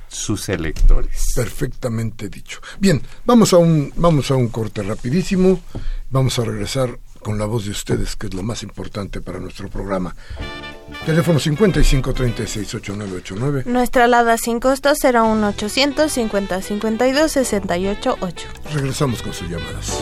sus 0.08 0.48
electores. 0.50 1.34
Perfectamente 1.36 2.30
dicho. 2.30 2.60
Bien, 2.80 3.02
vamos 3.26 3.52
a 3.54 3.58
un 3.58 3.92
vamos 3.96 4.30
a 4.30 4.36
un 4.36 4.50
corte 4.50 4.84
rapidísimo. 4.84 5.60
Vamos 6.12 6.38
a 6.38 6.46
regresar 6.46 7.00
con 7.20 7.40
la 7.40 7.48
voz 7.48 7.66
de 7.66 7.72
ustedes, 7.72 8.16
que 8.16 8.28
es 8.28 8.36
lo 8.36 8.44
más 8.44 8.62
importante 8.62 9.22
para 9.22 9.40
nuestro 9.40 9.70
programa. 9.70 10.16
Teléfono 11.08 11.40
55368989. 11.40 13.66
Nuestra 13.66 14.04
alada 14.04 14.38
sin 14.38 14.60
costo 14.60 14.94
será 14.94 15.24
un 15.24 15.44
800 15.44 16.12
50 16.12 16.62
52 16.62 17.32
68 17.32 18.18
8. 18.20 18.48
Regresamos 18.72 19.24
con 19.24 19.34
sus 19.34 19.50
llamadas. 19.50 19.98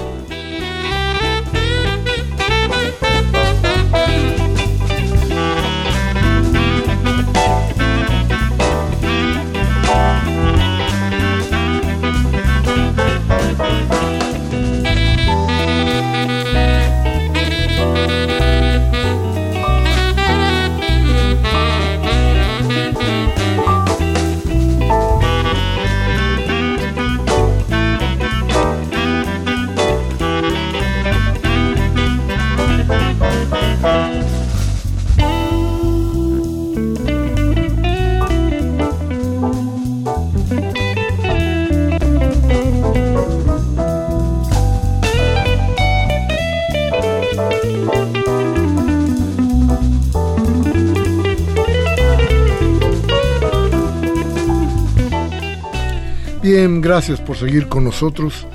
Gracias 56.63 57.19
por 57.19 57.37
seguir 57.37 57.67
con 57.67 57.83
nosotros. 57.83 58.45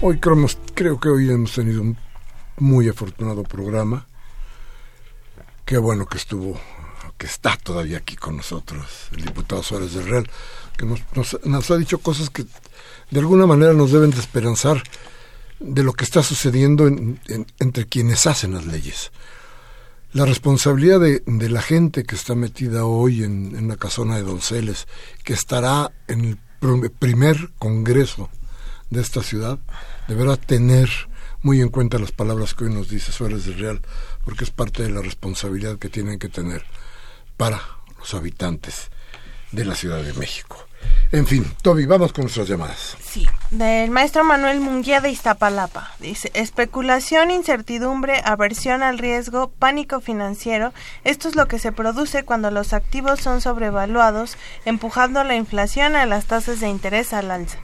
Hoy 0.00 0.18
creo, 0.18 0.98
que 0.98 1.08
hoy 1.10 1.30
hemos 1.30 1.52
tenido 1.52 1.82
un 1.82 1.98
muy 2.56 2.88
afortunado 2.88 3.42
programa. 3.42 4.06
Qué 5.66 5.76
bueno 5.76 6.06
que 6.06 6.16
estuvo, 6.16 6.58
que 7.18 7.26
está 7.26 7.58
todavía 7.58 7.98
aquí 7.98 8.16
con 8.16 8.38
nosotros 8.38 8.86
el 9.14 9.26
diputado 9.26 9.62
Suárez 9.62 9.92
del 9.92 10.08
Real, 10.08 10.30
que 10.78 10.86
nos, 10.86 11.70
ha 11.70 11.76
dicho 11.76 11.98
cosas 11.98 12.30
que 12.30 12.46
de 13.10 13.20
alguna 13.20 13.46
manera 13.46 13.74
nos 13.74 13.92
deben 13.92 14.12
de 14.12 14.16
de 15.60 15.82
lo 15.82 15.92
que 15.92 16.04
está 16.04 16.22
sucediendo 16.22 16.86
entre 16.86 17.86
quienes 17.86 18.26
hacen 18.26 18.54
las 18.54 18.64
leyes. 18.64 19.12
La 20.14 20.24
responsabilidad 20.24 21.00
de, 21.00 21.22
de, 21.26 21.50
la 21.50 21.60
gente 21.60 22.04
que 22.04 22.14
está 22.14 22.34
metida 22.34 22.86
hoy 22.86 23.24
en, 23.24 23.54
en 23.56 23.68
la 23.68 23.76
casona 23.76 24.16
de 24.16 24.22
Donceles, 24.22 24.88
que 25.22 25.34
estará 25.34 25.92
en 26.08 26.24
el 26.24 26.38
primer 26.98 27.50
congreso 27.58 28.30
de 28.90 29.00
esta 29.00 29.22
ciudad 29.22 29.58
deberá 30.06 30.36
tener 30.36 30.88
muy 31.42 31.60
en 31.60 31.70
cuenta 31.70 31.98
las 31.98 32.12
palabras 32.12 32.54
que 32.54 32.64
hoy 32.64 32.72
nos 32.72 32.88
dice 32.88 33.10
Suárez 33.10 33.44
del 33.44 33.58
Real, 33.58 33.80
porque 34.24 34.44
es 34.44 34.50
parte 34.50 34.84
de 34.84 34.90
la 34.90 35.02
responsabilidad 35.02 35.78
que 35.78 35.88
tienen 35.88 36.20
que 36.20 36.28
tener 36.28 36.64
para 37.36 37.60
los 37.98 38.14
habitantes 38.14 38.90
de 39.50 39.64
la 39.64 39.74
Ciudad 39.74 40.02
de 40.02 40.12
México. 40.12 40.68
En 41.12 41.26
fin, 41.26 41.44
Toby, 41.60 41.84
vamos 41.84 42.12
con 42.12 42.24
nuestras 42.24 42.48
llamadas. 42.48 42.96
Sí, 43.02 43.26
del 43.50 43.90
maestro 43.90 44.24
Manuel 44.24 44.60
Munguía 44.60 45.02
de 45.02 45.10
Iztapalapa. 45.10 45.90
Dice, 45.98 46.30
especulación, 46.32 47.30
incertidumbre, 47.30 48.22
aversión 48.24 48.82
al 48.82 48.98
riesgo, 48.98 49.50
pánico 49.50 50.00
financiero. 50.00 50.72
Esto 51.04 51.28
es 51.28 51.36
lo 51.36 51.48
que 51.48 51.58
se 51.58 51.70
produce 51.70 52.24
cuando 52.24 52.50
los 52.50 52.72
activos 52.72 53.20
son 53.20 53.42
sobrevaluados, 53.42 54.38
empujando 54.64 55.22
la 55.22 55.36
inflación 55.36 55.96
a 55.96 56.06
las 56.06 56.24
tasas 56.24 56.60
de 56.60 56.68
interés 56.68 57.12
al 57.12 57.30
alza. 57.30 57.58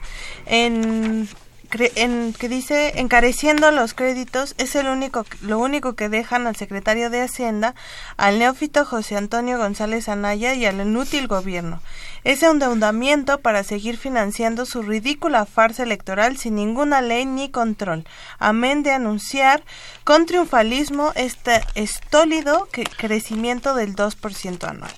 En 0.45 1.27
en, 1.95 2.33
que 2.33 2.49
dice 2.49 2.99
encareciendo 2.99 3.71
los 3.71 3.93
créditos 3.93 4.55
es 4.57 4.75
el 4.75 4.87
único 4.87 5.25
lo 5.41 5.59
único 5.59 5.93
que 5.93 6.09
dejan 6.09 6.47
al 6.47 6.55
secretario 6.55 7.09
de 7.09 7.21
Hacienda, 7.21 7.75
al 8.17 8.39
neófito 8.39 8.85
José 8.85 9.17
Antonio 9.17 9.57
González 9.57 10.09
Anaya 10.09 10.53
y 10.53 10.65
al 10.65 10.81
inútil 10.81 11.27
gobierno. 11.27 11.81
Ese 12.23 12.47
endeudamiento 12.47 13.39
para 13.39 13.63
seguir 13.63 13.97
financiando 13.97 14.65
su 14.65 14.81
ridícula 14.81 15.45
farsa 15.45 15.83
electoral 15.83 16.37
sin 16.37 16.55
ninguna 16.55 17.01
ley 17.01 17.25
ni 17.25 17.49
control, 17.49 18.05
amén 18.39 18.83
de 18.83 18.91
anunciar 18.91 19.63
con 20.03 20.25
triunfalismo 20.25 21.11
este 21.15 21.61
estólido 21.75 22.67
crecimiento 22.97 23.73
del 23.73 23.95
2% 23.95 24.67
anual. 24.67 24.91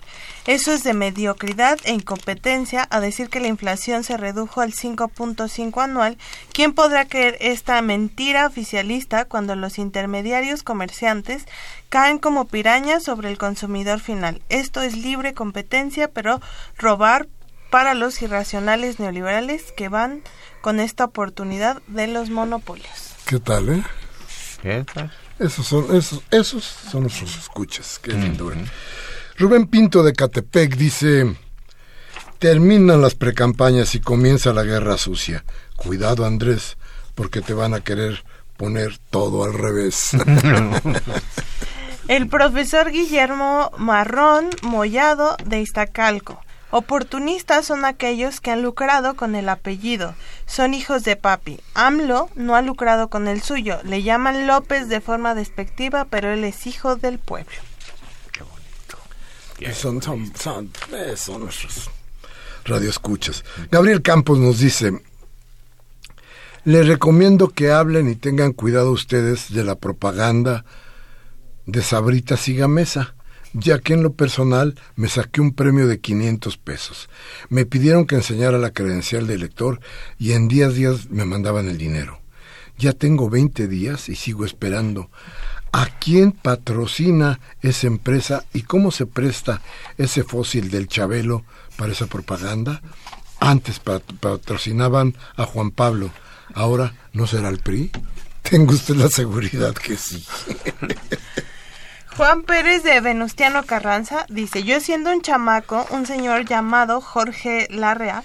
Eso 0.48 0.74
es 0.74 0.84
de 0.84 0.96
mediocridad 0.96 1.78
e 1.84 1.94
incompetencia 1.94 2.88
a 2.89 3.00
decir 3.00 3.30
que 3.30 3.39
la 3.39 3.48
inflación 3.48 4.04
se 4.04 4.18
redujo 4.18 4.62
al 4.62 4.74
5.5 4.74 5.84
anual. 5.84 6.18
¿Quién 6.52 6.74
podrá 6.74 7.08
creer 7.08 7.38
esta 7.42 7.80
mentira 7.84 8.48
oficialista 8.48 9.26
cuando 9.26 9.56
los 9.56 9.78
intermediarios 9.78 10.64
comerciantes 10.64 11.46
caen 11.89 12.18
como 12.18 12.48
pirañas 12.48 13.04
sobre 13.04 13.30
el 13.30 13.38
consumidor 13.38 14.00
final? 14.00 14.42
Esto 14.50 14.82
es 14.82 14.98
libre 14.98 15.36
competencia, 15.36 16.10
pero 16.10 16.42
robar 16.76 17.28
para 17.70 17.94
los 17.94 18.20
irracionales 18.22 19.00
neoliberales 19.00 19.72
que 19.72 19.89
van 19.89 20.24
con 20.62 20.80
esta 20.80 21.06
oportunidad 21.06 21.84
de 21.88 22.08
los 22.08 22.32
monopolios. 22.32 23.16
¿Qué 23.26 23.39
tal, 23.39 23.70
eh? 23.70 23.84
¿Qué 24.62 24.86
tal? 24.92 25.12
Esos 25.39 25.68
son, 25.68 25.96
esos, 25.96 26.22
esos 26.32 26.64
son 26.64 27.02
nuestros 27.04 27.38
escuchas. 27.38 28.00
Qué 28.00 28.14
lindo. 28.14 28.52
Rubén 29.42 29.66
Pinto 29.66 30.04
de 30.04 30.14
Catepec 30.14 30.76
dice, 30.76 31.36
terminan 32.38 33.02
las 33.02 33.16
precampañas 33.16 33.96
y 33.96 34.00
comienza 34.00 34.54
la 34.54 34.62
guerra 34.62 35.00
sucia. 35.00 35.44
Cuidado 35.76 36.28
Andrés, 36.28 36.78
porque 37.16 37.42
te 37.42 37.56
van 37.56 37.74
a 37.74 37.80
querer 37.80 38.24
poner 38.56 39.00
todo 39.10 39.44
al 39.44 39.56
revés. 39.56 40.12
El 42.08 42.28
profesor 42.30 42.92
Guillermo 42.92 43.72
Marrón 43.80 44.52
Mollado 44.62 45.36
de 45.44 45.60
Iztacalco. 45.62 46.39
Oportunistas 46.70 47.66
son 47.66 47.84
aquellos 47.84 48.42
que 48.42 48.52
han 48.52 48.62
lucrado 48.62 49.16
con 49.16 49.34
el 49.34 49.50
apellido. 49.50 50.14
Son 50.46 50.76
hijos 50.76 51.04
de 51.04 51.16
papi. 51.16 51.60
AMLO 51.74 52.30
no 52.36 52.56
ha 52.56 52.62
lucrado 52.62 53.10
con 53.10 53.28
el 53.28 53.42
suyo. 53.42 53.80
Le 53.86 54.04
llaman 54.04 54.46
López 54.46 54.88
de 54.88 55.02
forma 55.02 55.34
despectiva, 55.34 56.06
pero 56.06 56.32
él 56.32 56.44
es 56.44 56.68
hijo 56.68 56.96
del 56.96 57.18
pueblo. 57.18 57.70
Son, 59.74 60.01
son, 60.01 60.32
son, 60.36 60.72
eh, 60.91 61.14
son 61.16 61.41
nuestros 61.43 61.89
radioescuchas. 62.66 63.45
Gabriel 63.70 64.01
Campos 64.01 64.39
nos 64.39 64.59
dice, 64.59 64.91
les 66.66 66.88
recomiendo 66.88 67.49
que 67.49 67.72
hablen 67.72 68.09
y 68.09 68.16
tengan 68.16 68.53
cuidado 68.53 68.91
ustedes 68.91 69.53
de 69.53 69.64
la 69.64 69.76
propaganda 69.76 70.66
de 71.66 71.82
Sabritas 71.82 72.47
y 72.47 72.55
Gamesa, 72.55 73.16
ya 73.53 73.80
que 73.80 73.93
en 73.93 74.03
lo 74.03 74.14
personal 74.14 74.76
me 74.95 75.09
saqué 75.09 75.41
un 75.41 75.53
premio 75.53 75.88
de 75.88 75.99
500 75.99 76.57
pesos. 76.57 77.09
Me 77.49 77.66
pidieron 77.66 78.05
que 78.05 78.16
enseñara 78.16 78.57
la 78.57 78.72
credencial 78.72 79.28
de 79.28 79.38
lector 79.38 79.80
y 80.18 80.34
en 80.34 80.47
10 80.47 80.74
días 80.74 81.09
me 81.09 81.26
mandaban 81.26 81.68
el 81.68 81.78
dinero. 81.78 82.20
Ya 82.78 82.93
tengo 82.93 83.30
20 83.30 83.68
días 83.68 84.09
y 84.09 84.16
sigo 84.16 84.43
esperando. 84.45 85.09
¿A 85.74 85.86
quién 85.86 86.34
patrocina 86.34 87.39
esa 87.61 87.88
empresa 87.88 88.43
y 88.53 88.63
cómo 88.63 88.91
se 88.91 89.05
presta 89.05 89.61
ese 89.97 90.24
fósil 90.24 90.69
del 90.69 90.88
Chabelo 90.88 91.45
para 91.78 91.93
esa 91.93 92.07
propaganda? 92.07 92.82
Antes 93.39 93.80
patrocinaban 93.80 95.15
a 95.36 95.45
Juan 95.45 95.72
Pablo, 95.72 96.11
ahora 96.53 96.93
no 97.13 97.26
será 97.26 97.49
el 97.49 97.59
PRI. 97.59 97.91
Tengo 98.41 98.74
usted 98.74 98.95
la 98.95 99.09
seguridad 99.09 99.74
que 99.74 99.95
sí. 99.95 100.26
Juan 102.17 102.43
Pérez 102.43 102.84
de 102.84 102.99
Venustiano 102.99 103.65
Carranza 103.65 104.26
dice, 104.28 104.63
yo 104.63 104.82
siendo 104.82 105.11
un 105.11 105.22
chamaco, 105.22 105.88
un 105.91 106.05
señor 106.05 106.45
llamado 106.45 106.99
Jorge 106.99 107.67
Larrea, 107.72 108.24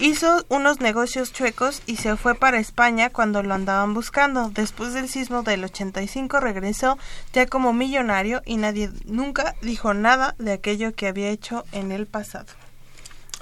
Hizo 0.00 0.46
unos 0.48 0.80
negocios 0.80 1.32
chuecos 1.32 1.82
y 1.86 1.96
se 1.96 2.16
fue 2.16 2.36
para 2.36 2.60
España 2.60 3.10
cuando 3.10 3.42
lo 3.42 3.52
andaban 3.54 3.94
buscando. 3.94 4.48
Después 4.54 4.94
del 4.94 5.08
sismo 5.08 5.42
del 5.42 5.64
85 5.64 6.38
regresó 6.38 6.96
ya 7.32 7.46
como 7.46 7.72
millonario 7.72 8.40
y 8.46 8.58
nadie 8.58 8.90
nunca 9.06 9.56
dijo 9.60 9.94
nada 9.94 10.36
de 10.38 10.52
aquello 10.52 10.94
que 10.94 11.08
había 11.08 11.30
hecho 11.30 11.64
en 11.72 11.90
el 11.90 12.06
pasado. 12.06 12.46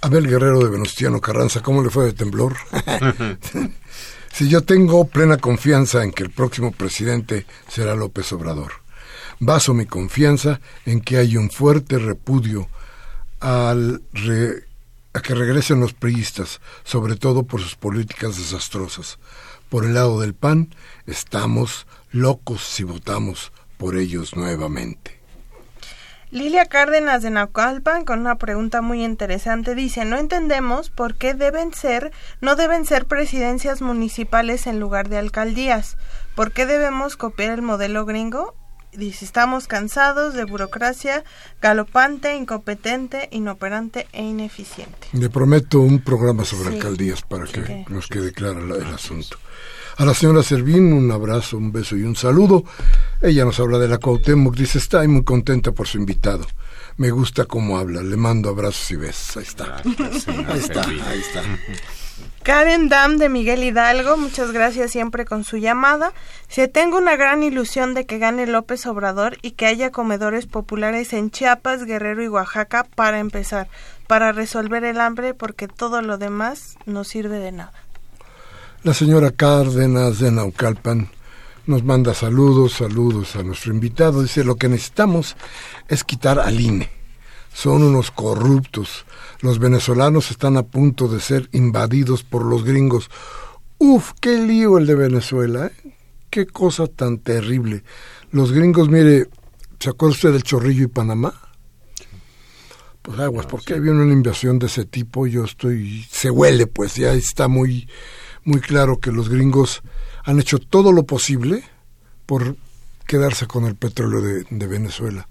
Abel 0.00 0.26
Guerrero 0.26 0.60
de 0.60 0.70
Venustiano 0.70 1.20
Carranza, 1.20 1.60
¿cómo 1.60 1.82
le 1.82 1.90
fue 1.90 2.06
de 2.06 2.12
temblor? 2.14 2.56
si 4.32 4.48
yo 4.48 4.62
tengo 4.62 5.06
plena 5.08 5.36
confianza 5.36 6.04
en 6.04 6.12
que 6.12 6.22
el 6.22 6.30
próximo 6.30 6.72
presidente 6.72 7.44
será 7.68 7.94
López 7.94 8.32
Obrador. 8.32 8.72
Baso 9.40 9.74
mi 9.74 9.84
confianza 9.84 10.60
en 10.86 11.02
que 11.02 11.18
hay 11.18 11.36
un 11.36 11.50
fuerte 11.50 11.98
repudio 11.98 12.66
al 13.40 14.00
a 15.16 15.22
que 15.22 15.34
regresen 15.34 15.80
los 15.80 15.94
priistas, 15.94 16.60
sobre 16.84 17.16
todo 17.16 17.44
por 17.44 17.62
sus 17.62 17.74
políticas 17.74 18.36
desastrosas. 18.36 19.18
Por 19.70 19.84
el 19.84 19.94
lado 19.94 20.20
del 20.20 20.34
PAN, 20.34 20.74
estamos 21.06 21.86
locos 22.12 22.62
si 22.62 22.84
votamos 22.84 23.50
por 23.78 23.96
ellos 23.96 24.36
nuevamente. 24.36 25.16
Lilia 26.30 26.66
Cárdenas 26.66 27.22
de 27.22 27.30
Naucalpan 27.30 28.04
con 28.04 28.20
una 28.20 28.34
pregunta 28.36 28.82
muy 28.82 29.04
interesante 29.04 29.74
dice, 29.74 30.04
no 30.04 30.18
entendemos 30.18 30.90
por 30.90 31.14
qué 31.14 31.32
deben 31.32 31.72
ser, 31.72 32.12
no 32.42 32.54
deben 32.56 32.84
ser 32.84 33.06
presidencias 33.06 33.80
municipales 33.80 34.66
en 34.66 34.80
lugar 34.80 35.08
de 35.08 35.16
alcaldías. 35.16 35.96
¿Por 36.34 36.52
qué 36.52 36.66
debemos 36.66 37.16
copiar 37.16 37.52
el 37.52 37.62
modelo 37.62 38.04
gringo? 38.04 38.54
Dice, 38.96 39.24
estamos 39.24 39.66
cansados 39.66 40.34
de 40.34 40.44
burocracia 40.44 41.24
galopante, 41.60 42.34
incompetente, 42.36 43.28
inoperante 43.32 44.06
e 44.12 44.22
ineficiente. 44.22 45.08
Le 45.12 45.30
prometo 45.30 45.80
un 45.80 46.00
programa 46.00 46.44
sobre 46.44 46.74
alcaldías 46.74 47.22
para 47.22 47.44
que 47.44 47.84
nos 47.88 48.06
quede 48.06 48.32
claro 48.32 48.60
el 48.74 48.86
asunto. 48.86 49.38
A 49.98 50.04
la 50.04 50.12
señora 50.12 50.42
Servín, 50.42 50.92
un 50.92 51.10
abrazo, 51.10 51.56
un 51.56 51.72
beso 51.72 51.96
y 51.96 52.02
un 52.02 52.16
saludo. 52.16 52.64
Ella 53.22 53.46
nos 53.46 53.58
habla 53.60 53.78
de 53.78 53.88
la 53.88 53.96
Cuauhtémoc, 53.96 54.54
dice, 54.54 54.76
está 54.76 55.06
muy 55.08 55.24
contenta 55.24 55.72
por 55.72 55.88
su 55.88 55.96
invitado. 55.96 56.46
Me 56.98 57.10
gusta 57.10 57.46
cómo 57.46 57.78
habla, 57.78 58.02
le 58.02 58.16
mando 58.16 58.50
abrazos 58.50 58.90
y 58.90 58.96
besos. 58.96 59.36
Ahí 59.38 59.44
está. 59.44 59.76
ahí 59.76 60.58
está, 60.58 60.82
ahí 60.82 61.20
está. 61.20 61.42
Karen 62.42 62.88
Dam 62.88 63.16
de 63.16 63.28
Miguel 63.28 63.64
Hidalgo, 63.64 64.16
muchas 64.16 64.52
gracias 64.52 64.92
siempre 64.92 65.24
con 65.24 65.42
su 65.42 65.56
llamada. 65.56 66.12
Se 66.48 66.68
tengo 66.68 66.96
una 66.96 67.16
gran 67.16 67.42
ilusión 67.42 67.92
de 67.94 68.06
que 68.06 68.18
gane 68.18 68.46
López 68.46 68.86
Obrador 68.86 69.38
y 69.42 69.52
que 69.52 69.66
haya 69.66 69.90
comedores 69.90 70.46
populares 70.46 71.12
en 71.12 71.30
Chiapas, 71.30 71.84
Guerrero 71.84 72.22
y 72.22 72.28
Oaxaca 72.28 72.86
para 72.94 73.18
empezar, 73.18 73.68
para 74.06 74.32
resolver 74.32 74.84
el 74.84 75.00
hambre 75.00 75.34
porque 75.34 75.66
todo 75.66 76.02
lo 76.02 76.18
demás 76.18 76.76
no 76.86 77.02
sirve 77.02 77.38
de 77.38 77.52
nada. 77.52 77.72
La 78.84 78.94
señora 78.94 79.32
Cárdenas 79.32 80.20
de 80.20 80.30
Naucalpan 80.30 81.08
nos 81.66 81.82
manda 81.82 82.14
saludos, 82.14 82.74
saludos 82.74 83.34
a 83.34 83.42
nuestro 83.42 83.72
invitado. 83.72 84.22
Dice, 84.22 84.44
lo 84.44 84.54
que 84.54 84.68
necesitamos 84.68 85.36
es 85.88 86.04
quitar 86.04 86.38
al 86.38 86.60
INE. 86.60 86.95
Son 87.56 87.82
unos 87.82 88.10
corruptos 88.10 89.06
los 89.40 89.58
venezolanos 89.58 90.30
están 90.30 90.56
a 90.56 90.62
punto 90.62 91.08
de 91.08 91.20
ser 91.20 91.48
invadidos 91.52 92.22
por 92.22 92.44
los 92.44 92.64
gringos. 92.64 93.10
Uf, 93.78 94.12
qué 94.20 94.38
lío 94.38 94.78
el 94.78 94.86
de 94.86 94.94
Venezuela, 94.94 95.66
¿eh? 95.66 95.94
Qué 96.30 96.46
cosa 96.46 96.86
tan 96.86 97.18
terrible. 97.18 97.84
Los 98.30 98.52
gringos, 98.52 98.88
mire, 98.88 99.28
¿se 99.78 99.90
acuerda 99.90 100.14
usted 100.14 100.32
del 100.32 100.42
Chorrillo 100.42 100.84
y 100.84 100.88
Panamá? 100.88 101.34
Pues 103.02 103.18
aguas, 103.20 103.46
porque 103.46 103.74
había 103.74 103.92
una 103.92 104.12
invasión 104.12 104.58
de 104.58 104.66
ese 104.66 104.84
tipo? 104.84 105.26
Yo 105.26 105.44
estoy, 105.44 106.04
se 106.10 106.30
huele, 106.30 106.66
pues 106.66 106.96
ya 106.96 107.12
está 107.12 107.46
muy, 107.46 107.88
muy 108.44 108.60
claro 108.60 108.98
que 108.98 109.12
los 109.12 109.28
gringos 109.28 109.82
han 110.24 110.40
hecho 110.40 110.58
todo 110.58 110.92
lo 110.92 111.04
posible 111.04 111.62
por 112.24 112.56
quedarse 113.06 113.46
con 113.46 113.64
el 113.64 113.76
petróleo 113.76 114.44
de 114.50 114.66
Venezuela. 114.66 115.28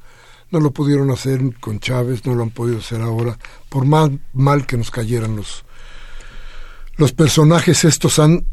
No 0.56 0.62
lo 0.62 0.72
pudieron 0.72 1.12
hacer 1.12 1.42
con 1.60 1.82
Chávez, 1.82 2.26
no 2.26 2.34
lo 2.34 2.42
han 2.42 2.50
podido 2.50 2.78
hacer 2.78 3.02
ahora, 3.02 3.38
por 3.68 3.84
más 3.84 4.10
mal 4.32 4.66
que 4.66 4.78
nos 4.78 4.90
cayeran 4.90 5.36
los, 5.36 5.66
los 6.96 7.12
personajes 7.12 7.84
estos 7.84 8.20
han 8.20 8.46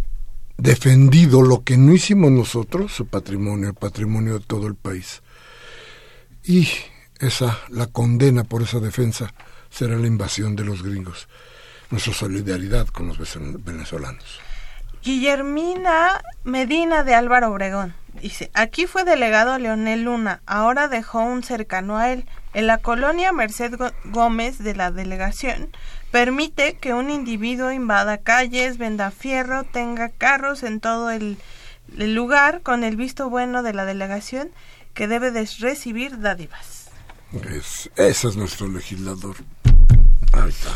defendido 0.59 1.42
lo 1.42 1.62
que 1.62 1.76
no 1.76 1.92
hicimos 1.92 2.32
nosotros, 2.32 2.92
su 2.92 3.07
patrimonio, 3.07 3.68
el 3.68 3.74
patrimonio 3.74 4.40
de 4.40 4.44
todo 4.44 4.66
el 4.66 4.74
país. 4.74 5.22
Y 6.42 6.68
esa, 7.20 7.61
la 7.68 7.86
condena 7.86 8.42
por 8.42 8.62
esa 8.62 8.80
defensa 8.80 9.32
será 9.70 9.96
la 9.96 10.09
invasión 10.09 10.57
de 10.57 10.64
los 10.64 10.82
gringos. 10.82 11.28
Nuestra 11.88 12.14
solidaridad 12.14 12.88
con 12.88 13.07
los 13.07 13.16
venezolanos. 13.64 14.40
Guillermina 15.03 16.22
Medina 16.44 17.03
de 17.03 17.14
Álvaro 17.14 17.50
Obregón. 17.50 17.92
Dice, 18.20 18.53
aquí 18.55 18.86
fue 18.86 19.03
delegado 19.03 19.59
Leonel 19.59 20.05
Luna, 20.05 20.42
ahora 20.46 20.86
dejó 20.86 21.24
un 21.24 21.42
cercano 21.42 21.98
a 21.98 22.12
él. 22.12 22.24
En 22.55 22.68
la 22.68 22.78
colonia 22.78 23.32
Merced 23.32 23.74
Gómez 24.05 24.59
de 24.59 24.76
la 24.76 24.92
delegación 24.92 25.70
permite 26.12 26.74
que 26.74 26.94
un 26.94 27.11
individuo 27.11 27.72
invada 27.72 28.18
calles, 28.18 28.78
venda 28.78 29.11
fierro, 29.11 29.64
tenga 29.64 30.09
carros 30.09 30.62
en 30.62 30.78
todo 30.78 31.11
el, 31.11 31.36
lugar 31.96 32.62
con 32.62 32.84
el 32.84 32.96
visto 32.96 33.28
bueno 33.28 33.64
de 33.64 33.72
la 33.72 33.84
delegación 33.84 34.50
que 34.94 35.09
debe 35.09 35.32
de 35.32 35.48
recibir 35.59 36.20
dádivas. 36.20 36.90
ese 37.96 38.28
es 38.28 38.36
nuestro 38.36 38.68
legislador. 38.68 39.34
Ahí 40.32 40.50
está. 40.50 40.70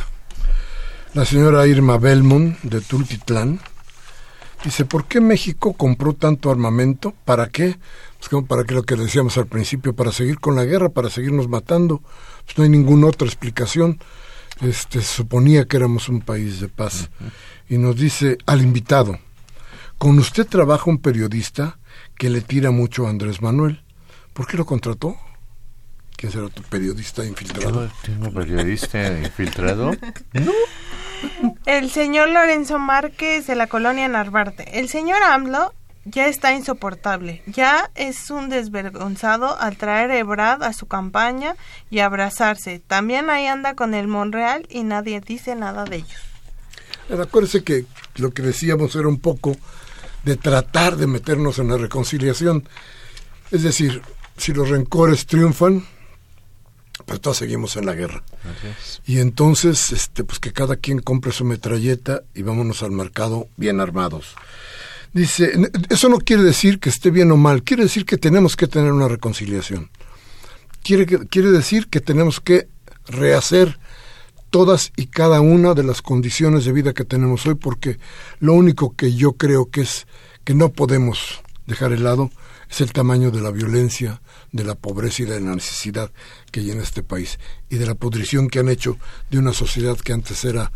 La 1.14 1.24
señora 1.24 1.66
Irma 1.66 1.98
Belmont 1.98 2.58
de 2.62 2.80
Tultitlán 2.80 3.60
Dice, 4.66 4.84
¿por 4.84 5.04
qué 5.04 5.20
México 5.20 5.74
compró 5.74 6.12
tanto 6.12 6.50
armamento? 6.50 7.14
¿Para 7.24 7.50
qué? 7.50 7.78
Pues 8.18 8.28
como 8.28 8.46
para 8.46 8.64
que 8.64 8.74
lo 8.74 8.82
que 8.82 8.96
decíamos 8.96 9.38
al 9.38 9.46
principio, 9.46 9.94
para 9.94 10.10
seguir 10.10 10.40
con 10.40 10.56
la 10.56 10.64
guerra, 10.64 10.88
para 10.88 11.08
seguirnos 11.08 11.46
matando. 11.46 12.02
Pues 12.44 12.58
no 12.58 12.64
hay 12.64 12.70
ninguna 12.70 13.06
otra 13.06 13.28
explicación. 13.28 14.00
Este, 14.60 15.02
suponía 15.02 15.66
que 15.66 15.76
éramos 15.76 16.08
un 16.08 16.20
país 16.20 16.58
de 16.58 16.66
paz. 16.66 17.10
Y 17.68 17.78
nos 17.78 17.94
dice 17.94 18.38
al 18.44 18.60
invitado, 18.60 19.20
con 19.98 20.18
usted 20.18 20.44
trabaja 20.48 20.90
un 20.90 20.98
periodista 20.98 21.78
que 22.18 22.28
le 22.28 22.40
tira 22.40 22.72
mucho 22.72 23.06
a 23.06 23.10
Andrés 23.10 23.40
Manuel. 23.40 23.84
¿Por 24.32 24.48
qué 24.48 24.56
lo 24.56 24.66
contrató? 24.66 25.16
¿Quién 26.16 26.32
será 26.32 26.48
tu 26.48 26.62
periodista 26.64 27.24
infiltrado? 27.24 27.88
¿Tengo 28.02 28.32
periodista 28.32 29.16
infiltrado? 29.16 29.92
no. 30.32 30.52
El 31.66 31.90
señor 31.90 32.28
Lorenzo 32.28 32.78
Márquez 32.78 33.48
de 33.48 33.56
la 33.56 33.66
colonia 33.66 34.06
Narvarte. 34.06 34.78
El 34.78 34.88
señor 34.88 35.20
AMLO 35.24 35.74
ya 36.04 36.28
está 36.28 36.52
insoportable. 36.52 37.42
Ya 37.46 37.90
es 37.96 38.30
un 38.30 38.48
desvergonzado 38.48 39.58
al 39.58 39.76
traer 39.76 40.12
a 40.12 40.18
Ebrad 40.18 40.62
a 40.62 40.72
su 40.72 40.86
campaña 40.86 41.56
y 41.90 41.98
abrazarse. 41.98 42.80
También 42.86 43.30
ahí 43.30 43.48
anda 43.48 43.74
con 43.74 43.94
el 43.94 44.06
Monreal 44.06 44.64
y 44.70 44.84
nadie 44.84 45.20
dice 45.20 45.56
nada 45.56 45.84
de 45.84 45.96
ellos. 45.96 46.20
Acuérdese 47.10 47.64
que 47.64 47.84
lo 48.14 48.30
que 48.30 48.42
decíamos 48.42 48.94
era 48.94 49.08
un 49.08 49.18
poco 49.18 49.56
de 50.22 50.36
tratar 50.36 50.96
de 50.96 51.08
meternos 51.08 51.58
en 51.58 51.66
la 51.66 51.78
reconciliación. 51.78 52.68
Es 53.50 53.64
decir, 53.64 54.02
si 54.36 54.52
los 54.52 54.68
rencores 54.68 55.26
triunfan, 55.26 55.84
pero 57.04 57.20
todos 57.20 57.36
seguimos 57.36 57.76
en 57.76 57.86
la 57.86 57.94
guerra. 57.94 58.22
Y 59.06 59.18
entonces, 59.18 59.92
este, 59.92 60.24
pues 60.24 60.38
que 60.38 60.52
cada 60.52 60.76
quien 60.76 61.00
compre 61.00 61.32
su 61.32 61.44
metralleta 61.44 62.22
y 62.34 62.42
vámonos 62.42 62.82
al 62.82 62.92
mercado 62.92 63.48
bien 63.56 63.80
armados. 63.80 64.34
Dice, 65.12 65.52
eso 65.88 66.08
no 66.08 66.18
quiere 66.18 66.42
decir 66.42 66.78
que 66.78 66.90
esté 66.90 67.10
bien 67.10 67.30
o 67.32 67.36
mal, 67.36 67.62
quiere 67.62 67.84
decir 67.84 68.04
que 68.04 68.18
tenemos 68.18 68.56
que 68.56 68.66
tener 68.66 68.92
una 68.92 69.08
reconciliación. 69.08 69.90
Quiere, 70.82 71.06
quiere 71.06 71.50
decir 71.50 71.88
que 71.88 72.00
tenemos 72.00 72.40
que 72.40 72.68
rehacer 73.06 73.78
todas 74.50 74.92
y 74.96 75.06
cada 75.06 75.40
una 75.40 75.74
de 75.74 75.82
las 75.82 76.02
condiciones 76.02 76.64
de 76.64 76.72
vida 76.72 76.92
que 76.92 77.04
tenemos 77.04 77.46
hoy, 77.46 77.54
porque 77.54 77.98
lo 78.40 78.54
único 78.54 78.94
que 78.94 79.14
yo 79.14 79.32
creo 79.32 79.70
que 79.70 79.82
es 79.82 80.06
que 80.44 80.54
no 80.54 80.70
podemos 80.70 81.42
dejar 81.66 81.90
de 81.90 81.98
lado 81.98 82.30
es 82.70 82.80
el 82.80 82.92
tamaño 82.92 83.30
de 83.30 83.40
la 83.40 83.50
violencia, 83.50 84.20
de 84.56 84.64
la 84.64 84.74
pobreza 84.74 85.22
y 85.22 85.26
de 85.26 85.40
la 85.40 85.54
necesidad 85.54 86.10
que 86.50 86.60
hay 86.60 86.70
en 86.70 86.80
este 86.80 87.02
país 87.02 87.38
y 87.68 87.76
de 87.76 87.86
la 87.86 87.94
pudrición 87.94 88.48
que 88.48 88.58
han 88.58 88.68
hecho 88.68 88.98
de 89.30 89.38
una 89.38 89.52
sociedad 89.52 89.96
que 89.96 90.12
antes 90.12 90.44
era 90.44 90.72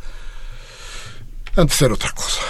antes 1.56 1.82
era 1.82 1.94
otra 1.94 2.12
cosa. 2.12 2.40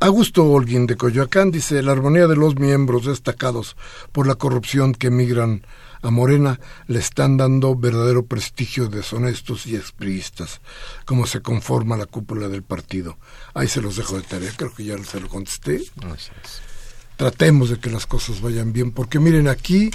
Augusto 0.00 0.44
Holguín 0.44 0.86
de 0.86 0.96
Coyoacán 0.96 1.50
dice, 1.50 1.82
la 1.82 1.92
armonía 1.92 2.28
de 2.28 2.36
los 2.36 2.56
miembros 2.56 3.06
destacados 3.06 3.76
por 4.12 4.26
la 4.26 4.36
corrupción 4.36 4.92
que 4.94 5.08
emigran 5.08 5.62
a 6.02 6.10
Morena 6.10 6.60
le 6.86 7.00
están 7.00 7.36
dando 7.36 7.74
verdadero 7.74 8.24
prestigio 8.24 8.86
de 8.86 8.98
deshonestos 8.98 9.66
y 9.66 9.74
expriistas, 9.74 10.60
como 11.04 11.26
se 11.26 11.40
conforma 11.40 11.96
la 11.96 12.06
cúpula 12.06 12.48
del 12.48 12.62
partido. 12.62 13.18
Ahí 13.54 13.66
se 13.66 13.82
los 13.82 13.96
dejo 13.96 14.16
de 14.16 14.22
tarea, 14.22 14.52
creo 14.56 14.72
que 14.72 14.84
ya 14.84 14.96
se 15.02 15.20
lo 15.20 15.28
contesté. 15.28 15.82
Tratemos 17.16 17.70
de 17.70 17.80
que 17.80 17.90
las 17.90 18.06
cosas 18.06 18.40
vayan 18.40 18.72
bien, 18.72 18.92
porque 18.92 19.18
miren 19.18 19.48
aquí 19.48 19.90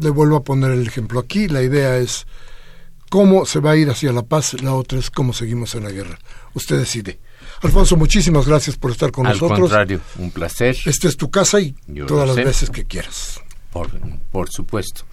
le 0.00 0.10
vuelvo 0.10 0.36
a 0.36 0.44
poner 0.44 0.70
el 0.70 0.86
ejemplo 0.86 1.20
aquí, 1.20 1.48
la 1.48 1.62
idea 1.62 1.96
es 1.96 2.26
cómo 3.10 3.46
se 3.46 3.60
va 3.60 3.72
a 3.72 3.76
ir 3.76 3.90
hacia 3.90 4.12
la 4.12 4.22
paz, 4.22 4.60
la 4.62 4.74
otra 4.74 4.98
es 4.98 5.10
cómo 5.10 5.32
seguimos 5.32 5.74
en 5.74 5.84
la 5.84 5.90
guerra. 5.90 6.18
Usted 6.54 6.78
decide. 6.78 7.18
Alfonso, 7.62 7.96
muchísimas 7.96 8.46
gracias 8.46 8.76
por 8.76 8.90
estar 8.90 9.10
con 9.10 9.24
nosotros. 9.24 9.52
Al 9.52 9.60
contrario, 9.60 10.00
un 10.18 10.30
placer. 10.30 10.76
Esta 10.84 11.08
es 11.08 11.16
tu 11.16 11.30
casa 11.30 11.60
y 11.60 11.74
todas 12.06 12.26
las 12.26 12.36
veces 12.36 12.70
que 12.70 12.84
quieras. 12.84 13.40
Por, 13.72 13.90
por 14.30 14.50
supuesto. 14.50 15.04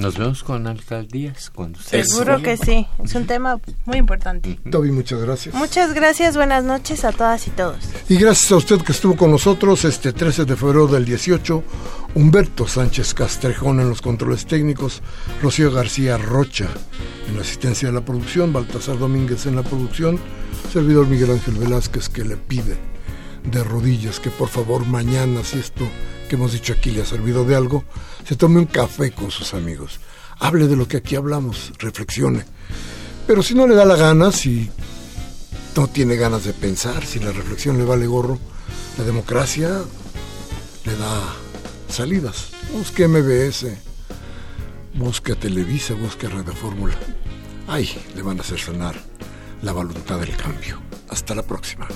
Nos 0.00 0.16
vemos 0.16 0.42
con 0.42 0.66
alcaldías 0.66 1.50
cuando 1.50 1.78
Seguro 1.78 2.40
que 2.40 2.56
sí, 2.56 2.86
es 3.04 3.14
un 3.14 3.26
tema 3.26 3.60
muy 3.84 3.98
importante. 3.98 4.58
Toby, 4.70 4.90
muchas 4.90 5.20
gracias. 5.20 5.54
Muchas 5.54 5.92
gracias, 5.92 6.36
buenas 6.36 6.64
noches 6.64 7.04
a 7.04 7.12
todas 7.12 7.46
y 7.46 7.50
todos. 7.50 7.76
Y 8.08 8.16
gracias 8.16 8.50
a 8.50 8.56
usted 8.56 8.80
que 8.80 8.92
estuvo 8.92 9.14
con 9.14 9.30
nosotros 9.30 9.84
este 9.84 10.14
13 10.14 10.46
de 10.46 10.56
febrero 10.56 10.86
del 10.86 11.04
18, 11.04 11.62
Humberto 12.14 12.66
Sánchez 12.66 13.12
Castrejón 13.12 13.78
en 13.80 13.90
los 13.90 14.00
controles 14.00 14.46
técnicos, 14.46 15.02
Rocío 15.42 15.70
García 15.70 16.16
Rocha 16.16 16.68
en 17.28 17.36
la 17.36 17.42
asistencia 17.42 17.88
de 17.88 17.94
la 17.94 18.04
producción, 18.04 18.54
Baltasar 18.54 18.98
Domínguez 18.98 19.44
en 19.44 19.56
la 19.56 19.62
producción, 19.62 20.18
servidor 20.72 21.08
Miguel 21.08 21.32
Ángel 21.32 21.56
Velázquez 21.56 22.08
que 22.08 22.24
le 22.24 22.38
pide 22.38 22.78
de 23.44 23.62
rodillas 23.64 24.18
que 24.18 24.30
por 24.30 24.48
favor 24.48 24.86
mañana, 24.86 25.44
si 25.44 25.58
esto 25.58 25.84
que 26.30 26.36
hemos 26.36 26.52
dicho 26.52 26.72
aquí 26.72 26.92
le 26.92 27.02
ha 27.02 27.04
servido 27.04 27.44
de 27.44 27.56
algo, 27.56 27.82
se 28.24 28.36
tome 28.36 28.60
un 28.60 28.66
café 28.66 29.10
con 29.10 29.32
sus 29.32 29.52
amigos, 29.52 29.98
hable 30.38 30.68
de 30.68 30.76
lo 30.76 30.86
que 30.86 30.98
aquí 30.98 31.16
hablamos, 31.16 31.72
reflexione. 31.80 32.44
Pero 33.26 33.42
si 33.42 33.56
no 33.56 33.66
le 33.66 33.74
da 33.74 33.84
la 33.84 33.96
gana, 33.96 34.30
si 34.30 34.70
no 35.74 35.88
tiene 35.88 36.14
ganas 36.14 36.44
de 36.44 36.52
pensar, 36.52 37.04
si 37.04 37.18
la 37.18 37.32
reflexión 37.32 37.78
le 37.78 37.84
vale 37.84 38.06
gorro, 38.06 38.38
la 38.96 39.02
democracia 39.02 39.82
le 40.84 40.96
da 40.96 41.34
salidas. 41.88 42.50
Busque 42.72 43.08
MBS, 43.08 43.66
busque 44.94 45.34
Televisa, 45.34 45.94
busque 45.94 46.28
Radio 46.28 46.54
Fórmula. 46.54 46.94
Ay, 47.66 47.90
le 48.14 48.22
van 48.22 48.38
a 48.38 48.42
hacer 48.42 48.60
sonar 48.60 48.94
la 49.62 49.72
voluntad 49.72 50.20
del 50.20 50.36
cambio. 50.36 50.80
Hasta 51.08 51.34
la 51.34 51.42
próxima. 51.42 51.88